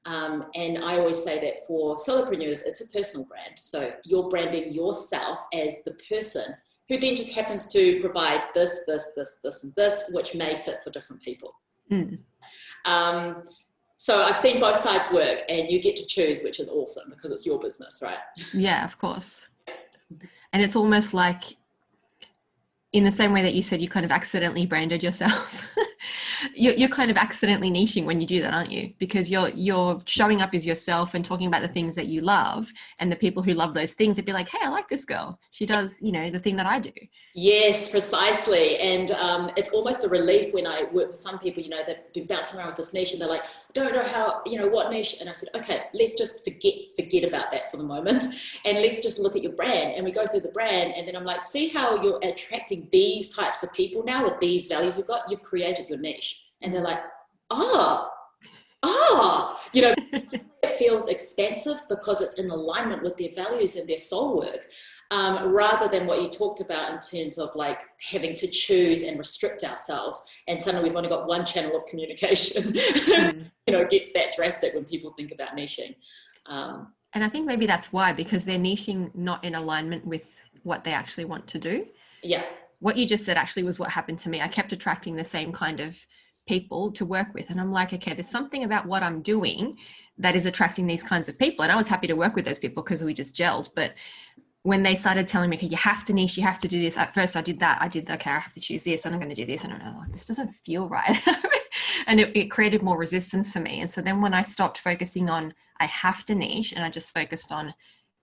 Um, 0.05 0.45
and 0.53 0.83
I 0.83 0.99
always 0.99 1.23
say 1.23 1.39
that 1.41 1.65
for 1.67 1.95
solopreneurs, 1.95 2.61
it's 2.65 2.81
a 2.81 2.87
personal 2.89 3.25
brand. 3.27 3.55
So 3.59 3.91
you're 4.05 4.29
branding 4.29 4.71
yourself 4.71 5.39
as 5.53 5.83
the 5.83 5.97
person 6.09 6.55
who 6.87 6.99
then 6.99 7.15
just 7.15 7.33
happens 7.33 7.67
to 7.73 7.99
provide 7.99 8.41
this, 8.53 8.83
this, 8.85 9.11
this, 9.15 9.39
this, 9.43 9.63
and 9.63 9.73
this, 9.75 10.11
which 10.13 10.35
may 10.35 10.55
fit 10.55 10.83
for 10.83 10.91
different 10.91 11.21
people. 11.21 11.53
Mm. 11.91 12.19
Um, 12.85 13.43
so 13.97 14.23
I've 14.23 14.37
seen 14.37 14.59
both 14.59 14.79
sides 14.79 15.09
work, 15.11 15.41
and 15.49 15.69
you 15.71 15.81
get 15.81 15.95
to 15.95 16.05
choose, 16.05 16.43
which 16.43 16.59
is 16.59 16.69
awesome 16.69 17.09
because 17.09 17.31
it's 17.31 17.45
your 17.45 17.59
business, 17.59 17.99
right? 18.03 18.17
Yeah, 18.53 18.85
of 18.85 18.97
course. 18.97 19.47
And 20.53 20.61
it's 20.63 20.75
almost 20.75 21.13
like, 21.13 21.43
in 22.93 23.03
the 23.03 23.11
same 23.11 23.33
way 23.33 23.41
that 23.41 23.53
you 23.53 23.63
said, 23.63 23.81
you 23.81 23.89
kind 23.89 24.05
of 24.05 24.11
accidentally 24.11 24.65
branded 24.65 25.03
yourself. 25.03 25.67
you're, 26.53 26.73
you're 26.73 26.89
kind 26.89 27.11
of 27.11 27.17
accidentally 27.17 27.71
niching 27.71 28.05
when 28.05 28.21
you 28.21 28.27
do 28.27 28.41
that, 28.41 28.53
aren't 28.53 28.71
you? 28.71 28.93
Because 28.99 29.31
you're 29.31 29.49
you're 29.49 29.99
showing 30.05 30.41
up 30.41 30.53
as 30.53 30.65
yourself 30.65 31.13
and 31.13 31.23
talking 31.23 31.47
about 31.47 31.61
the 31.61 31.67
things 31.67 31.95
that 31.95 32.07
you 32.07 32.21
love, 32.21 32.71
and 32.99 33.11
the 33.11 33.15
people 33.15 33.43
who 33.43 33.53
love 33.53 33.73
those 33.73 33.93
things 33.95 34.17
would 34.17 34.25
be 34.25 34.33
like, 34.33 34.49
"Hey, 34.49 34.59
I 34.61 34.69
like 34.69 34.87
this 34.87 35.05
girl. 35.05 35.39
She 35.51 35.65
does, 35.65 36.01
you 36.01 36.11
know, 36.11 36.29
the 36.29 36.39
thing 36.39 36.55
that 36.57 36.65
I 36.65 36.79
do." 36.79 36.91
Yes, 37.37 37.89
precisely. 37.89 38.77
And 38.77 39.11
um, 39.11 39.51
it's 39.57 39.71
almost 39.71 40.05
a 40.05 40.07
relief 40.07 40.53
when 40.53 40.65
I 40.65 40.83
work 40.83 41.09
with 41.09 41.17
some 41.17 41.37
people, 41.37 41.61
you 41.61 41.67
know, 41.67 41.81
they've 41.85 41.97
been 42.13 42.27
bouncing 42.27 42.57
around 42.57 42.67
with 42.67 42.77
this 42.77 42.93
niche 42.93 43.11
and 43.11 43.19
they're 43.19 43.27
like, 43.27 43.43
don't 43.73 43.93
know 43.93 44.07
how, 44.07 44.41
you 44.45 44.57
know, 44.57 44.69
what 44.69 44.89
niche. 44.89 45.17
And 45.19 45.27
I 45.27 45.33
said, 45.33 45.49
okay, 45.53 45.83
let's 45.93 46.15
just 46.15 46.45
forget, 46.45 46.73
forget 46.95 47.25
about 47.25 47.51
that 47.51 47.69
for 47.69 47.75
the 47.75 47.83
moment. 47.83 48.23
And 48.63 48.77
let's 48.77 49.01
just 49.01 49.19
look 49.19 49.35
at 49.35 49.43
your 49.43 49.51
brand. 49.51 49.95
And 49.95 50.05
we 50.05 50.13
go 50.13 50.25
through 50.25 50.41
the 50.41 50.49
brand. 50.53 50.93
And 50.95 51.05
then 51.05 51.13
I'm 51.13 51.25
like, 51.25 51.43
see 51.43 51.67
how 51.67 52.01
you're 52.01 52.21
attracting 52.23 52.87
these 52.93 53.35
types 53.35 53.63
of 53.63 53.73
people 53.73 54.05
now 54.05 54.23
with 54.23 54.39
these 54.39 54.69
values 54.69 54.97
you've 54.97 55.07
got? 55.07 55.29
You've 55.29 55.43
created 55.43 55.89
your 55.89 55.94
niche. 55.97 56.43
And 56.61 56.73
they're 56.73 56.81
like, 56.81 57.01
ah, 57.51 58.09
ah, 58.83 59.61
you 59.73 59.81
know, 59.81 59.95
it 60.11 60.71
feels 60.71 61.07
expensive 61.07 61.77
because 61.89 62.21
it's 62.21 62.39
in 62.39 62.49
alignment 62.49 63.03
with 63.03 63.17
their 63.17 63.31
values 63.33 63.75
and 63.75 63.87
their 63.87 63.97
soul 63.97 64.39
work 64.39 64.65
um, 65.11 65.53
rather 65.53 65.87
than 65.87 66.07
what 66.07 66.21
you 66.21 66.29
talked 66.29 66.61
about 66.61 66.91
in 66.91 66.99
terms 66.99 67.37
of 67.37 67.55
like 67.55 67.81
having 67.99 68.33
to 68.35 68.47
choose 68.47 69.03
and 69.03 69.17
restrict 69.17 69.63
ourselves 69.63 70.25
and 70.47 70.61
suddenly 70.61 70.87
we've 70.87 70.95
only 70.97 71.09
got 71.09 71.27
one 71.27 71.45
channel 71.45 71.75
of 71.75 71.85
communication. 71.85 72.73
Mm. 73.15 73.51
you 73.67 73.73
know 73.73 73.81
it 73.81 73.89
gets 73.89 74.11
that 74.13 74.33
drastic 74.35 74.73
when 74.73 74.83
people 74.83 75.11
think 75.11 75.31
about 75.31 75.55
niching. 75.55 75.95
Um, 76.47 76.93
and 77.13 77.23
i 77.23 77.29
think 77.29 77.45
maybe 77.45 77.65
that's 77.65 77.93
why 77.93 78.11
because 78.11 78.45
they're 78.45 78.59
niching 78.59 79.13
not 79.15 79.43
in 79.43 79.55
alignment 79.55 80.05
with 80.05 80.39
what 80.63 80.83
they 80.83 80.91
actually 80.91 81.25
want 81.25 81.47
to 81.47 81.59
do. 81.59 81.85
Yeah 82.23 82.43
what 82.85 82.97
you 82.97 83.07
just 83.07 83.25
said 83.25 83.35
actually 83.35 83.63
was 83.63 83.79
what 83.79 83.89
happened 83.89 84.19
to 84.19 84.29
me 84.29 84.41
i 84.41 84.47
kept 84.47 84.71
attracting 84.71 85.15
the 85.15 85.23
same 85.23 85.51
kind 85.51 85.79
of 85.79 86.05
people 86.47 86.91
to 86.91 87.03
work 87.03 87.33
with 87.33 87.49
and 87.49 87.59
i'm 87.59 87.71
like 87.71 87.91
okay 87.93 88.13
there's 88.13 88.29
something 88.29 88.63
about 88.63 88.85
what 88.85 89.01
i'm 89.01 89.23
doing 89.23 89.75
that 90.19 90.35
is 90.35 90.45
attracting 90.45 90.85
these 90.85 91.01
kinds 91.01 91.27
of 91.27 91.39
people 91.39 91.63
and 91.63 91.71
i 91.71 91.75
was 91.75 91.87
happy 91.87 92.05
to 92.05 92.13
work 92.13 92.35
with 92.35 92.45
those 92.45 92.59
people 92.59 92.83
because 92.83 93.03
we 93.03 93.11
just 93.11 93.35
gelled 93.35 93.69
but 93.75 93.93
when 94.61 94.81
they 94.81 94.95
started 94.95 95.27
telling 95.27 95.51
me, 95.51 95.57
okay, 95.57 95.67
you 95.67 95.77
have 95.77 96.03
to 96.03 96.11
niche, 96.11 96.37
you 96.37 96.41
have 96.41 96.57
to 96.57 96.67
do 96.67 96.81
this. 96.81 96.97
At 96.97 97.13
first, 97.13 97.35
I 97.35 97.41
did 97.41 97.59
that. 97.59 97.79
I 97.79 97.87
did, 97.87 98.09
okay, 98.09 98.31
I 98.31 98.39
have 98.39 98.53
to 98.53 98.59
choose 98.59 98.83
this 98.83 99.05
and 99.05 99.13
I'm 99.13 99.21
going 99.21 99.29
to 99.29 99.39
do 99.39 99.45
this. 99.45 99.63
And 99.63 99.71
I'm 99.71 99.79
like, 99.79 99.93
oh, 99.95 100.11
this 100.11 100.25
doesn't 100.25 100.47
feel 100.47 100.89
right. 100.89 101.15
and 102.07 102.19
it, 102.19 102.35
it, 102.35 102.49
created 102.49 102.81
more 102.81 102.97
resistance 102.97 103.53
for 103.53 103.59
me. 103.59 103.81
And 103.81 103.87
so 103.87 104.01
then 104.01 104.21
when 104.21 104.33
I 104.33 104.41
stopped 104.41 104.79
focusing 104.79 105.29
on, 105.29 105.53
I 105.79 105.85
have 105.85 106.25
to 106.25 106.33
niche 106.33 106.73
and 106.73 106.83
I 106.83 106.89
just 106.89 107.13
focused 107.13 107.51
on 107.51 107.75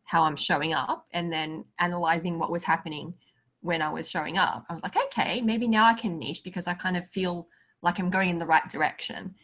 how 0.03 0.25
I'm 0.25 0.35
showing 0.35 0.75
up 0.75 1.07
and 1.13 1.33
then 1.33 1.65
analyzing 1.79 2.41
what 2.41 2.51
was 2.51 2.65
happening 2.65 3.15
when 3.63 3.81
I 3.81 3.91
was 3.91 4.11
showing 4.11 4.37
up, 4.37 4.67
I 4.69 4.75
was 4.75 4.83
like, 4.83 4.97
okay, 4.97 5.41
maybe 5.41 5.67
now 5.67 5.87
I 5.87 5.95
can 5.95 6.19
niche 6.19 6.43
because 6.45 6.67
I 6.67 6.75
kind 6.75 6.97
of 6.97 7.09
feel 7.09 7.49
like 7.81 7.99
I'm 7.99 8.11
going 8.11 8.31
in 8.31 8.39
the 8.39 8.47
right 8.47 8.69
direction. 8.69 9.35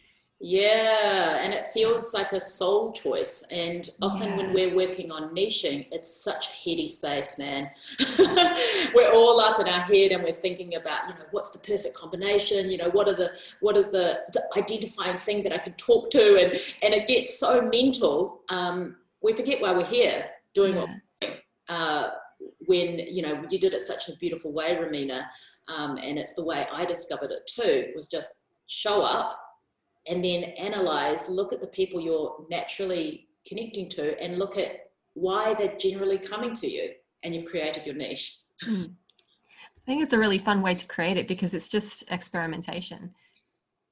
Yeah, 0.41 1.43
and 1.43 1.53
it 1.53 1.65
feels 1.67 2.13
like 2.13 2.31
a 2.31 2.39
soul 2.39 2.93
choice. 2.93 3.43
And 3.51 3.89
often 4.01 4.29
yeah. 4.29 4.37
when 4.37 4.53
we're 4.53 4.73
working 4.73 5.11
on 5.11 5.35
niching, 5.35 5.87
it's 5.91 6.23
such 6.23 6.47
a 6.47 6.69
heady 6.69 6.87
space, 6.87 7.37
man. 7.37 7.69
we're 8.95 9.11
all 9.11 9.41
up 9.41 9.59
in 9.59 9.67
our 9.67 9.81
head 9.81 10.11
and 10.11 10.23
we're 10.23 10.31
thinking 10.31 10.75
about, 10.75 11.03
you 11.09 11.15
know, 11.15 11.25
what's 11.31 11.49
the 11.49 11.59
perfect 11.59 11.93
combination? 11.93 12.69
You 12.69 12.77
know, 12.77 12.89
what 12.89 13.09
are 13.09 13.15
the 13.15 13.31
what 13.59 13.75
is 13.75 13.91
the 13.91 14.21
identifying 14.57 15.17
thing 15.17 15.43
that 15.43 15.51
I 15.51 15.57
can 15.57 15.73
talk 15.73 16.09
to? 16.11 16.37
And 16.37 16.53
and 16.83 16.93
it 16.93 17.05
gets 17.05 17.37
so 17.37 17.61
mental. 17.61 18.43
Um, 18.47 18.95
we 19.21 19.33
forget 19.33 19.61
why 19.61 19.73
we're 19.73 19.85
here 19.85 20.25
doing 20.53 20.75
yeah. 20.75 20.79
what 20.79 20.89
we're 20.89 21.27
doing. 21.27 21.37
Uh, 21.67 22.09
when 22.65 22.99
you 22.99 23.21
know 23.21 23.43
you 23.49 23.59
did 23.59 23.73
it 23.73 23.81
such 23.81 24.09
a 24.09 24.15
beautiful 24.17 24.53
way, 24.53 24.75
Romina, 24.75 25.25
um, 25.67 25.97
and 25.97 26.17
it's 26.17 26.35
the 26.35 26.43
way 26.43 26.67
I 26.71 26.85
discovered 26.85 27.31
it 27.31 27.49
too. 27.53 27.91
Was 27.95 28.09
just 28.09 28.41
show 28.67 29.01
up 29.01 29.39
and 30.07 30.23
then 30.23 30.43
analyze, 30.43 31.29
look 31.29 31.53
at 31.53 31.61
the 31.61 31.67
people 31.67 31.99
you're 31.99 32.45
naturally 32.49 33.27
connecting 33.47 33.89
to, 33.89 34.19
and 34.21 34.39
look 34.39 34.57
at 34.57 34.91
why 35.13 35.53
they're 35.53 35.77
generally 35.77 36.17
coming 36.17 36.53
to 36.55 36.69
you, 36.69 36.91
and 37.23 37.33
you've 37.33 37.49
created 37.49 37.85
your 37.85 37.95
niche. 37.95 38.39
Hmm. 38.63 38.83
I 38.83 39.91
think 39.91 40.03
it's 40.03 40.13
a 40.13 40.19
really 40.19 40.37
fun 40.37 40.61
way 40.61 40.75
to 40.75 40.85
create 40.85 41.17
it 41.17 41.27
because 41.27 41.53
it's 41.53 41.69
just 41.69 42.03
experimentation. 42.11 43.13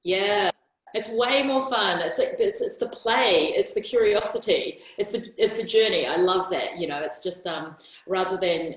Yeah, 0.03 0.51
it's 0.93 1.09
way 1.09 1.43
more 1.43 1.69
fun. 1.69 1.99
It's 1.99 2.17
like 2.17 2.35
it's, 2.39 2.61
it's 2.61 2.77
the 2.77 2.89
play, 2.89 3.53
it's 3.55 3.73
the 3.73 3.81
curiosity, 3.81 4.79
it's 4.97 5.09
the 5.09 5.31
it's 5.37 5.53
the 5.53 5.63
journey. 5.63 6.05
I 6.05 6.17
love 6.17 6.49
that. 6.51 6.77
You 6.77 6.87
know, 6.87 7.01
it's 7.01 7.21
just 7.23 7.45
um, 7.45 7.75
rather 8.07 8.37
than 8.37 8.75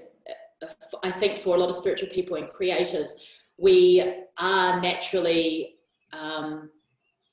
uh, 0.63 0.67
I 1.03 1.11
think 1.11 1.39
for 1.39 1.57
a 1.57 1.59
lot 1.59 1.69
of 1.69 1.75
spiritual 1.75 2.09
people 2.09 2.37
and 2.37 2.49
creatives, 2.49 3.13
we 3.59 4.03
are 4.39 4.81
naturally 4.81 5.77
um, 6.13 6.71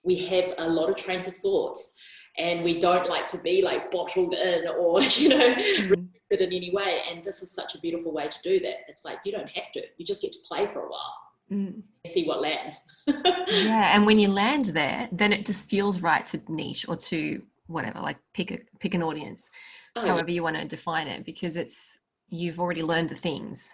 we 0.03 0.15
have 0.25 0.53
a 0.59 0.69
lot 0.69 0.89
of 0.89 0.95
trains 0.95 1.27
of 1.27 1.35
thoughts 1.37 1.95
and 2.37 2.63
we 2.63 2.79
don't 2.79 3.09
like 3.09 3.27
to 3.27 3.37
be 3.39 3.61
like 3.61 3.91
bottled 3.91 4.33
in 4.33 4.67
or 4.67 5.01
you 5.17 5.29
know 5.29 5.55
mm. 5.55 5.89
restricted 5.89 6.41
in 6.41 6.53
any 6.53 6.71
way 6.71 7.01
and 7.09 7.23
this 7.23 7.41
is 7.41 7.51
such 7.51 7.75
a 7.75 7.79
beautiful 7.79 8.13
way 8.13 8.27
to 8.27 8.37
do 8.43 8.59
that 8.59 8.77
it's 8.87 9.03
like 9.03 9.19
you 9.25 9.31
don't 9.31 9.49
have 9.49 9.71
to 9.71 9.81
you 9.97 10.05
just 10.05 10.21
get 10.21 10.31
to 10.31 10.39
play 10.47 10.65
for 10.67 10.85
a 10.85 10.89
while 10.89 11.15
mm. 11.51 11.81
see 12.05 12.25
what 12.25 12.41
lands 12.41 12.83
yeah 13.07 13.95
and 13.95 14.05
when 14.05 14.19
you 14.19 14.27
land 14.27 14.65
there 14.67 15.07
then 15.11 15.33
it 15.33 15.45
just 15.45 15.69
feels 15.69 16.01
right 16.01 16.25
to 16.25 16.41
niche 16.47 16.85
or 16.87 16.95
to 16.95 17.41
whatever 17.67 17.99
like 17.99 18.17
pick 18.33 18.51
a 18.51 18.59
pick 18.79 18.93
an 18.93 19.03
audience 19.03 19.49
oh, 19.95 20.05
however 20.05 20.31
you 20.31 20.43
want 20.43 20.55
to 20.55 20.65
define 20.65 21.07
it 21.07 21.25
because 21.25 21.57
it's 21.57 21.99
you've 22.29 22.59
already 22.59 22.83
learned 22.83 23.09
the 23.09 23.15
things 23.15 23.73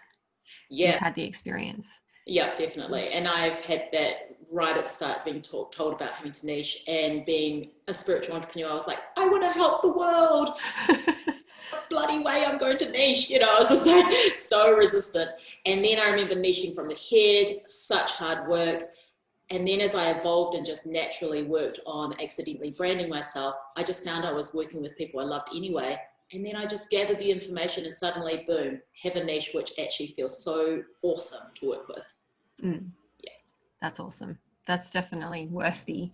yeah 0.70 0.92
you've 0.92 1.00
had 1.00 1.14
the 1.14 1.24
experience 1.24 2.00
yeah, 2.26 2.54
definitely. 2.54 3.10
And 3.10 3.28
I've 3.28 3.60
had 3.62 3.88
that 3.92 4.36
right 4.50 4.76
at 4.76 4.86
the 4.86 4.92
start 4.92 5.24
being 5.24 5.42
talk, 5.42 5.72
told 5.72 5.92
about 5.92 6.12
having 6.12 6.32
to 6.32 6.46
niche 6.46 6.82
and 6.86 7.26
being 7.26 7.72
a 7.88 7.94
spiritual 7.94 8.36
entrepreneur. 8.36 8.70
I 8.70 8.74
was 8.74 8.86
like, 8.86 9.00
I 9.18 9.28
want 9.28 9.42
to 9.42 9.50
help 9.50 9.82
the 9.82 9.92
world. 9.92 10.58
bloody 11.94 12.18
way 12.18 12.44
I'm 12.44 12.58
going 12.58 12.78
to 12.78 12.90
niche. 12.90 13.30
You 13.30 13.38
know, 13.38 13.54
I 13.56 13.58
was 13.60 13.68
just 13.68 13.86
like 13.86 14.36
so 14.36 14.72
resistant. 14.72 15.30
And 15.64 15.84
then 15.84 15.98
I 15.98 16.10
remember 16.10 16.34
niching 16.34 16.74
from 16.74 16.88
the 16.88 16.94
head, 17.10 17.62
such 17.66 18.12
hard 18.12 18.48
work. 18.48 18.94
And 19.50 19.66
then 19.68 19.80
as 19.80 19.94
I 19.94 20.10
evolved 20.10 20.56
and 20.56 20.66
just 20.66 20.86
naturally 20.86 21.42
worked 21.42 21.80
on 21.86 22.20
accidentally 22.20 22.70
branding 22.70 23.08
myself, 23.08 23.54
I 23.76 23.82
just 23.82 24.04
found 24.04 24.24
I 24.24 24.32
was 24.32 24.54
working 24.54 24.82
with 24.82 24.96
people 24.96 25.20
I 25.20 25.24
loved 25.24 25.50
anyway 25.54 25.98
and 26.32 26.44
then 26.44 26.56
I 26.56 26.66
just 26.66 26.90
gathered 26.90 27.18
the 27.18 27.30
information 27.30 27.84
and 27.84 27.94
suddenly, 27.94 28.44
boom, 28.46 28.80
have 29.02 29.16
a 29.16 29.24
niche 29.24 29.50
which 29.54 29.72
actually 29.80 30.08
feels 30.08 30.42
so 30.42 30.82
awesome 31.02 31.48
to 31.56 31.68
work 31.68 31.88
with. 31.88 32.08
Mm. 32.62 32.90
Yeah, 33.22 33.32
that's 33.80 34.00
awesome. 34.00 34.38
That's 34.66 34.90
definitely 34.90 35.46
worth 35.46 35.84
the 35.84 36.10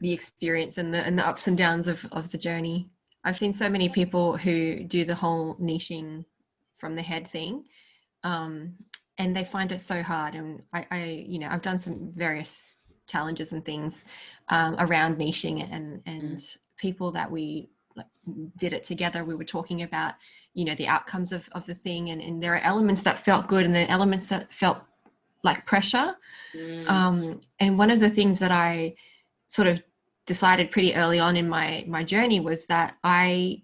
the 0.00 0.12
experience 0.12 0.78
and 0.78 0.94
the 0.94 0.98
and 0.98 1.18
the 1.18 1.26
ups 1.26 1.46
and 1.46 1.58
downs 1.58 1.88
of 1.88 2.06
of 2.12 2.30
the 2.30 2.38
journey. 2.38 2.90
I've 3.24 3.36
seen 3.36 3.52
so 3.52 3.68
many 3.68 3.88
people 3.88 4.36
who 4.36 4.84
do 4.84 5.04
the 5.04 5.14
whole 5.14 5.56
niching 5.56 6.24
from 6.78 6.94
the 6.94 7.02
head 7.02 7.28
thing, 7.28 7.64
um, 8.22 8.74
and 9.18 9.36
they 9.36 9.44
find 9.44 9.72
it 9.72 9.80
so 9.80 10.02
hard. 10.02 10.34
And 10.34 10.62
I, 10.72 10.86
I, 10.90 11.04
you 11.26 11.38
know, 11.38 11.48
I've 11.50 11.62
done 11.62 11.78
some 11.78 12.12
various 12.14 12.76
challenges 13.06 13.52
and 13.52 13.64
things 13.64 14.04
um, 14.48 14.76
around 14.78 15.16
niching 15.16 15.66
and 15.72 16.02
and 16.06 16.36
mm. 16.36 16.56
people 16.76 17.10
that 17.12 17.30
we 17.30 17.70
did 18.56 18.72
it 18.72 18.84
together, 18.84 19.24
we 19.24 19.34
were 19.34 19.44
talking 19.44 19.82
about, 19.82 20.14
you 20.54 20.64
know, 20.64 20.74
the 20.74 20.86
outcomes 20.86 21.32
of, 21.32 21.48
of 21.52 21.66
the 21.66 21.74
thing. 21.74 22.10
And, 22.10 22.20
and 22.20 22.42
there 22.42 22.54
are 22.54 22.60
elements 22.60 23.02
that 23.02 23.18
felt 23.18 23.48
good 23.48 23.64
and 23.64 23.74
the 23.74 23.90
elements 23.90 24.28
that 24.28 24.52
felt 24.52 24.78
like 25.42 25.66
pressure. 25.66 26.16
Mm. 26.54 26.88
Um, 26.88 27.40
and 27.60 27.78
one 27.78 27.90
of 27.90 28.00
the 28.00 28.10
things 28.10 28.38
that 28.40 28.52
I 28.52 28.94
sort 29.46 29.68
of 29.68 29.82
decided 30.28 30.70
pretty 30.70 30.94
early 30.94 31.18
on 31.18 31.36
in 31.36 31.48
my 31.48 31.84
my 31.88 32.04
journey 32.04 32.38
was 32.38 32.66
that 32.66 32.96
I 33.02 33.62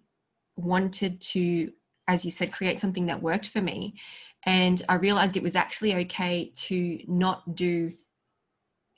wanted 0.56 1.20
to, 1.20 1.70
as 2.08 2.24
you 2.24 2.32
said, 2.32 2.52
create 2.52 2.80
something 2.80 3.06
that 3.06 3.22
worked 3.22 3.48
for 3.48 3.60
me. 3.60 3.94
And 4.46 4.82
I 4.88 4.96
realized 4.96 5.36
it 5.36 5.42
was 5.42 5.56
actually 5.56 5.94
okay 5.94 6.50
to 6.68 6.98
not 7.06 7.54
do 7.54 7.92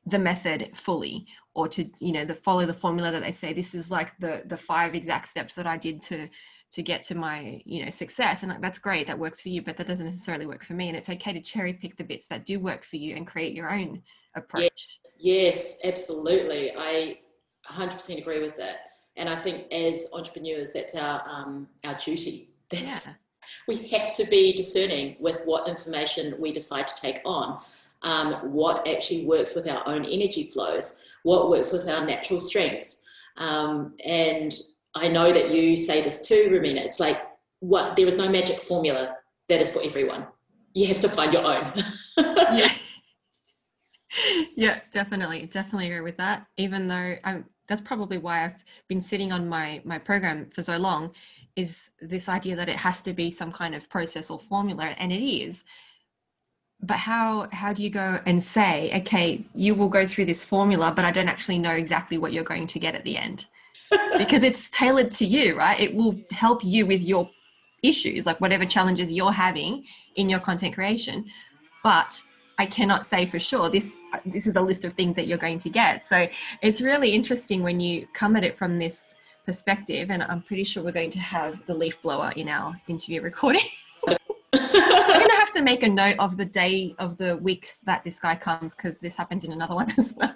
the 0.06 0.18
method 0.18 0.70
fully 0.74 1.26
or 1.54 1.68
to 1.68 1.90
you 1.98 2.12
know 2.12 2.24
the 2.24 2.34
follow 2.34 2.64
the 2.64 2.72
formula 2.72 3.10
that 3.10 3.22
they 3.22 3.32
say 3.32 3.52
this 3.52 3.74
is 3.74 3.90
like 3.90 4.16
the 4.20 4.42
the 4.46 4.56
five 4.56 4.94
exact 4.94 5.26
steps 5.26 5.56
that 5.56 5.66
i 5.66 5.76
did 5.76 6.00
to 6.00 6.28
to 6.72 6.82
get 6.82 7.02
to 7.02 7.14
my 7.14 7.62
you 7.64 7.84
know 7.84 7.90
success. 7.90 8.42
And 8.42 8.52
like, 8.52 8.60
that's 8.60 8.78
great 8.78 9.06
that 9.06 9.18
works 9.18 9.40
for 9.40 9.48
you 9.48 9.62
but 9.62 9.76
that 9.76 9.86
doesn't 9.86 10.06
necessarily 10.06 10.46
work 10.46 10.64
for 10.64 10.74
me. 10.74 10.88
And 10.88 10.96
it's 10.96 11.08
okay 11.08 11.32
to 11.32 11.40
cherry 11.40 11.72
pick 11.72 11.96
the 11.96 12.04
bits 12.04 12.26
that 12.28 12.46
do 12.46 12.60
work 12.60 12.84
for 12.84 12.96
you 12.96 13.16
and 13.16 13.26
create 13.26 13.54
your 13.54 13.72
own 13.72 14.02
approach. 14.34 15.00
yes, 15.18 15.78
yes 15.78 15.78
absolutely. 15.84 16.72
I 16.76 17.18
100% 17.70 18.18
agree 18.18 18.40
with 18.40 18.56
that 18.56 18.76
and 19.16 19.28
i 19.28 19.36
think 19.36 19.70
as 19.72 20.08
entrepreneurs 20.12 20.72
that's 20.72 20.94
our 20.94 21.22
um, 21.28 21.66
our 21.84 21.94
duty 21.94 22.50
that's 22.70 23.06
yeah. 23.06 23.12
we 23.68 23.86
have 23.88 24.12
to 24.14 24.24
be 24.26 24.52
discerning 24.52 25.16
with 25.20 25.42
what 25.44 25.68
information 25.68 26.34
we 26.38 26.52
decide 26.52 26.86
to 26.86 26.94
take 27.00 27.20
on 27.24 27.58
um, 28.02 28.34
what 28.52 28.86
actually 28.86 29.24
works 29.26 29.54
with 29.54 29.68
our 29.68 29.86
own 29.86 30.04
energy 30.04 30.44
flows, 30.44 31.00
what 31.22 31.50
works 31.50 31.72
with 31.72 31.88
our 31.88 32.04
natural 32.04 32.40
strengths. 32.40 33.02
Um, 33.36 33.94
and 34.04 34.54
I 34.94 35.08
know 35.08 35.32
that 35.32 35.50
you 35.50 35.76
say 35.76 36.02
this 36.02 36.26
too, 36.26 36.48
Romina. 36.50 36.84
It's 36.84 37.00
like 37.00 37.26
what 37.60 37.96
there 37.96 38.06
is 38.06 38.16
no 38.16 38.28
magic 38.28 38.60
formula 38.60 39.16
that 39.48 39.60
is 39.60 39.72
for 39.72 39.82
everyone. 39.82 40.26
You 40.74 40.86
have 40.86 41.00
to 41.00 41.08
find 41.08 41.32
your 41.32 41.44
own. 41.44 41.72
yeah. 42.16 42.68
yeah, 44.56 44.80
definitely, 44.92 45.46
definitely 45.46 45.90
agree 45.90 46.02
with 46.02 46.18
that. 46.18 46.46
Even 46.56 46.86
though 46.86 47.16
I'm, 47.24 47.46
that's 47.68 47.80
probably 47.80 48.18
why 48.18 48.44
I've 48.44 48.64
been 48.88 49.00
sitting 49.00 49.32
on 49.32 49.48
my 49.48 49.80
my 49.84 49.98
program 49.98 50.50
for 50.50 50.62
so 50.62 50.76
long, 50.76 51.12
is 51.56 51.90
this 52.00 52.28
idea 52.28 52.56
that 52.56 52.68
it 52.68 52.76
has 52.76 53.02
to 53.02 53.12
be 53.12 53.30
some 53.30 53.52
kind 53.52 53.74
of 53.74 53.88
process 53.88 54.30
or 54.30 54.38
formula, 54.38 54.94
and 54.98 55.12
it 55.12 55.24
is. 55.24 55.64
But 56.80 56.98
how 56.98 57.48
how 57.52 57.72
do 57.72 57.82
you 57.82 57.90
go 57.90 58.20
and 58.26 58.42
say 58.42 58.90
okay 59.00 59.42
you 59.54 59.74
will 59.74 59.88
go 59.88 60.06
through 60.06 60.26
this 60.26 60.44
formula 60.44 60.92
but 60.94 61.06
i 61.06 61.10
don't 61.10 61.28
actually 61.28 61.58
know 61.58 61.72
exactly 61.72 62.18
what 62.18 62.34
you're 62.34 62.44
going 62.44 62.66
to 62.66 62.78
get 62.78 62.94
at 62.94 63.04
the 63.04 63.16
end. 63.16 63.46
Because 64.18 64.42
it's 64.42 64.68
tailored 64.70 65.10
to 65.12 65.24
you 65.24 65.56
right? 65.56 65.78
It 65.80 65.94
will 65.94 66.14
help 66.30 66.64
you 66.64 66.86
with 66.86 67.02
your 67.02 67.30
issues 67.82 68.26
like 68.26 68.40
whatever 68.40 68.66
challenges 68.66 69.12
you're 69.12 69.32
having 69.32 69.84
in 70.16 70.28
your 70.28 70.40
content 70.40 70.74
creation. 70.74 71.24
But 71.82 72.20
i 72.58 72.66
cannot 72.66 73.04
say 73.06 73.26
for 73.26 73.38
sure 73.38 73.68
this 73.68 73.96
this 74.24 74.46
is 74.46 74.56
a 74.56 74.60
list 74.60 74.84
of 74.84 74.92
things 74.94 75.16
that 75.16 75.26
you're 75.26 75.38
going 75.38 75.58
to 75.58 75.70
get 75.70 76.06
so 76.06 76.26
it's 76.62 76.80
really 76.80 77.10
interesting 77.10 77.62
when 77.62 77.80
you 77.80 78.06
come 78.12 78.36
at 78.36 78.44
it 78.44 78.54
from 78.54 78.78
this 78.78 79.14
perspective, 79.46 80.10
and 80.10 80.22
I'm 80.24 80.42
pretty 80.42 80.64
sure 80.64 80.82
we're 80.82 80.92
going 80.92 81.12
to 81.12 81.20
have 81.20 81.64
the 81.66 81.74
leaf 81.74 82.02
blower 82.02 82.32
in 82.36 82.48
our 82.48 82.78
interview 82.88 83.22
recording. 83.22 83.62
I'm 84.08 85.20
gonna 85.20 85.34
have 85.34 85.52
to 85.52 85.62
make 85.62 85.82
a 85.82 85.88
note 85.88 86.16
of 86.18 86.36
the 86.36 86.44
day 86.44 86.94
of 86.98 87.16
the 87.16 87.36
weeks 87.38 87.80
that 87.82 88.04
this 88.04 88.18
guy 88.18 88.34
comes 88.34 88.74
because 88.74 89.00
this 89.00 89.16
happened 89.16 89.44
in 89.44 89.52
another 89.52 89.74
one 89.74 89.92
as 89.98 90.14
well. 90.16 90.34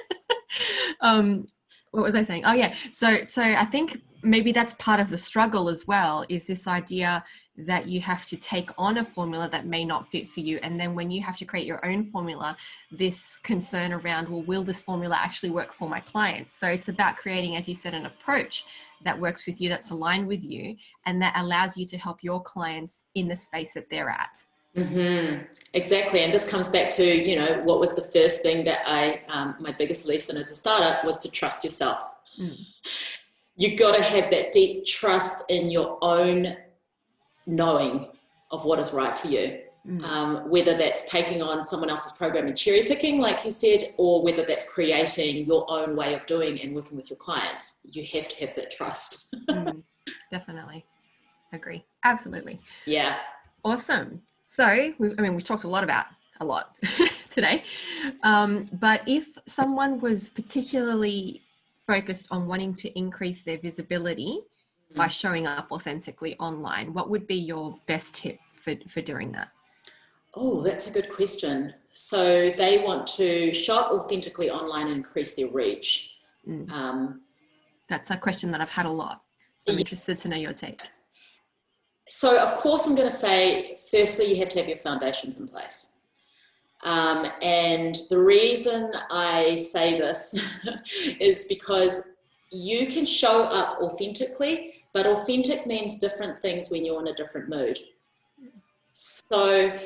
um, 1.00 1.46
what 1.90 2.04
was 2.04 2.14
I 2.14 2.22
saying? 2.22 2.44
Oh 2.44 2.52
yeah. 2.52 2.74
So 2.92 3.20
so 3.26 3.42
I 3.42 3.64
think 3.64 4.00
maybe 4.22 4.52
that's 4.52 4.74
part 4.74 5.00
of 5.00 5.08
the 5.08 5.18
struggle 5.18 5.68
as 5.68 5.86
well. 5.86 6.24
Is 6.28 6.46
this 6.46 6.68
idea 6.68 7.24
that 7.66 7.88
you 7.88 8.00
have 8.00 8.26
to 8.26 8.36
take 8.36 8.70
on 8.78 8.98
a 8.98 9.04
formula 9.04 9.48
that 9.50 9.66
may 9.66 9.84
not 9.84 10.08
fit 10.08 10.28
for 10.28 10.40
you. 10.40 10.58
And 10.62 10.78
then 10.78 10.94
when 10.94 11.10
you 11.10 11.20
have 11.22 11.36
to 11.38 11.44
create 11.44 11.66
your 11.66 11.84
own 11.84 12.04
formula, 12.04 12.56
this 12.90 13.38
concern 13.38 13.92
around, 13.92 14.28
well, 14.28 14.42
will 14.42 14.64
this 14.64 14.82
formula 14.82 15.18
actually 15.20 15.50
work 15.50 15.72
for 15.72 15.88
my 15.88 16.00
clients? 16.00 16.54
So 16.54 16.68
it's 16.68 16.88
about 16.88 17.16
creating, 17.16 17.56
as 17.56 17.68
you 17.68 17.74
said, 17.74 17.94
an 17.94 18.06
approach 18.06 18.64
that 19.02 19.18
works 19.18 19.46
with 19.46 19.60
you, 19.60 19.68
that's 19.68 19.90
aligned 19.90 20.26
with 20.26 20.44
you, 20.44 20.76
and 21.06 21.20
that 21.22 21.34
allows 21.36 21.76
you 21.76 21.86
to 21.86 21.98
help 21.98 22.22
your 22.22 22.42
clients 22.42 23.04
in 23.14 23.28
the 23.28 23.36
space 23.36 23.72
that 23.74 23.88
they're 23.88 24.10
at. 24.10 24.44
Mm-hmm. 24.76 25.44
Exactly. 25.74 26.20
And 26.20 26.32
this 26.32 26.48
comes 26.48 26.68
back 26.68 26.90
to, 26.92 27.04
you 27.04 27.36
know, 27.36 27.60
what 27.64 27.80
was 27.80 27.94
the 27.94 28.02
first 28.02 28.42
thing 28.42 28.64
that 28.64 28.80
I, 28.86 29.22
um, 29.28 29.56
my 29.58 29.72
biggest 29.72 30.06
lesson 30.06 30.36
as 30.36 30.50
a 30.50 30.54
startup 30.54 31.04
was 31.04 31.18
to 31.18 31.30
trust 31.30 31.64
yourself. 31.64 32.04
Mm. 32.40 32.56
You 33.56 33.76
got 33.76 33.94
to 33.94 34.02
have 34.02 34.30
that 34.30 34.52
deep 34.52 34.86
trust 34.86 35.50
in 35.50 35.70
your 35.70 35.98
own 36.00 36.56
knowing 37.46 38.06
of 38.50 38.64
what 38.64 38.78
is 38.78 38.92
right 38.92 39.14
for 39.14 39.28
you. 39.28 39.60
Mm. 39.86 40.04
Um, 40.04 40.50
whether 40.50 40.76
that's 40.76 41.10
taking 41.10 41.40
on 41.40 41.64
someone 41.64 41.88
else's 41.88 42.12
program 42.12 42.46
and 42.46 42.56
cherry 42.56 42.84
picking, 42.84 43.18
like 43.18 43.44
you 43.46 43.50
said, 43.50 43.94
or 43.96 44.22
whether 44.22 44.44
that's 44.44 44.70
creating 44.70 45.46
your 45.46 45.64
own 45.70 45.96
way 45.96 46.12
of 46.12 46.26
doing 46.26 46.60
and 46.60 46.74
working 46.74 46.98
with 46.98 47.08
your 47.08 47.16
clients, 47.16 47.78
you 47.90 48.04
have 48.12 48.28
to 48.28 48.36
have 48.44 48.54
that 48.56 48.70
trust. 48.70 49.34
mm, 49.48 49.82
definitely. 50.30 50.84
Agree. 51.54 51.82
Absolutely. 52.04 52.60
Yeah. 52.84 53.16
Awesome. 53.64 54.20
So, 54.42 54.92
we've, 54.98 55.14
I 55.18 55.22
mean, 55.22 55.34
we've 55.34 55.44
talked 55.44 55.64
a 55.64 55.68
lot 55.68 55.82
about 55.82 56.06
a 56.40 56.44
lot 56.44 56.76
today. 57.28 57.62
Um, 58.22 58.66
but 58.74 59.02
if 59.06 59.38
someone 59.46 60.00
was 60.00 60.28
particularly 60.28 61.42
focused 61.78 62.26
on 62.30 62.46
wanting 62.46 62.74
to 62.74 62.98
increase 62.98 63.42
their 63.42 63.58
visibility 63.58 64.40
by 64.94 65.06
mm. 65.06 65.10
showing 65.10 65.46
up 65.46 65.68
authentically 65.70 66.36
online, 66.38 66.92
what 66.92 67.10
would 67.10 67.26
be 67.26 67.36
your 67.36 67.78
best 67.86 68.14
tip 68.14 68.38
for, 68.54 68.74
for 68.88 69.00
doing 69.00 69.32
that? 69.32 69.48
Oh, 70.34 70.62
that's 70.62 70.86
a 70.86 70.90
good 70.90 71.10
question. 71.10 71.74
So 71.94 72.50
they 72.56 72.78
want 72.78 73.06
to 73.08 73.52
shop 73.52 73.90
authentically 73.92 74.50
online 74.50 74.86
and 74.86 74.96
increase 74.96 75.34
their 75.34 75.48
reach. 75.48 76.14
Mm. 76.48 76.70
Um, 76.70 77.22
that's 77.88 78.10
a 78.10 78.16
question 78.16 78.50
that 78.52 78.60
I've 78.60 78.70
had 78.70 78.86
a 78.86 78.90
lot. 78.90 79.22
So 79.58 79.72
I'm 79.72 79.76
yeah. 79.76 79.80
interested 79.80 80.16
to 80.18 80.28
know 80.28 80.36
your 80.36 80.52
take. 80.52 80.80
So, 82.08 82.40
of 82.40 82.54
course, 82.54 82.86
I'm 82.86 82.96
going 82.96 83.08
to 83.08 83.14
say, 83.14 83.76
firstly, 83.90 84.30
you 84.30 84.36
have 84.36 84.48
to 84.50 84.58
have 84.58 84.66
your 84.66 84.76
foundations 84.76 85.38
in 85.38 85.46
place. 85.46 85.92
Um, 86.82 87.30
and 87.42 87.96
the 88.08 88.18
reason 88.18 88.92
I 89.10 89.56
say 89.56 89.98
this 89.98 90.34
is 91.20 91.44
because 91.44 92.08
you 92.50 92.86
can 92.86 93.04
show 93.04 93.44
up 93.44 93.80
authentically 93.80 94.79
but 94.92 95.06
authentic 95.06 95.66
means 95.66 95.98
different 95.98 96.38
things 96.38 96.70
when 96.70 96.84
you're 96.84 97.00
in 97.00 97.08
a 97.08 97.14
different 97.14 97.48
mood. 97.48 97.78
So, 98.92 99.78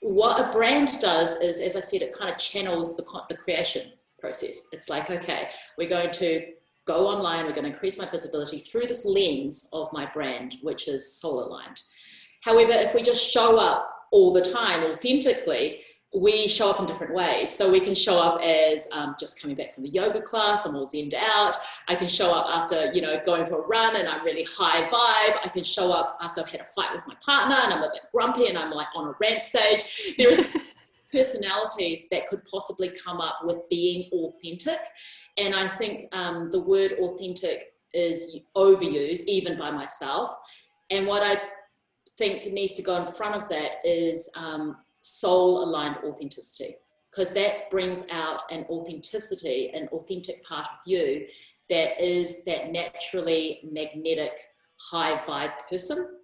what 0.00 0.38
a 0.38 0.52
brand 0.52 1.00
does 1.00 1.36
is, 1.36 1.60
as 1.60 1.76
I 1.76 1.80
said, 1.80 2.02
it 2.02 2.12
kind 2.12 2.30
of 2.30 2.36
channels 2.36 2.96
the, 2.96 3.04
the 3.28 3.36
creation 3.36 3.92
process. 4.20 4.66
It's 4.72 4.88
like, 4.88 5.10
okay, 5.10 5.48
we're 5.78 5.88
going 5.88 6.10
to 6.12 6.42
go 6.86 7.06
online, 7.08 7.46
we're 7.46 7.52
going 7.52 7.64
to 7.64 7.72
increase 7.72 7.98
my 7.98 8.06
visibility 8.06 8.58
through 8.58 8.86
this 8.86 9.04
lens 9.04 9.68
of 9.72 9.90
my 9.92 10.06
brand, 10.12 10.56
which 10.62 10.88
is 10.88 11.16
soul 11.18 11.44
aligned. 11.44 11.80
However, 12.42 12.72
if 12.72 12.94
we 12.94 13.02
just 13.02 13.24
show 13.24 13.56
up 13.56 13.88
all 14.12 14.32
the 14.32 14.42
time 14.42 14.84
authentically, 14.84 15.80
we 16.14 16.46
show 16.46 16.70
up 16.70 16.78
in 16.78 16.86
different 16.86 17.12
ways. 17.12 17.54
So 17.54 17.70
we 17.70 17.80
can 17.80 17.94
show 17.94 18.18
up 18.18 18.40
as 18.40 18.88
um, 18.92 19.16
just 19.18 19.40
coming 19.40 19.56
back 19.56 19.72
from 19.72 19.82
the 19.82 19.88
yoga 19.88 20.22
class, 20.22 20.64
I'm 20.64 20.76
all 20.76 20.86
zenned 20.86 21.14
out. 21.14 21.56
I 21.88 21.96
can 21.96 22.06
show 22.06 22.32
up 22.32 22.46
after, 22.48 22.92
you 22.92 23.02
know, 23.02 23.20
going 23.24 23.44
for 23.46 23.62
a 23.62 23.66
run 23.66 23.96
and 23.96 24.08
I'm 24.08 24.24
really 24.24 24.46
high 24.48 24.82
vibe. 24.82 25.38
I 25.44 25.50
can 25.52 25.64
show 25.64 25.92
up 25.92 26.18
after 26.20 26.40
I've 26.40 26.50
had 26.50 26.60
a 26.60 26.64
fight 26.64 26.94
with 26.94 27.02
my 27.06 27.16
partner 27.24 27.56
and 27.62 27.74
I'm 27.74 27.82
a 27.82 27.90
bit 27.92 28.02
grumpy 28.12 28.46
and 28.46 28.56
I'm 28.56 28.70
like 28.70 28.86
on 28.94 29.08
a 29.08 29.14
rant 29.20 29.44
stage. 29.44 30.14
There 30.16 30.30
is 30.30 30.48
personalities 31.12 32.06
that 32.10 32.28
could 32.28 32.44
possibly 32.44 32.92
come 33.04 33.20
up 33.20 33.40
with 33.44 33.68
being 33.68 34.08
authentic. 34.12 34.78
And 35.36 35.54
I 35.54 35.66
think 35.66 36.04
um, 36.12 36.50
the 36.52 36.60
word 36.60 36.92
authentic 36.92 37.72
is 37.92 38.38
overused 38.56 39.24
even 39.26 39.58
by 39.58 39.72
myself. 39.72 40.30
And 40.90 41.08
what 41.08 41.22
I 41.24 41.40
think 42.18 42.46
needs 42.52 42.74
to 42.74 42.82
go 42.82 42.96
in 42.96 43.06
front 43.06 43.34
of 43.34 43.48
that 43.48 43.84
is 43.84 44.30
um, 44.36 44.76
soul 45.04 45.62
aligned 45.62 45.98
authenticity 46.02 46.76
because 47.10 47.32
that 47.34 47.70
brings 47.70 48.04
out 48.10 48.40
an 48.50 48.64
authenticity, 48.70 49.70
an 49.74 49.86
authentic 49.88 50.42
part 50.42 50.66
of 50.66 50.78
you 50.86 51.26
that 51.68 52.02
is 52.02 52.42
that 52.44 52.72
naturally 52.72 53.60
magnetic, 53.70 54.32
high 54.80 55.18
vibe 55.18 55.52
person 55.68 56.18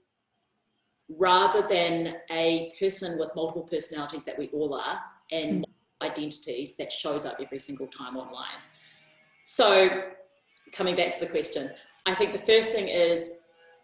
rather 1.11 1.67
than 1.69 2.15
a 2.31 2.73
person 2.81 3.19
with 3.19 3.31
multiple 3.37 3.69
personalities 3.71 4.25
that 4.25 4.39
we 4.39 4.49
all 4.49 4.75
are 4.75 4.99
and 5.31 5.61
mm. 5.61 6.07
identities 6.07 6.77
that 6.77 6.91
shows 6.91 7.27
up 7.27 7.37
every 7.41 7.59
single 7.59 7.87
time 7.89 8.17
online. 8.17 8.61
So, 9.45 10.05
coming 10.73 10.97
back 10.97 11.13
to 11.13 11.21
the 11.21 11.27
question, 11.27 11.71
I 12.07 12.15
think 12.15 12.33
the 12.33 12.39
first 12.39 12.71
thing 12.71 12.89
is 12.89 13.33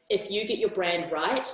if 0.09 0.31
you 0.31 0.47
get 0.47 0.59
your 0.59 0.71
brand 0.71 1.13
right 1.13 1.49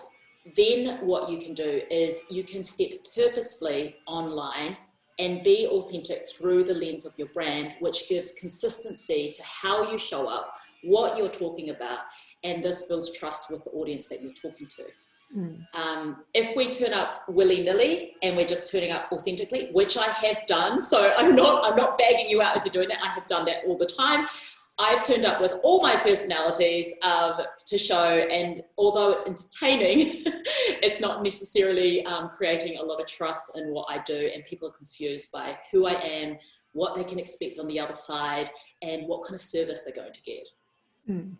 then 0.56 0.98
what 1.06 1.30
you 1.30 1.38
can 1.38 1.54
do 1.54 1.82
is 1.90 2.22
you 2.30 2.42
can 2.42 2.64
step 2.64 2.90
purposefully 3.14 3.96
online 4.06 4.76
and 5.18 5.42
be 5.44 5.66
authentic 5.66 6.22
through 6.36 6.64
the 6.64 6.74
lens 6.74 7.06
of 7.06 7.12
your 7.16 7.28
brand, 7.28 7.74
which 7.80 8.08
gives 8.08 8.32
consistency 8.32 9.32
to 9.34 9.42
how 9.44 9.90
you 9.90 9.98
show 9.98 10.26
up, 10.26 10.52
what 10.82 11.16
you're 11.16 11.28
talking 11.28 11.70
about, 11.70 12.00
and 12.42 12.62
this 12.62 12.86
builds 12.86 13.16
trust 13.16 13.50
with 13.50 13.62
the 13.64 13.70
audience 13.70 14.08
that 14.08 14.22
you're 14.22 14.32
talking 14.32 14.66
to. 14.66 14.84
Mm. 15.36 15.66
Um, 15.74 16.24
if 16.34 16.56
we 16.56 16.68
turn 16.68 16.92
up 16.92 17.22
willy 17.28 17.62
nilly 17.62 18.16
and 18.22 18.36
we're 18.36 18.46
just 18.46 18.70
turning 18.70 18.90
up 18.90 19.10
authentically, 19.12 19.68
which 19.72 19.96
I 19.96 20.08
have 20.08 20.46
done, 20.46 20.80
so 20.80 21.14
I'm 21.16 21.34
not 21.34 21.64
I'm 21.64 21.76
not 21.76 21.96
bagging 21.96 22.28
you 22.28 22.42
out 22.42 22.56
if 22.56 22.64
you're 22.64 22.72
doing 22.72 22.88
that. 22.88 22.98
I 23.02 23.08
have 23.08 23.26
done 23.26 23.46
that 23.46 23.64
all 23.66 23.78
the 23.78 23.86
time. 23.86 24.26
I've 24.78 25.06
turned 25.06 25.24
up 25.24 25.40
with 25.40 25.54
all 25.62 25.82
my 25.82 25.96
personalities 25.96 26.92
um, 27.02 27.34
to 27.66 27.78
show, 27.78 28.04
and 28.04 28.62
although 28.78 29.12
it's 29.12 29.26
entertaining, 29.26 30.22
it's 30.82 31.00
not 31.00 31.22
necessarily 31.22 32.04
um, 32.06 32.30
creating 32.30 32.78
a 32.78 32.82
lot 32.82 33.00
of 33.00 33.06
trust 33.06 33.56
in 33.56 33.72
what 33.72 33.86
I 33.90 34.02
do, 34.02 34.30
and 34.34 34.42
people 34.44 34.68
are 34.68 34.72
confused 34.72 35.30
by 35.32 35.58
who 35.70 35.86
I 35.86 35.92
am, 35.92 36.38
what 36.72 36.94
they 36.94 37.04
can 37.04 37.18
expect 37.18 37.58
on 37.58 37.66
the 37.66 37.78
other 37.78 37.94
side, 37.94 38.50
and 38.80 39.06
what 39.06 39.22
kind 39.22 39.34
of 39.34 39.40
service 39.40 39.82
they're 39.82 39.94
going 39.94 40.12
to 40.12 40.22
get. 40.22 40.48
Mm. 41.08 41.34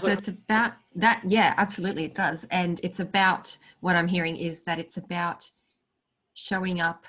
So 0.00 0.10
it's 0.10 0.28
about 0.28 0.72
that, 0.96 1.22
yeah, 1.26 1.54
absolutely, 1.56 2.04
it 2.04 2.14
does. 2.14 2.46
And 2.50 2.80
it's 2.82 3.00
about 3.00 3.56
what 3.80 3.96
I'm 3.96 4.08
hearing 4.08 4.36
is 4.36 4.62
that 4.64 4.78
it's 4.78 4.96
about 4.96 5.50
showing 6.32 6.80
up 6.80 7.06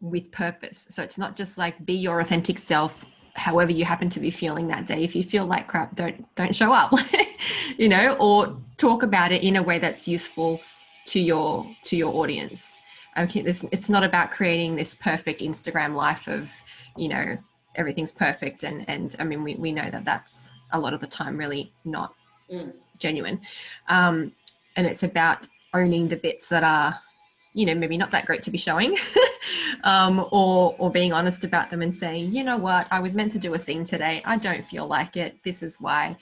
with 0.00 0.30
purpose. 0.30 0.86
So 0.90 1.02
it's 1.02 1.18
not 1.18 1.36
just 1.36 1.58
like 1.58 1.84
be 1.84 1.94
your 1.94 2.20
authentic 2.20 2.58
self 2.58 3.04
however 3.36 3.72
you 3.72 3.84
happen 3.84 4.08
to 4.08 4.20
be 4.20 4.30
feeling 4.30 4.68
that 4.68 4.86
day 4.86 5.02
if 5.04 5.14
you 5.14 5.22
feel 5.22 5.46
like 5.46 5.66
crap 5.66 5.94
don't 5.94 6.34
don't 6.34 6.54
show 6.54 6.72
up 6.72 6.92
you 7.76 7.88
know 7.88 8.16
or 8.18 8.56
talk 8.76 9.02
about 9.02 9.32
it 9.32 9.42
in 9.42 9.56
a 9.56 9.62
way 9.62 9.78
that's 9.78 10.08
useful 10.08 10.60
to 11.04 11.20
your 11.20 11.66
to 11.84 11.96
your 11.96 12.14
audience 12.14 12.76
okay 13.18 13.42
this 13.42 13.64
it's 13.72 13.88
not 13.88 14.02
about 14.02 14.30
creating 14.30 14.76
this 14.76 14.94
perfect 14.94 15.40
instagram 15.40 15.94
life 15.94 16.26
of 16.28 16.50
you 16.96 17.08
know 17.08 17.36
everything's 17.74 18.12
perfect 18.12 18.62
and 18.62 18.88
and 18.88 19.16
i 19.18 19.24
mean 19.24 19.42
we, 19.42 19.54
we 19.56 19.72
know 19.72 19.88
that 19.90 20.04
that's 20.04 20.52
a 20.72 20.78
lot 20.78 20.94
of 20.94 21.00
the 21.00 21.06
time 21.06 21.36
really 21.36 21.72
not 21.84 22.14
mm. 22.50 22.72
genuine 22.98 23.40
um 23.88 24.32
and 24.76 24.86
it's 24.86 25.02
about 25.02 25.46
owning 25.74 26.08
the 26.08 26.16
bits 26.16 26.48
that 26.48 26.64
are 26.64 26.98
you 27.54 27.66
know 27.66 27.74
maybe 27.74 27.96
not 27.96 28.10
that 28.10 28.26
great 28.26 28.42
to 28.42 28.50
be 28.50 28.58
showing 28.58 28.96
um, 29.84 30.26
or 30.30 30.74
or 30.78 30.90
being 30.90 31.12
honest 31.12 31.44
about 31.44 31.70
them 31.70 31.82
and 31.82 31.94
saying 31.94 32.32
you 32.32 32.44
know 32.44 32.56
what? 32.56 32.86
I 32.90 33.00
was 33.00 33.14
meant 33.14 33.32
to 33.32 33.38
do 33.38 33.54
a 33.54 33.58
thing 33.58 33.84
today. 33.84 34.22
I 34.24 34.36
don't 34.36 34.64
feel 34.64 34.86
like 34.86 35.16
it. 35.16 35.42
This 35.42 35.62
is 35.62 35.76
why. 35.80 36.16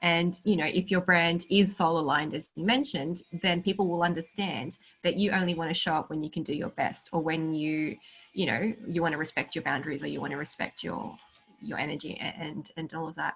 And 0.00 0.40
you 0.44 0.56
know 0.56 0.66
if 0.66 0.90
your 0.90 1.00
brand 1.00 1.44
is 1.50 1.76
soul 1.76 1.98
aligned 1.98 2.32
as 2.32 2.52
you 2.54 2.64
mentioned 2.64 3.24
then 3.42 3.64
people 3.64 3.88
will 3.88 4.04
understand 4.04 4.78
that 5.02 5.16
you 5.16 5.32
only 5.32 5.54
want 5.54 5.70
to 5.70 5.74
show 5.74 5.94
up 5.94 6.08
when 6.08 6.22
you 6.22 6.30
can 6.30 6.44
do 6.44 6.54
your 6.54 6.68
best 6.68 7.08
or 7.12 7.20
when 7.20 7.52
you 7.52 7.96
you 8.32 8.46
know 8.46 8.72
you 8.86 9.02
want 9.02 9.10
to 9.10 9.18
respect 9.18 9.56
your 9.56 9.64
boundaries 9.64 10.04
or 10.04 10.06
you 10.06 10.20
want 10.20 10.30
to 10.30 10.36
respect 10.36 10.84
your 10.84 11.16
your 11.60 11.78
energy 11.78 12.16
and 12.16 12.70
and 12.76 12.94
all 12.94 13.08
of 13.08 13.16
that 13.16 13.34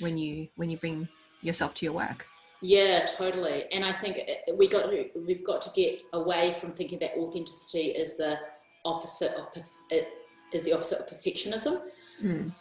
when 0.00 0.18
you 0.18 0.48
when 0.56 0.68
you 0.68 0.76
bring 0.76 1.08
yourself 1.42 1.74
to 1.74 1.86
your 1.86 1.94
work. 1.94 2.26
Yeah, 2.62 3.06
totally. 3.16 3.64
And 3.70 3.84
I 3.84 3.92
think 3.92 4.18
we 4.54 4.66
got 4.66 4.90
to, 4.90 5.06
we've 5.26 5.44
got 5.44 5.60
to 5.62 5.70
get 5.74 6.02
away 6.12 6.54
from 6.58 6.72
thinking 6.72 6.98
that 7.00 7.12
authenticity 7.16 7.88
is 7.88 8.16
the 8.16 8.38
opposite 8.86 9.34
of 9.34 9.46
it 9.90 10.08
is 10.52 10.64
the 10.64 10.72
opposite 10.72 11.00
of 11.00 11.08
perfectionism. 11.08 11.82
Mm. 12.24 12.52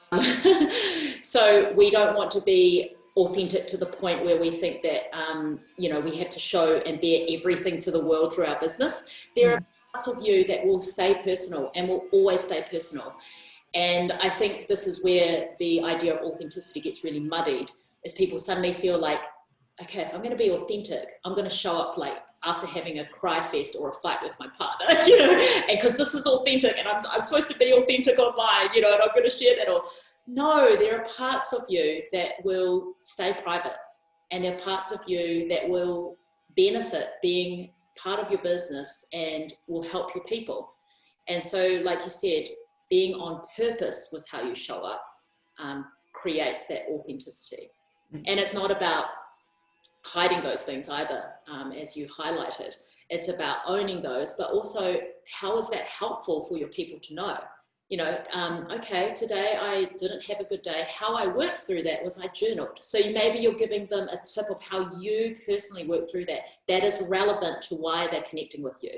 so 1.23 1.71
we 1.77 1.89
don't 1.89 2.15
want 2.17 2.31
to 2.31 2.41
be 2.41 2.95
authentic 3.15 3.65
to 3.67 3.77
the 3.77 3.85
point 3.85 4.25
where 4.25 4.37
we 4.37 4.51
think 4.51 4.81
that 4.81 5.03
um, 5.17 5.59
you 5.77 5.87
know 5.89 6.01
we 6.01 6.17
have 6.17 6.29
to 6.31 6.39
show 6.39 6.77
and 6.85 6.99
bear 6.99 7.25
everything 7.29 7.77
to 7.77 7.91
the 7.91 8.03
world 8.03 8.33
through 8.33 8.45
our 8.45 8.59
business. 8.59 9.05
There 9.35 9.51
mm. 9.51 9.57
are 9.57 9.65
parts 9.93 10.07
of 10.07 10.25
you 10.25 10.45
that 10.47 10.65
will 10.65 10.81
stay 10.81 11.21
personal 11.23 11.71
and 11.75 11.87
will 11.87 12.05
always 12.11 12.41
stay 12.41 12.65
personal. 12.69 13.15
And 13.73 14.13
I 14.13 14.29
think 14.29 14.67
this 14.67 14.87
is 14.87 15.03
where 15.03 15.49
the 15.59 15.83
idea 15.83 16.15
of 16.15 16.21
authenticity 16.21 16.79
gets 16.79 17.03
really 17.03 17.19
muddied, 17.19 17.71
is 18.05 18.13
people 18.13 18.39
suddenly 18.39 18.71
feel 18.71 18.97
like, 18.97 19.19
okay, 19.81 20.01
if 20.01 20.13
I'm 20.13 20.21
going 20.21 20.31
to 20.31 20.37
be 20.37 20.51
authentic, 20.51 21.19
I'm 21.25 21.33
going 21.33 21.49
to 21.49 21.55
show 21.55 21.77
up 21.77 21.97
like 21.97 22.17
after 22.45 22.67
having 22.67 22.99
a 22.99 23.05
cry 23.05 23.41
fest 23.41 23.75
or 23.79 23.89
a 23.89 23.93
fight 23.93 24.19
with 24.21 24.35
my 24.39 24.47
partner, 24.47 24.85
you 25.07 25.17
know, 25.17 25.33
and 25.33 25.79
because 25.79 25.97
this 25.97 26.13
is 26.13 26.25
authentic 26.25 26.77
and 26.77 26.87
I'm, 26.87 26.99
I'm 27.11 27.21
supposed 27.21 27.49
to 27.49 27.57
be 27.57 27.73
authentic 27.73 28.19
online, 28.19 28.73
you 28.73 28.81
know, 28.81 28.93
and 28.93 29.01
I'm 29.01 29.09
going 29.09 29.23
to 29.23 29.29
share 29.29 29.55
that. 29.57 29.69
Or 29.69 29.83
no, 30.27 30.75
there 30.75 30.99
are 30.99 31.05
parts 31.17 31.53
of 31.53 31.63
you 31.69 32.03
that 32.13 32.31
will 32.43 32.93
stay 33.01 33.33
private, 33.43 33.77
and 34.31 34.43
there 34.43 34.55
are 34.55 34.59
parts 34.59 34.91
of 34.91 34.99
you 35.07 35.47
that 35.49 35.67
will 35.67 36.17
benefit 36.55 37.09
being 37.21 37.71
part 38.01 38.19
of 38.19 38.29
your 38.29 38.41
business 38.41 39.05
and 39.13 39.53
will 39.67 39.83
help 39.83 40.13
your 40.13 40.23
people. 40.25 40.73
And 41.27 41.43
so, 41.43 41.81
like 41.83 42.03
you 42.03 42.09
said, 42.09 42.45
being 42.89 43.15
on 43.15 43.41
purpose 43.57 44.09
with 44.11 44.25
how 44.29 44.41
you 44.41 44.53
show 44.53 44.83
up 44.83 45.03
um, 45.59 45.85
creates 46.13 46.65
that 46.67 46.85
authenticity. 46.89 47.69
Mm. 48.13 48.23
And 48.27 48.39
it's 48.39 48.53
not 48.53 48.71
about 48.71 49.05
hiding 50.05 50.43
those 50.43 50.61
things 50.61 50.87
either, 50.87 51.23
um, 51.51 51.71
as 51.71 51.97
you 51.97 52.07
highlighted. 52.07 52.75
It's 53.09 53.27
about 53.27 53.57
owning 53.65 54.01
those, 54.01 54.35
but 54.35 54.51
also 54.51 54.99
how 55.39 55.57
is 55.57 55.69
that 55.69 55.85
helpful 55.85 56.43
for 56.43 56.57
your 56.57 56.67
people 56.69 56.99
to 56.99 57.13
know? 57.13 57.37
You 57.89 57.97
know, 57.97 58.17
um, 58.33 58.67
okay, 58.71 59.13
today 59.15 59.57
I 59.59 59.89
didn't 59.97 60.23
have 60.25 60.39
a 60.39 60.43
good 60.43 60.61
day. 60.63 60.87
How 60.89 61.15
I 61.15 61.27
worked 61.27 61.65
through 61.65 61.83
that 61.83 62.03
was 62.03 62.19
I 62.19 62.27
journaled. 62.27 62.79
So 62.81 62.97
maybe 63.11 63.39
you're 63.39 63.53
giving 63.53 63.85
them 63.87 64.07
a 64.07 64.17
tip 64.25 64.49
of 64.49 64.59
how 64.61 64.89
you 64.97 65.37
personally 65.45 65.87
work 65.87 66.09
through 66.09 66.25
that. 66.25 66.41
That 66.67 66.83
is 66.83 67.03
relevant 67.07 67.61
to 67.63 67.75
why 67.75 68.07
they're 68.07 68.23
connecting 68.23 68.63
with 68.63 68.79
you. 68.81 68.93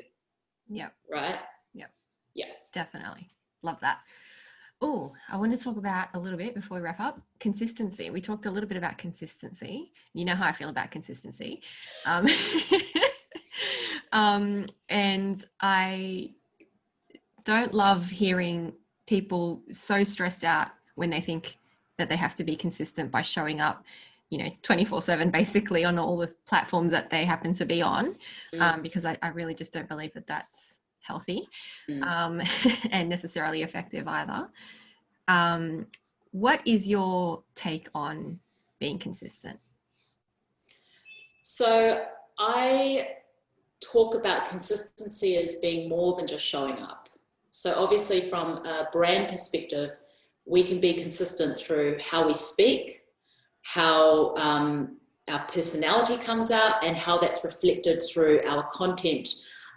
Yeah. 0.70 0.90
Right? 1.12 1.40
Yeah. 1.74 1.88
Yeah. 2.34 2.46
Definitely. 2.74 3.28
Love 3.62 3.80
that. 3.82 4.00
Oh, 4.80 5.12
I 5.30 5.38
want 5.38 5.58
to 5.58 5.64
talk 5.64 5.78
about 5.78 6.10
a 6.14 6.20
little 6.20 6.38
bit 6.38 6.54
before 6.54 6.78
we 6.78 6.84
wrap 6.84 7.00
up 7.00 7.20
consistency. 7.40 8.10
We 8.12 8.22
talked 8.22 8.46
a 8.46 8.52
little 8.52 8.70
bit 8.70 8.78
about 8.78 8.98
consistency. 8.98 9.92
You 10.14 10.26
know 10.26 10.36
how 10.36 10.46
I 10.46 10.52
feel 10.52 10.70
about 10.70 10.92
consistency. 10.92 11.62
Um, 12.06 12.28
um, 14.12 14.68
and 14.90 15.44
I 15.60 16.36
don't 17.44 17.74
love 17.74 18.10
hearing 18.10 18.74
people 19.08 19.64
so 19.72 20.04
stressed 20.04 20.44
out 20.44 20.68
when 20.96 21.10
they 21.10 21.22
think 21.22 21.58
that 21.98 22.10
they 22.10 22.16
have 22.18 22.36
to 22.36 22.44
be 22.44 22.56
consistent 22.56 23.10
by 23.10 23.24
showing 23.24 23.60
up 23.62 23.84
you 24.30 24.38
know 24.38 24.50
24 24.62 25.02
7 25.02 25.32
basically 25.32 25.86
on 25.86 25.98
all 25.98 26.18
the 26.18 26.32
platforms 26.46 26.92
that 26.92 27.10
they 27.10 27.24
happen 27.24 27.54
to 27.54 27.66
be 27.66 27.82
on 27.82 28.14
mm. 28.54 28.62
um, 28.62 28.82
because 28.82 29.06
I, 29.06 29.18
I, 29.22 29.30
really 29.30 29.56
just 29.56 29.72
don't 29.72 29.88
believe 29.88 30.14
that 30.16 30.28
that's 30.28 30.67
healthy 31.08 31.48
mm. 31.90 32.04
um, 32.04 32.42
and 32.92 33.10
necessarily 33.10 33.64
effective 33.64 34.08
either 34.08 34.48
um, 35.28 35.88
what 36.32 36.62
is 36.66 36.88
your 36.88 37.44
take 37.56 37.90
on 37.94 38.40
being 38.80 39.00
consistent? 39.00 39.60
So 41.44 42.06
I 42.40 43.08
talk 43.82 44.16
about 44.16 44.50
consistency 44.50 45.38
as 45.38 45.56
being 45.58 45.90
more 45.90 46.16
than 46.16 46.28
just 46.28 46.46
showing 46.46 46.80
up. 46.80 47.10
So 47.52 47.74
obviously, 47.76 48.22
from 48.22 48.66
a 48.66 48.88
brand 48.92 49.30
perspective, 49.30 49.96
we 50.46 50.64
can 50.64 50.80
be 50.80 50.94
consistent 50.94 51.58
through 51.58 51.98
how 52.00 52.26
we 52.28 52.34
speak, 52.34 53.02
how 53.64 54.36
um, 54.36 54.98
our 55.28 55.44
personality 55.46 56.18
comes 56.18 56.52
out, 56.52 56.86
and 56.86 56.96
how 56.96 57.18
that's 57.18 57.44
reflected 57.44 58.02
through 58.14 58.42
our 58.48 58.64
content, 58.64 59.28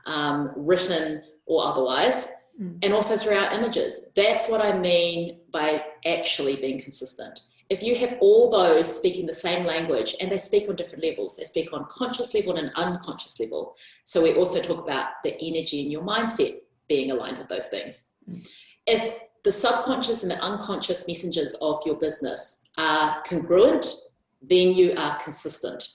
um, 0.06 0.52
written 0.56 1.22
or 1.46 1.66
otherwise 1.66 2.28
mm. 2.60 2.78
and 2.82 2.92
also 2.92 3.16
through 3.16 3.36
our 3.36 3.52
images. 3.52 4.10
That's 4.16 4.48
what 4.48 4.60
I 4.60 4.78
mean 4.78 5.40
by 5.52 5.84
actually 6.06 6.56
being 6.56 6.80
consistent. 6.80 7.40
If 7.68 7.82
you 7.82 7.94
have 7.96 8.16
all 8.20 8.50
those 8.50 8.94
speaking 8.94 9.26
the 9.26 9.32
same 9.32 9.64
language 9.64 10.16
and 10.20 10.30
they 10.30 10.38
speak 10.38 10.68
on 10.68 10.74
different 10.74 11.04
levels, 11.04 11.36
they 11.36 11.44
speak 11.44 11.72
on 11.72 11.86
conscious 11.88 12.34
level 12.34 12.56
and 12.56 12.68
an 12.68 12.72
unconscious 12.74 13.38
level. 13.38 13.76
So 14.02 14.22
we 14.22 14.34
also 14.34 14.60
talk 14.60 14.82
about 14.82 15.06
the 15.22 15.40
energy 15.40 15.82
in 15.82 15.90
your 15.90 16.02
mindset 16.02 16.58
being 16.88 17.12
aligned 17.12 17.38
with 17.38 17.48
those 17.48 17.66
things. 17.66 18.10
Mm. 18.28 18.48
If 18.86 19.14
the 19.44 19.52
subconscious 19.52 20.22
and 20.22 20.30
the 20.30 20.42
unconscious 20.42 21.06
messengers 21.06 21.54
of 21.62 21.78
your 21.86 21.94
business 21.96 22.62
are 22.76 23.22
congruent, 23.22 23.86
then 24.42 24.72
you 24.72 24.94
are 24.96 25.16
consistent. 25.18 25.86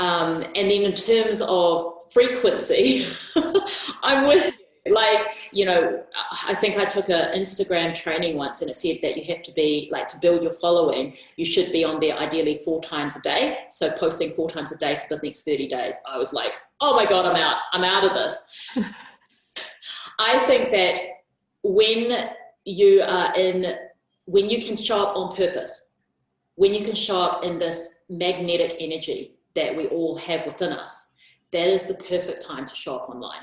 Um, 0.00 0.42
and 0.56 0.70
then 0.70 0.82
in 0.82 0.94
terms 0.94 1.40
of 1.42 1.92
frequency, 2.12 3.06
I'm 4.02 4.26
with 4.26 4.52
like 4.88 5.50
you 5.52 5.66
know 5.66 6.02
i 6.46 6.54
think 6.54 6.78
i 6.78 6.86
took 6.86 7.10
an 7.10 7.38
instagram 7.38 7.94
training 7.94 8.34
once 8.34 8.62
and 8.62 8.70
it 8.70 8.74
said 8.74 8.98
that 9.02 9.14
you 9.14 9.22
have 9.24 9.42
to 9.42 9.52
be 9.52 9.90
like 9.92 10.06
to 10.06 10.16
build 10.22 10.42
your 10.42 10.52
following 10.54 11.14
you 11.36 11.44
should 11.44 11.70
be 11.70 11.84
on 11.84 12.00
there 12.00 12.16
ideally 12.16 12.58
four 12.64 12.80
times 12.80 13.14
a 13.14 13.20
day. 13.20 13.58
So 13.68 13.90
posting 13.92 14.30
four 14.30 14.48
times 14.48 14.72
a 14.72 14.78
day 14.78 14.96
for 14.96 15.14
the 15.14 15.20
next 15.22 15.42
30 15.42 15.68
days 15.68 15.96
i 16.08 16.16
was 16.16 16.32
like 16.32 16.54
oh 16.80 16.96
my 16.96 17.04
god 17.04 17.26
i'm 17.26 17.36
out. 17.36 17.58
I'm 17.72 17.84
out 17.84 18.04
of 18.04 18.14
this. 18.14 18.42
I 20.18 20.38
think 20.40 20.70
that 20.70 20.98
when 21.62 22.30
you 22.64 23.02
are 23.02 23.34
in 23.36 23.74
when 24.24 24.48
you 24.48 24.62
can 24.62 24.76
show 24.76 25.02
up 25.02 25.14
on 25.14 25.36
purpose 25.36 25.96
when 26.54 26.72
you 26.72 26.84
can 26.84 26.94
show 26.94 27.20
up 27.20 27.44
in 27.44 27.58
this 27.58 27.88
magnetic 28.08 28.76
energy 28.80 29.36
that 29.54 29.76
we 29.76 29.86
all 29.88 30.16
have 30.16 30.44
within 30.46 30.72
us 30.72 31.12
that 31.52 31.68
is 31.68 31.84
the 31.84 31.94
perfect 31.94 32.44
time 32.44 32.64
to 32.64 32.74
show 32.74 32.96
up 32.96 33.08
online 33.08 33.42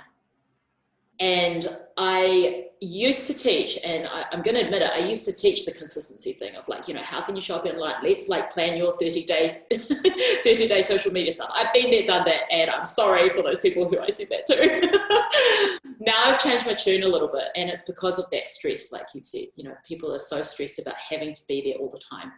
and 1.20 1.78
I 1.98 2.66
used 2.80 3.26
to 3.28 3.34
teach, 3.34 3.80
and 3.84 4.08
I, 4.08 4.26
am 4.32 4.44
going 4.44 4.56
to 4.56 4.64
admit 4.64 4.84
it, 4.84 4.92
I 4.94 5.00
used 5.00 5.26
to 5.26 5.34
teach 5.34 5.66
the 5.66 5.72
consistency 5.72 6.34
thing 6.34 6.56
of 6.56 6.68
like, 6.68 6.88
you 6.88 6.94
know, 6.94 7.02
how 7.02 7.22
can 7.22 7.36
you 7.36 7.42
show 7.42 7.56
up 7.56 7.66
online? 7.66 7.96
Let's 8.04 8.28
like 8.30 8.52
plan 8.54 8.78
your 8.78 8.96
30 9.00 9.24
day, 9.24 9.62
30 9.72 10.68
day 10.68 10.84
social 10.84 11.12
media 11.12 11.32
stuff. 11.32 11.50
I've 11.56 11.74
been 11.74 11.90
there, 11.90 12.06
done 12.06 12.24
that, 12.26 12.42
and 12.52 12.70
I'm 12.70 12.86
sorry 12.86 13.30
for 13.30 13.42
those 13.42 13.60
people 13.60 13.90
who 13.90 14.00
I 14.00 14.08
said 14.08 14.28
that 14.30 14.46
to. 14.46 15.80
now 16.00 16.14
I've 16.26 16.40
changed 16.40 16.68
my 16.68 16.76
tune 16.76 17.02
a 17.02 17.08
little 17.08 17.30
bit, 17.30 17.46
and 17.56 17.68
it's 17.68 17.84
because 17.84 18.20
of 18.20 18.30
that 18.32 18.48
stress, 18.48 18.92
like 18.92 19.08
you've 19.16 19.26
said. 19.26 19.48
You 19.56 19.64
know, 19.64 19.76
people 19.88 20.14
are 20.14 20.20
so 20.20 20.44
stressed 20.44 20.78
about 20.78 20.96
having 20.98 21.34
to 21.34 21.42
be 21.48 21.62
there 21.62 21.80
all 21.80 21.90
the 21.90 22.00
time. 22.00 22.32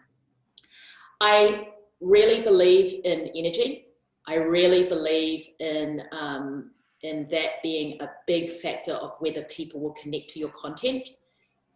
I 1.20 1.68
really 2.00 2.42
believe 2.42 3.00
in 3.04 3.30
energy. 3.34 3.86
I 4.26 4.36
really 4.36 4.84
believe 4.84 5.46
in 5.58 6.02
um, 6.12 6.70
and 7.02 7.30
that 7.30 7.62
being 7.62 8.00
a 8.02 8.10
big 8.26 8.50
factor 8.50 8.92
of 8.92 9.12
whether 9.20 9.42
people 9.44 9.80
will 9.80 9.92
connect 9.92 10.30
to 10.30 10.38
your 10.38 10.50
content. 10.50 11.08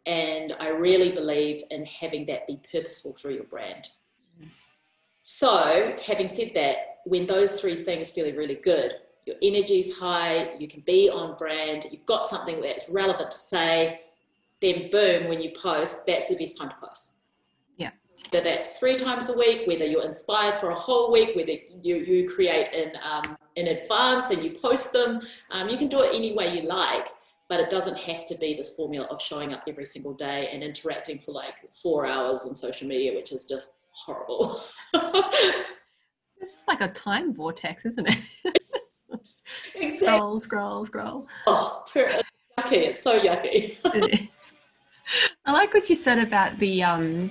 And 0.07 0.55
I 0.61 0.69
really 0.69 1.11
believe 1.11 1.63
in 1.71 1.87
having 1.87 2.27
that 2.27 2.47
be 2.47 2.61
purposeful 2.71 3.15
through 3.15 3.35
your 3.35 3.45
brand. 3.45 3.89
So, 5.23 5.97
having 6.07 6.29
said 6.29 6.53
that, 6.55 6.99
when 7.07 7.27
those 7.27 7.59
three 7.59 7.85
things 7.85 8.11
feel 8.11 8.31
really 8.37 8.57
good, 8.57 8.95
your 9.25 9.37
energy 9.43 9.81
is 9.81 9.99
high, 9.99 10.55
you 10.59 10.69
can 10.69 10.81
be 10.81 11.09
on 11.09 11.37
brand, 11.39 11.87
you've 11.91 12.05
got 12.05 12.27
something 12.27 12.61
that's 12.61 12.91
relevant 12.91 13.31
to 13.31 13.37
say, 13.37 14.03
then 14.61 14.91
boom, 14.91 15.29
when 15.29 15.41
you 15.41 15.53
post, 15.53 16.05
that's 16.07 16.29
the 16.29 16.37
best 16.37 16.59
time 16.59 16.69
to 16.69 16.77
post 16.77 17.14
whether 18.35 18.51
that's 18.51 18.81
three 18.81 18.97
times 18.97 19.31
a 19.31 19.39
week, 19.39 19.63
whether 19.67 19.85
you're 19.85 20.05
inspired 20.05 20.59
for 20.59 20.71
a 20.71 20.75
whole 20.75 21.13
week, 21.13 21.37
whether 21.37 21.53
you, 21.83 21.97
you 21.99 22.29
create 22.29 22.73
in, 22.75 22.91
um, 23.01 23.37
in 23.55 23.69
advance 23.69 24.31
and 24.31 24.43
you 24.43 24.51
post 24.51 24.93
them. 24.93 25.21
Um, 25.53 25.69
you 25.69 25.77
can 25.77 25.87
do 25.87 26.03
it 26.03 26.11
any 26.13 26.35
way 26.35 26.53
you 26.53 26.67
like, 26.67 27.07
but 27.49 27.61
it 27.61 27.71
doesn't 27.71 27.97
have 27.97 28.27
to 28.27 28.35
be 28.37 28.55
this 28.55 28.75
formula 28.75 29.07
of 29.07 29.23
showing 29.23 29.53
up 29.53 29.63
every 29.69 29.85
single 29.85 30.15
day 30.15 30.49
and 30.53 30.65
interacting 30.65 31.21
for 31.21 31.31
like 31.31 31.73
four 31.73 32.07
hours 32.07 32.45
on 32.45 32.57
social 32.57 32.89
media, 32.89 33.15
which 33.15 33.31
is 33.31 33.47
just 33.47 33.79
horrible. 33.93 34.61
this 34.93 35.65
is 36.43 36.65
like 36.67 36.81
a 36.81 36.89
time 36.89 37.33
vortex, 37.33 37.87
isn't 37.87 38.09
it? 38.09 38.19
exactly. 39.77 39.91
Scroll, 39.91 40.41
scroll, 40.41 40.85
scroll. 40.85 41.29
Oh, 41.47 41.85
it's 41.95 42.25
yucky. 42.59 42.73
It's 42.73 43.01
so 43.01 43.21
yucky. 43.21 44.29
I 45.47 45.53
like 45.53 45.73
what 45.73 45.89
you 45.89 45.95
said 45.95 46.19
about 46.19 46.59
the 46.59 46.83
um, 46.83 47.29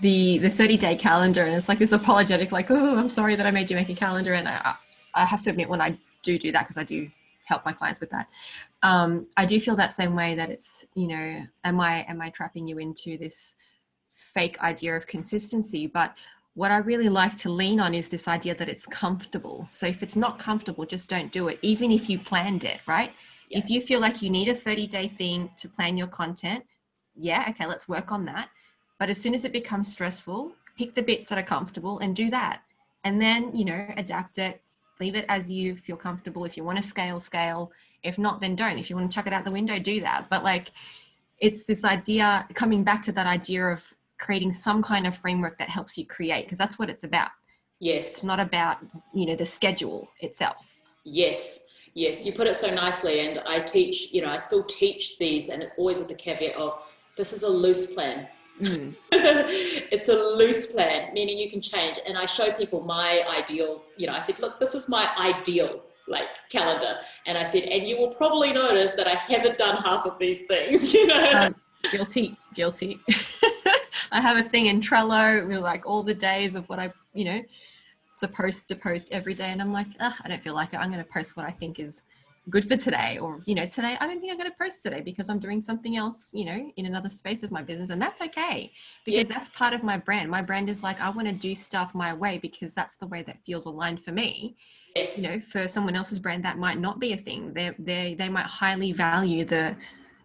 the 0.00 0.38
the 0.38 0.50
30 0.50 0.76
day 0.76 0.96
calendar 0.96 1.42
and 1.42 1.54
it's 1.54 1.68
like 1.68 1.78
this 1.78 1.92
apologetic 1.92 2.52
like 2.52 2.70
oh 2.70 2.98
i'm 2.98 3.08
sorry 3.08 3.34
that 3.34 3.46
i 3.46 3.50
made 3.50 3.70
you 3.70 3.76
make 3.76 3.88
a 3.88 3.94
calendar 3.94 4.34
and 4.34 4.48
i 4.48 4.74
i 5.14 5.24
have 5.24 5.40
to 5.40 5.50
admit 5.50 5.68
when 5.68 5.80
i 5.80 5.96
do 6.22 6.38
do 6.38 6.52
that 6.52 6.64
because 6.64 6.76
i 6.76 6.84
do 6.84 7.08
help 7.44 7.64
my 7.64 7.72
clients 7.72 8.00
with 8.00 8.10
that 8.10 8.28
um, 8.82 9.26
i 9.36 9.46
do 9.46 9.58
feel 9.58 9.76
that 9.76 9.92
same 9.92 10.14
way 10.14 10.34
that 10.34 10.50
it's 10.50 10.86
you 10.94 11.08
know 11.08 11.42
am 11.64 11.80
i 11.80 12.04
am 12.08 12.20
i 12.20 12.28
trapping 12.30 12.66
you 12.66 12.78
into 12.78 13.16
this 13.16 13.56
fake 14.16 14.60
idea 14.62 14.96
of 14.96 15.06
consistency? 15.06 15.86
But 15.86 16.14
what 16.54 16.70
i 16.70 16.78
really 16.78 17.08
like 17.10 17.36
to 17.36 17.50
lean 17.50 17.80
on 17.80 17.94
is 17.94 18.08
this 18.08 18.28
idea 18.28 18.54
that 18.54 18.68
it's 18.68 18.86
comfortable. 18.86 19.66
So 19.68 19.86
if 19.86 20.02
it's 20.02 20.16
not 20.16 20.38
comfortable 20.38 20.86
just 20.86 21.08
don't 21.08 21.30
do 21.30 21.48
it 21.48 21.58
even 21.62 21.92
if 21.92 22.08
you 22.08 22.18
planned 22.18 22.64
it 22.64 22.80
right? 22.86 23.12
If 23.50 23.70
you 23.70 23.80
feel 23.80 24.00
like 24.00 24.22
you 24.22 24.30
need 24.30 24.48
a 24.48 24.54
30 24.54 24.86
day 24.86 25.08
thing 25.08 25.50
to 25.58 25.68
plan 25.68 25.96
your 25.96 26.08
content 26.08 26.64
yeah, 27.18 27.46
okay, 27.48 27.66
let's 27.66 27.88
work 27.88 28.12
on 28.12 28.26
that. 28.26 28.50
But 28.98 29.10
as 29.10 29.20
soon 29.20 29.34
as 29.34 29.44
it 29.44 29.52
becomes 29.52 29.92
stressful, 29.92 30.52
pick 30.78 30.94
the 30.94 31.02
bits 31.02 31.26
that 31.28 31.38
are 31.38 31.42
comfortable 31.42 31.98
and 31.98 32.14
do 32.14 32.30
that. 32.30 32.62
And 33.04 33.20
then, 33.20 33.54
you 33.54 33.64
know, 33.64 33.86
adapt 33.96 34.38
it, 34.38 34.60
leave 35.00 35.14
it 35.14 35.26
as 35.28 35.50
you 35.50 35.76
feel 35.76 35.96
comfortable. 35.96 36.44
If 36.44 36.56
you 36.56 36.64
want 36.64 36.78
to 36.78 36.82
scale, 36.82 37.20
scale. 37.20 37.72
If 38.02 38.18
not, 38.18 38.40
then 38.40 38.56
don't. 38.56 38.78
If 38.78 38.88
you 38.88 38.96
want 38.96 39.10
to 39.10 39.14
chuck 39.14 39.26
it 39.26 39.32
out 39.32 39.44
the 39.44 39.50
window, 39.50 39.78
do 39.78 40.00
that. 40.00 40.28
But 40.30 40.44
like, 40.44 40.72
it's 41.38 41.64
this 41.64 41.84
idea 41.84 42.46
coming 42.54 42.82
back 42.82 43.02
to 43.02 43.12
that 43.12 43.26
idea 43.26 43.66
of 43.66 43.92
creating 44.18 44.52
some 44.52 44.82
kind 44.82 45.06
of 45.06 45.16
framework 45.16 45.58
that 45.58 45.68
helps 45.68 45.98
you 45.98 46.06
create, 46.06 46.46
because 46.46 46.56
that's 46.56 46.78
what 46.78 46.88
it's 46.88 47.04
about. 47.04 47.30
Yes. 47.80 48.14
It's 48.14 48.24
not 48.24 48.40
about, 48.40 48.78
you 49.12 49.26
know, 49.26 49.36
the 49.36 49.44
schedule 49.44 50.08
itself. 50.20 50.80
Yes. 51.04 51.64
Yes, 51.92 52.26
you 52.26 52.32
put 52.32 52.46
it 52.46 52.56
so 52.56 52.74
nicely. 52.74 53.20
And 53.20 53.40
I 53.46 53.60
teach, 53.60 54.12
you 54.12 54.22
know, 54.22 54.30
I 54.30 54.38
still 54.38 54.64
teach 54.64 55.18
these, 55.18 55.50
and 55.50 55.62
it's 55.62 55.74
always 55.78 55.98
with 55.98 56.08
the 56.08 56.14
caveat 56.14 56.56
of 56.56 56.78
this 57.16 57.32
is 57.32 57.42
a 57.42 57.48
loose 57.48 57.92
plan. 57.92 58.28
Mm. 58.60 58.94
it's 59.12 60.08
a 60.08 60.14
loose 60.14 60.72
plan, 60.72 61.12
meaning 61.12 61.38
you 61.38 61.50
can 61.50 61.60
change. 61.60 61.98
And 62.06 62.16
I 62.16 62.26
show 62.26 62.52
people 62.52 62.82
my 62.82 63.24
ideal, 63.28 63.82
you 63.96 64.06
know, 64.06 64.14
I 64.14 64.20
said, 64.20 64.38
look, 64.38 64.60
this 64.60 64.74
is 64.74 64.88
my 64.88 65.10
ideal 65.18 65.82
like 66.08 66.28
calendar. 66.50 66.98
And 67.26 67.36
I 67.36 67.44
said, 67.44 67.64
and 67.64 67.86
you 67.86 67.96
will 67.96 68.14
probably 68.14 68.52
notice 68.52 68.92
that 68.92 69.06
I 69.06 69.14
haven't 69.14 69.58
done 69.58 69.76
half 69.82 70.06
of 70.06 70.18
these 70.18 70.46
things, 70.46 70.92
you 70.94 71.06
know. 71.06 71.30
Um, 71.32 71.54
guilty, 71.90 72.36
guilty. 72.54 73.00
I 74.12 74.20
have 74.20 74.36
a 74.36 74.42
thing 74.42 74.66
in 74.66 74.80
Trello 74.80 75.46
with 75.46 75.58
like 75.58 75.86
all 75.86 76.02
the 76.02 76.14
days 76.14 76.54
of 76.54 76.68
what 76.68 76.78
I, 76.78 76.92
you 77.12 77.24
know, 77.24 77.42
supposed 78.12 78.68
to 78.68 78.76
post 78.76 79.08
every 79.12 79.34
day. 79.34 79.46
And 79.46 79.60
I'm 79.60 79.72
like, 79.72 79.88
I 80.00 80.28
don't 80.28 80.42
feel 80.42 80.54
like 80.54 80.72
it. 80.72 80.76
I'm 80.76 80.90
going 80.90 81.04
to 81.04 81.10
post 81.10 81.36
what 81.36 81.44
I 81.44 81.50
think 81.50 81.78
is 81.78 82.04
good 82.48 82.66
for 82.66 82.76
today 82.76 83.18
or 83.18 83.42
you 83.44 83.54
know 83.54 83.66
today 83.66 83.96
i 84.00 84.06
don't 84.06 84.20
think 84.20 84.30
i'm 84.30 84.38
going 84.38 84.50
to 84.50 84.56
post 84.56 84.82
today 84.82 85.00
because 85.00 85.28
i'm 85.28 85.38
doing 85.38 85.60
something 85.60 85.96
else 85.96 86.30
you 86.32 86.44
know 86.44 86.70
in 86.76 86.86
another 86.86 87.08
space 87.08 87.42
of 87.42 87.50
my 87.50 87.60
business 87.60 87.90
and 87.90 88.00
that's 88.00 88.20
okay 88.20 88.72
because 89.04 89.28
yeah. 89.28 89.34
that's 89.34 89.48
part 89.50 89.72
of 89.72 89.82
my 89.82 89.96
brand. 89.96 90.30
My 90.30 90.42
brand 90.42 90.68
is 90.68 90.82
like 90.82 91.00
i 91.00 91.08
want 91.08 91.26
to 91.28 91.34
do 91.34 91.54
stuff 91.54 91.94
my 91.94 92.12
way 92.12 92.38
because 92.38 92.74
that's 92.74 92.96
the 92.96 93.06
way 93.06 93.22
that 93.22 93.38
feels 93.44 93.66
aligned 93.66 94.02
for 94.02 94.12
me. 94.12 94.56
Yes. 94.94 95.20
you 95.20 95.28
know 95.28 95.40
for 95.40 95.68
someone 95.68 95.94
else's 95.94 96.18
brand 96.18 96.44
that 96.44 96.58
might 96.58 96.78
not 96.78 96.98
be 97.00 97.12
a 97.12 97.16
thing. 97.16 97.52
They 97.52 97.74
they 97.78 98.14
they 98.14 98.28
might 98.28 98.46
highly 98.46 98.92
value 98.92 99.44
the 99.44 99.76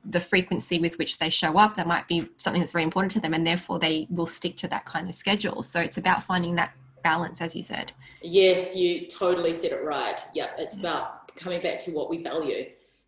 the 0.05 0.19
frequency 0.19 0.79
with 0.79 0.97
which 0.97 1.19
they 1.19 1.29
show 1.29 1.57
up. 1.57 1.75
That 1.75 1.87
might 1.87 2.07
be 2.07 2.27
something 2.37 2.59
that's 2.59 2.71
very 2.71 2.83
important 2.83 3.11
to 3.13 3.19
them 3.19 3.33
and 3.33 3.45
therefore 3.45 3.79
they 3.79 4.07
will 4.09 4.25
stick 4.25 4.57
to 4.57 4.67
that 4.69 4.85
kind 4.85 5.07
of 5.09 5.15
schedule. 5.15 5.61
So 5.61 5.79
it's 5.79 5.97
about 5.97 6.23
finding 6.23 6.55
that 6.55 6.73
balance 7.03 7.41
as 7.41 7.55
you 7.55 7.63
said. 7.63 7.91
Yes 8.21 8.75
you 8.75 9.07
totally 9.07 9.53
said 9.53 9.71
it 9.71 9.83
right. 9.83 10.21
Yep 10.33 10.55
it's 10.57 10.79
about 10.79 11.20
coming 11.35 11.61
back 11.61 11.79
to 11.79 11.91
what 11.91 12.09
we 12.09 12.21
value. 12.21 12.65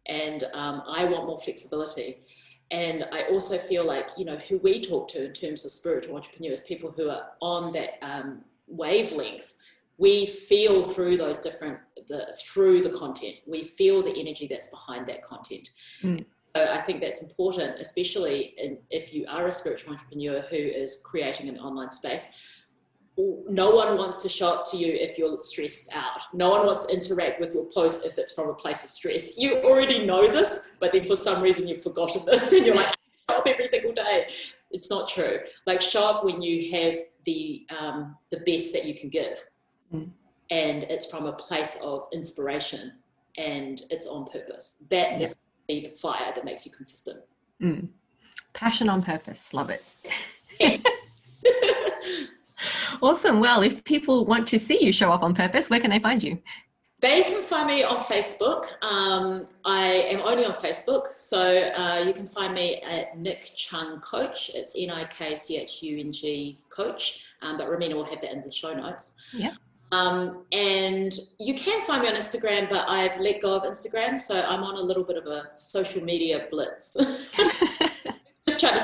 And 0.08 0.44
um, 0.54 0.84
I 0.88 1.06
want 1.06 1.26
more 1.26 1.40
flexibility. 1.40 2.18
And 2.72 3.06
I 3.12 3.24
also 3.24 3.58
feel 3.58 3.86
like, 3.86 4.10
you 4.18 4.26
know, 4.26 4.38
who 4.38 4.58
we 4.58 4.82
talk 4.82 5.08
to 5.10 5.26
in 5.26 5.34
terms 5.34 5.64
of 5.64 5.72
spiritual 5.72 6.16
entrepreneurs, 6.16 6.62
people 6.62 6.92
who 6.92 7.10
are 7.10 7.28
on 7.42 7.72
that 7.74 8.00
um, 8.02 8.42
wavelength, 8.68 9.56
we 9.98 10.26
feel 10.26 10.84
through 10.84 11.18
those 11.18 11.40
different, 11.40 11.78
the, 12.10 12.36
through 12.44 12.82
the 12.82 12.90
content, 12.90 13.36
we 13.46 13.64
feel 13.64 14.02
the 14.02 14.18
energy 14.20 14.48
that's 14.48 14.68
behind 14.68 15.06
that 15.08 15.22
content. 15.22 15.70
Mm. 16.02 16.26
So 16.56 16.66
I 16.66 16.82
think 16.82 17.02
that's 17.02 17.24
important, 17.24 17.80
especially 17.80 18.54
in, 18.58 18.78
if 18.90 19.14
you 19.14 19.26
are 19.28 19.48
a 19.48 19.52
spiritual 19.52 19.94
entrepreneur 19.94 20.42
who 20.42 20.58
is 20.58 21.02
creating 21.06 21.50
an 21.50 21.58
online 21.60 21.90
space 21.90 22.32
no 23.18 23.70
one 23.70 23.97
wants 23.97 24.18
to 24.24 24.30
show 24.30 24.53
up 24.53 24.66
to 24.72 24.78
you 24.78 24.93
if 24.93 25.18
you're 25.18 25.39
stressed 25.41 25.93
out. 25.93 26.22
No 26.34 26.49
one 26.49 26.66
wants 26.66 26.86
to 26.86 26.93
interact 26.93 27.39
with 27.39 27.53
your 27.53 27.66
post 27.66 28.05
if 28.05 28.18
it's 28.18 28.32
from 28.32 28.49
a 28.49 28.53
place 28.53 28.84
of 28.84 28.89
stress. 28.89 29.38
You 29.38 29.57
already 29.57 30.05
know 30.05 30.32
this, 30.32 30.68
but 30.80 30.91
then 30.91 31.05
for 31.05 31.16
some 31.16 31.41
reason 31.41 31.68
you've 31.68 31.84
forgotten 31.84 32.26
this 32.26 32.51
and 32.51 32.66
you're 32.66 32.76
like, 32.76 32.95
show 33.30 33.38
up 33.38 33.47
every 33.47 33.68
single 33.68 33.93
day. 33.93 34.28
It's 34.72 34.89
not 34.89 35.07
true. 35.07 35.39
Like 35.68 35.82
show 35.82 36.09
up 36.09 36.24
when 36.24 36.41
you 36.41 36.72
have 36.72 36.97
the 37.26 37.66
um, 37.80 38.18
the 38.32 38.38
best 38.38 38.74
that 38.74 38.86
you 38.86 38.95
can 38.95 39.09
give, 39.09 39.45
mm. 39.93 40.09
and 40.49 40.84
it's 40.84 41.05
from 41.05 41.28
a 41.28 41.34
place 41.34 41.78
of 41.84 42.05
inspiration 42.11 42.93
and 43.38 43.84
it's 43.89 44.07
on 44.07 44.26
purpose. 44.26 44.84
That 44.89 45.22
is 45.22 45.36
the 45.70 45.86
fire 46.01 46.34
that 46.34 46.43
makes 46.43 46.66
you 46.66 46.72
consistent. 46.72 47.22
Mm. 47.61 47.89
Passion 48.53 48.89
on 48.89 49.01
purpose. 49.03 49.53
Love 49.53 49.70
it. 49.70 50.84
Awesome. 53.02 53.39
Well, 53.39 53.62
if 53.62 53.84
people 53.84 54.26
want 54.26 54.48
to 54.50 54.60
see 54.60 54.84
you 54.84 54.91
show 54.91 55.12
up 55.12 55.24
on 55.24 55.34
purpose, 55.34 55.70
where 55.70 55.80
can 55.80 55.89
they 55.89 56.00
find 56.00 56.22
you? 56.22 56.38
They 57.04 57.24
can 57.24 57.44
find 57.44 57.68
me 57.68 57.84
on 57.84 57.98
Facebook. 57.98 58.82
Um, 58.82 59.46
I 59.66 60.08
am 60.10 60.22
only 60.22 60.46
on 60.46 60.54
Facebook, 60.54 61.08
so 61.16 61.70
uh, 61.78 62.02
you 62.06 62.14
can 62.14 62.26
find 62.26 62.54
me 62.54 62.78
at 62.78 63.18
Nik 63.18 63.52
Chung 63.58 64.00
Coach. 64.00 64.52
It's 64.54 64.74
N 64.78 64.89
I 64.89 65.04
K 65.04 65.36
C 65.36 65.58
H 65.58 65.84
U 65.84 66.00
N 66.00 66.14
G 66.14 66.60
Coach, 66.70 67.26
um, 67.41 67.58
but 67.58 67.68
Romina 67.68 67.94
will 67.94 68.06
have 68.06 68.22
that 68.22 68.32
in 68.32 68.41
the 68.41 68.50
show 68.50 68.74
notes. 68.74 69.16
Yeah. 69.34 69.52
Um, 69.91 70.46
and 70.54 71.14
you 71.39 71.54
can 71.54 71.86
find 71.86 72.02
me 72.02 72.08
on 72.08 72.16
Instagram, 72.16 72.70
but 72.70 72.89
I've 72.89 73.20
let 73.20 73.41
go 73.41 73.56
of 73.56 73.64
Instagram, 73.64 74.18
so 74.18 74.41
I'm 74.41 74.64
on 74.64 74.76
a 74.76 74.82
little 74.82 75.04
bit 75.04 75.18
of 75.18 75.28
a 75.28 75.44
social 75.56 76.02
media 76.02 76.48
blitz. 76.50 76.96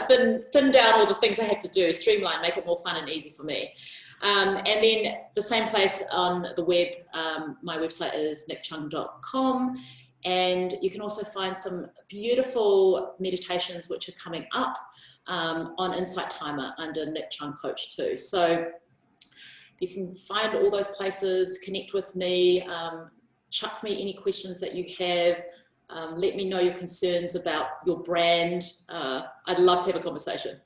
Thin 0.08 0.42
thin 0.54 0.72
down 0.72 1.00
all 1.00 1.06
the 1.06 1.16
things 1.16 1.40
I 1.40 1.46
have 1.46 1.60
to 1.60 1.70
do, 1.70 1.92
streamline, 1.94 2.42
make 2.42 2.58
it 2.58 2.66
more 2.66 2.78
fun 2.78 2.96
and 2.98 3.10
easy 3.10 3.32
for 3.32 3.44
me. 3.44 3.74
Um, 4.22 4.58
and 4.58 4.84
then 4.84 5.16
the 5.36 5.42
same 5.42 5.68
place 5.68 6.04
on 6.12 6.48
the 6.56 6.64
web, 6.64 6.88
um, 7.14 7.58
my 7.64 7.78
website 7.78 8.16
is 8.16 8.46
nikchung.com. 8.50 9.76
And 10.26 10.76
you 10.82 10.90
can 10.90 11.00
also 11.00 11.24
find 11.24 11.56
some 11.56 11.88
beautiful 12.10 13.16
meditations 13.20 13.90
which 13.90 14.10
are 14.10 14.14
coming 14.14 14.46
up 14.54 14.76
um, 15.28 15.74
on 15.78 15.94
Insight 15.94 16.30
Timer 16.30 16.74
under 16.78 17.10
Nik 17.10 17.30
Chung 17.30 17.54
Coach 17.54 17.96
too. 17.96 18.18
So 18.18 18.68
you 19.80 19.88
can 19.88 20.14
find 20.16 20.56
all 20.56 20.70
those 20.70 20.90
places, 20.90 21.60
connect 21.64 21.94
with 21.94 22.16
me, 22.16 22.64
um, 22.64 23.12
chuck 23.50 23.82
me 23.82 24.02
any 24.02 24.14
questions 24.14 24.60
that 24.60 24.76
you 24.76 24.86
have. 25.00 25.42
Um, 25.90 26.16
let 26.16 26.36
me 26.36 26.48
know 26.48 26.60
your 26.60 26.76
concerns 26.76 27.36
about 27.36 27.68
your 27.86 28.04
brand. 28.04 28.64
Uh, 28.90 29.24
I'd 29.48 29.60
love 29.60 29.82
to 29.82 29.92
have 29.92 30.00
a 30.00 30.04
conversation. 30.04 30.60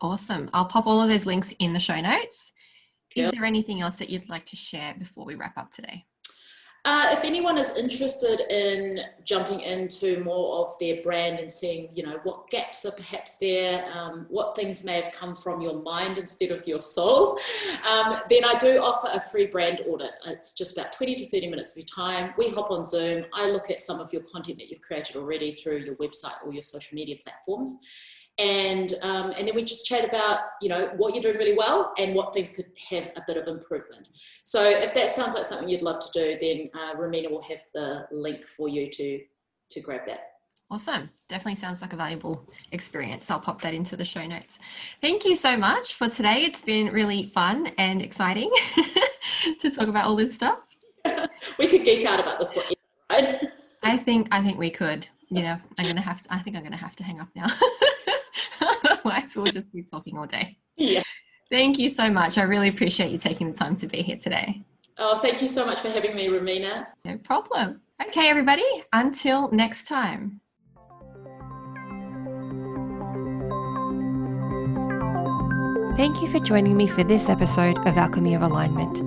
Awesome. 0.00 0.50
I'll 0.52 0.66
pop 0.66 0.86
all 0.86 1.00
of 1.00 1.08
those 1.08 1.26
links 1.26 1.54
in 1.58 1.72
the 1.72 1.80
show 1.80 2.00
notes. 2.00 2.52
Is 3.16 3.32
there 3.32 3.44
anything 3.44 3.80
else 3.80 3.96
that 3.96 4.10
you'd 4.10 4.28
like 4.28 4.46
to 4.46 4.56
share 4.56 4.94
before 4.96 5.24
we 5.24 5.34
wrap 5.34 5.58
up 5.58 5.70
today? 5.72 6.04
Uh, 6.84 7.08
if 7.10 7.24
anyone 7.24 7.58
is 7.58 7.76
interested 7.76 8.40
in 8.50 9.00
jumping 9.24 9.60
into 9.60 10.22
more 10.22 10.64
of 10.64 10.78
their 10.78 11.02
brand 11.02 11.38
and 11.38 11.50
seeing, 11.50 11.88
you 11.92 12.02
know, 12.02 12.18
what 12.22 12.48
gaps 12.50 12.86
are 12.86 12.92
perhaps 12.92 13.36
there, 13.36 13.90
um, 13.92 14.26
what 14.28 14.54
things 14.54 14.84
may 14.84 15.00
have 15.00 15.12
come 15.12 15.34
from 15.34 15.60
your 15.60 15.82
mind 15.82 16.18
instead 16.18 16.50
of 16.50 16.66
your 16.66 16.80
soul, 16.80 17.38
um, 17.88 18.20
then 18.30 18.44
I 18.44 18.54
do 18.58 18.78
offer 18.82 19.08
a 19.12 19.20
free 19.20 19.46
brand 19.46 19.82
audit. 19.88 20.12
It's 20.26 20.52
just 20.52 20.78
about 20.78 20.92
20 20.92 21.16
to 21.16 21.26
30 21.28 21.48
minutes 21.48 21.72
of 21.72 21.78
your 21.78 21.86
time. 21.86 22.32
We 22.38 22.50
hop 22.50 22.70
on 22.70 22.84
Zoom. 22.84 23.24
I 23.34 23.50
look 23.50 23.70
at 23.70 23.80
some 23.80 24.00
of 24.00 24.12
your 24.12 24.22
content 24.22 24.58
that 24.58 24.68
you've 24.68 24.80
created 24.80 25.16
already 25.16 25.52
through 25.52 25.78
your 25.78 25.96
website 25.96 26.36
or 26.44 26.52
your 26.52 26.62
social 26.62 26.94
media 26.94 27.16
platforms 27.22 27.76
and 28.38 28.94
um, 29.02 29.32
and 29.36 29.46
then 29.46 29.54
we 29.54 29.64
just 29.64 29.84
chat 29.84 30.08
about 30.08 30.40
you 30.62 30.68
know 30.68 30.90
what 30.96 31.12
you're 31.12 31.22
doing 31.22 31.36
really 31.36 31.56
well 31.56 31.92
and 31.98 32.14
what 32.14 32.32
things 32.32 32.50
could 32.50 32.66
have 32.90 33.10
a 33.16 33.22
bit 33.26 33.36
of 33.36 33.48
improvement. 33.48 34.08
So 34.44 34.62
if 34.62 34.94
that 34.94 35.10
sounds 35.10 35.34
like 35.34 35.44
something 35.44 35.68
you'd 35.68 35.82
love 35.82 35.98
to 36.00 36.08
do, 36.12 36.38
then 36.40 36.70
uh, 36.74 36.96
Romina 36.96 37.30
will 37.30 37.42
have 37.42 37.60
the 37.74 38.06
link 38.12 38.44
for 38.44 38.68
you 38.68 38.88
to 38.90 39.20
to 39.70 39.80
grab 39.80 40.02
that. 40.06 40.20
Awesome. 40.70 41.08
Definitely 41.28 41.56
sounds 41.56 41.80
like 41.80 41.94
a 41.94 41.96
valuable 41.96 42.46
experience. 42.72 43.30
I'll 43.30 43.40
pop 43.40 43.62
that 43.62 43.72
into 43.72 43.96
the 43.96 44.04
show 44.04 44.26
notes. 44.26 44.58
Thank 45.00 45.24
you 45.24 45.34
so 45.34 45.56
much 45.56 45.94
for 45.94 46.08
today. 46.08 46.44
It's 46.44 46.60
been 46.60 46.92
really 46.92 47.24
fun 47.24 47.68
and 47.78 48.02
exciting 48.02 48.50
to 49.60 49.70
talk 49.70 49.88
about 49.88 50.04
all 50.04 50.14
this 50.14 50.34
stuff. 50.34 50.58
we 51.58 51.68
could 51.68 51.84
geek 51.84 52.04
out 52.04 52.20
about 52.20 52.38
this 52.38 52.54
one, 52.54 52.66
right? 53.10 53.40
I 53.82 53.96
think 53.96 54.28
I 54.30 54.42
think 54.42 54.58
we 54.58 54.70
could. 54.70 55.06
You 55.30 55.42
know, 55.42 55.58
I'm 55.78 55.86
gonna 55.86 56.00
have 56.00 56.22
to 56.22 56.34
I 56.34 56.38
think 56.40 56.56
I'm 56.56 56.62
gonna 56.62 56.76
have 56.76 56.96
to 56.96 57.04
hang 57.04 57.20
up 57.20 57.28
now. 57.34 57.46
Otherwise, 59.08 59.36
we'll 59.36 59.46
just 59.46 59.70
keep 59.72 59.90
talking 59.90 60.16
all 60.18 60.26
day. 60.26 60.56
Yeah. 60.80 61.02
Thank 61.50 61.80
you 61.80 61.88
so 61.88 62.08
much. 62.08 62.38
I 62.38 62.42
really 62.42 62.68
appreciate 62.68 63.10
you 63.10 63.18
taking 63.18 63.50
the 63.50 63.56
time 63.56 63.74
to 63.76 63.88
be 63.88 64.00
here 64.00 64.16
today. 64.16 64.62
Oh, 64.96 65.18
thank 65.18 65.42
you 65.42 65.48
so 65.48 65.66
much 65.66 65.80
for 65.80 65.88
having 65.88 66.14
me, 66.14 66.28
Romina. 66.28 66.86
No 67.04 67.18
problem. 67.18 67.80
Okay, 68.00 68.28
everybody, 68.28 68.62
until 68.92 69.50
next 69.50 69.88
time. 69.88 70.40
Thank 75.96 76.22
you 76.22 76.28
for 76.28 76.38
joining 76.38 76.76
me 76.76 76.86
for 76.86 77.02
this 77.02 77.28
episode 77.28 77.78
of 77.78 77.98
Alchemy 77.98 78.34
of 78.34 78.42
Alignment. 78.42 79.00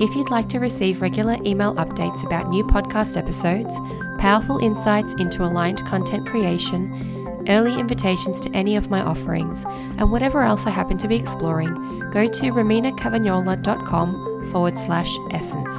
If 0.00 0.14
you'd 0.14 0.30
like 0.30 0.48
to 0.50 0.60
receive 0.60 1.02
regular 1.02 1.36
email 1.44 1.74
updates 1.74 2.24
about 2.24 2.48
new 2.48 2.64
podcast 2.64 3.18
episodes, 3.18 3.76
powerful 4.18 4.58
insights 4.58 5.12
into 5.18 5.44
aligned 5.44 5.84
content 5.86 6.26
creation, 6.26 7.17
early 7.48 7.78
invitations 7.78 8.40
to 8.40 8.50
any 8.52 8.76
of 8.76 8.90
my 8.90 9.00
offerings, 9.00 9.64
and 9.98 10.10
whatever 10.10 10.42
else 10.42 10.66
I 10.66 10.70
happen 10.70 10.98
to 10.98 11.08
be 11.08 11.16
exploring, 11.16 11.74
go 12.10 12.26
to 12.26 12.52
rominacavagnola.com 12.52 14.50
forward 14.52 14.78
slash 14.78 15.16
essence. 15.30 15.72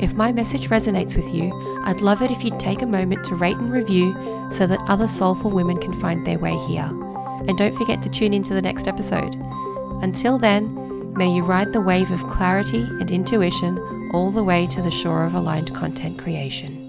If 0.00 0.14
my 0.14 0.32
message 0.32 0.68
resonates 0.68 1.16
with 1.16 1.28
you, 1.34 1.52
I'd 1.84 2.00
love 2.00 2.22
it 2.22 2.30
if 2.30 2.44
you'd 2.44 2.60
take 2.60 2.82
a 2.82 2.86
moment 2.86 3.24
to 3.24 3.34
rate 3.34 3.56
and 3.56 3.72
review 3.72 4.14
so 4.50 4.66
that 4.66 4.80
other 4.88 5.08
soulful 5.08 5.50
women 5.50 5.78
can 5.78 5.92
find 5.92 6.26
their 6.26 6.38
way 6.38 6.56
here. 6.66 6.90
and 7.46 7.56
don't 7.56 7.74
forget 7.74 8.02
to 8.02 8.10
tune 8.10 8.34
into 8.34 8.54
the 8.54 8.62
next 8.62 8.88
episode. 8.88 9.34
Until 10.02 10.38
then, 10.38 11.12
may 11.14 11.32
you 11.32 11.42
ride 11.44 11.72
the 11.72 11.80
wave 11.80 12.10
of 12.10 12.26
clarity 12.28 12.82
and 12.82 13.10
intuition 13.10 13.78
all 14.12 14.30
the 14.30 14.44
way 14.44 14.66
to 14.66 14.82
the 14.82 14.90
shore 14.90 15.24
of 15.24 15.34
aligned 15.34 15.74
content 15.74 16.18
creation. 16.18 16.87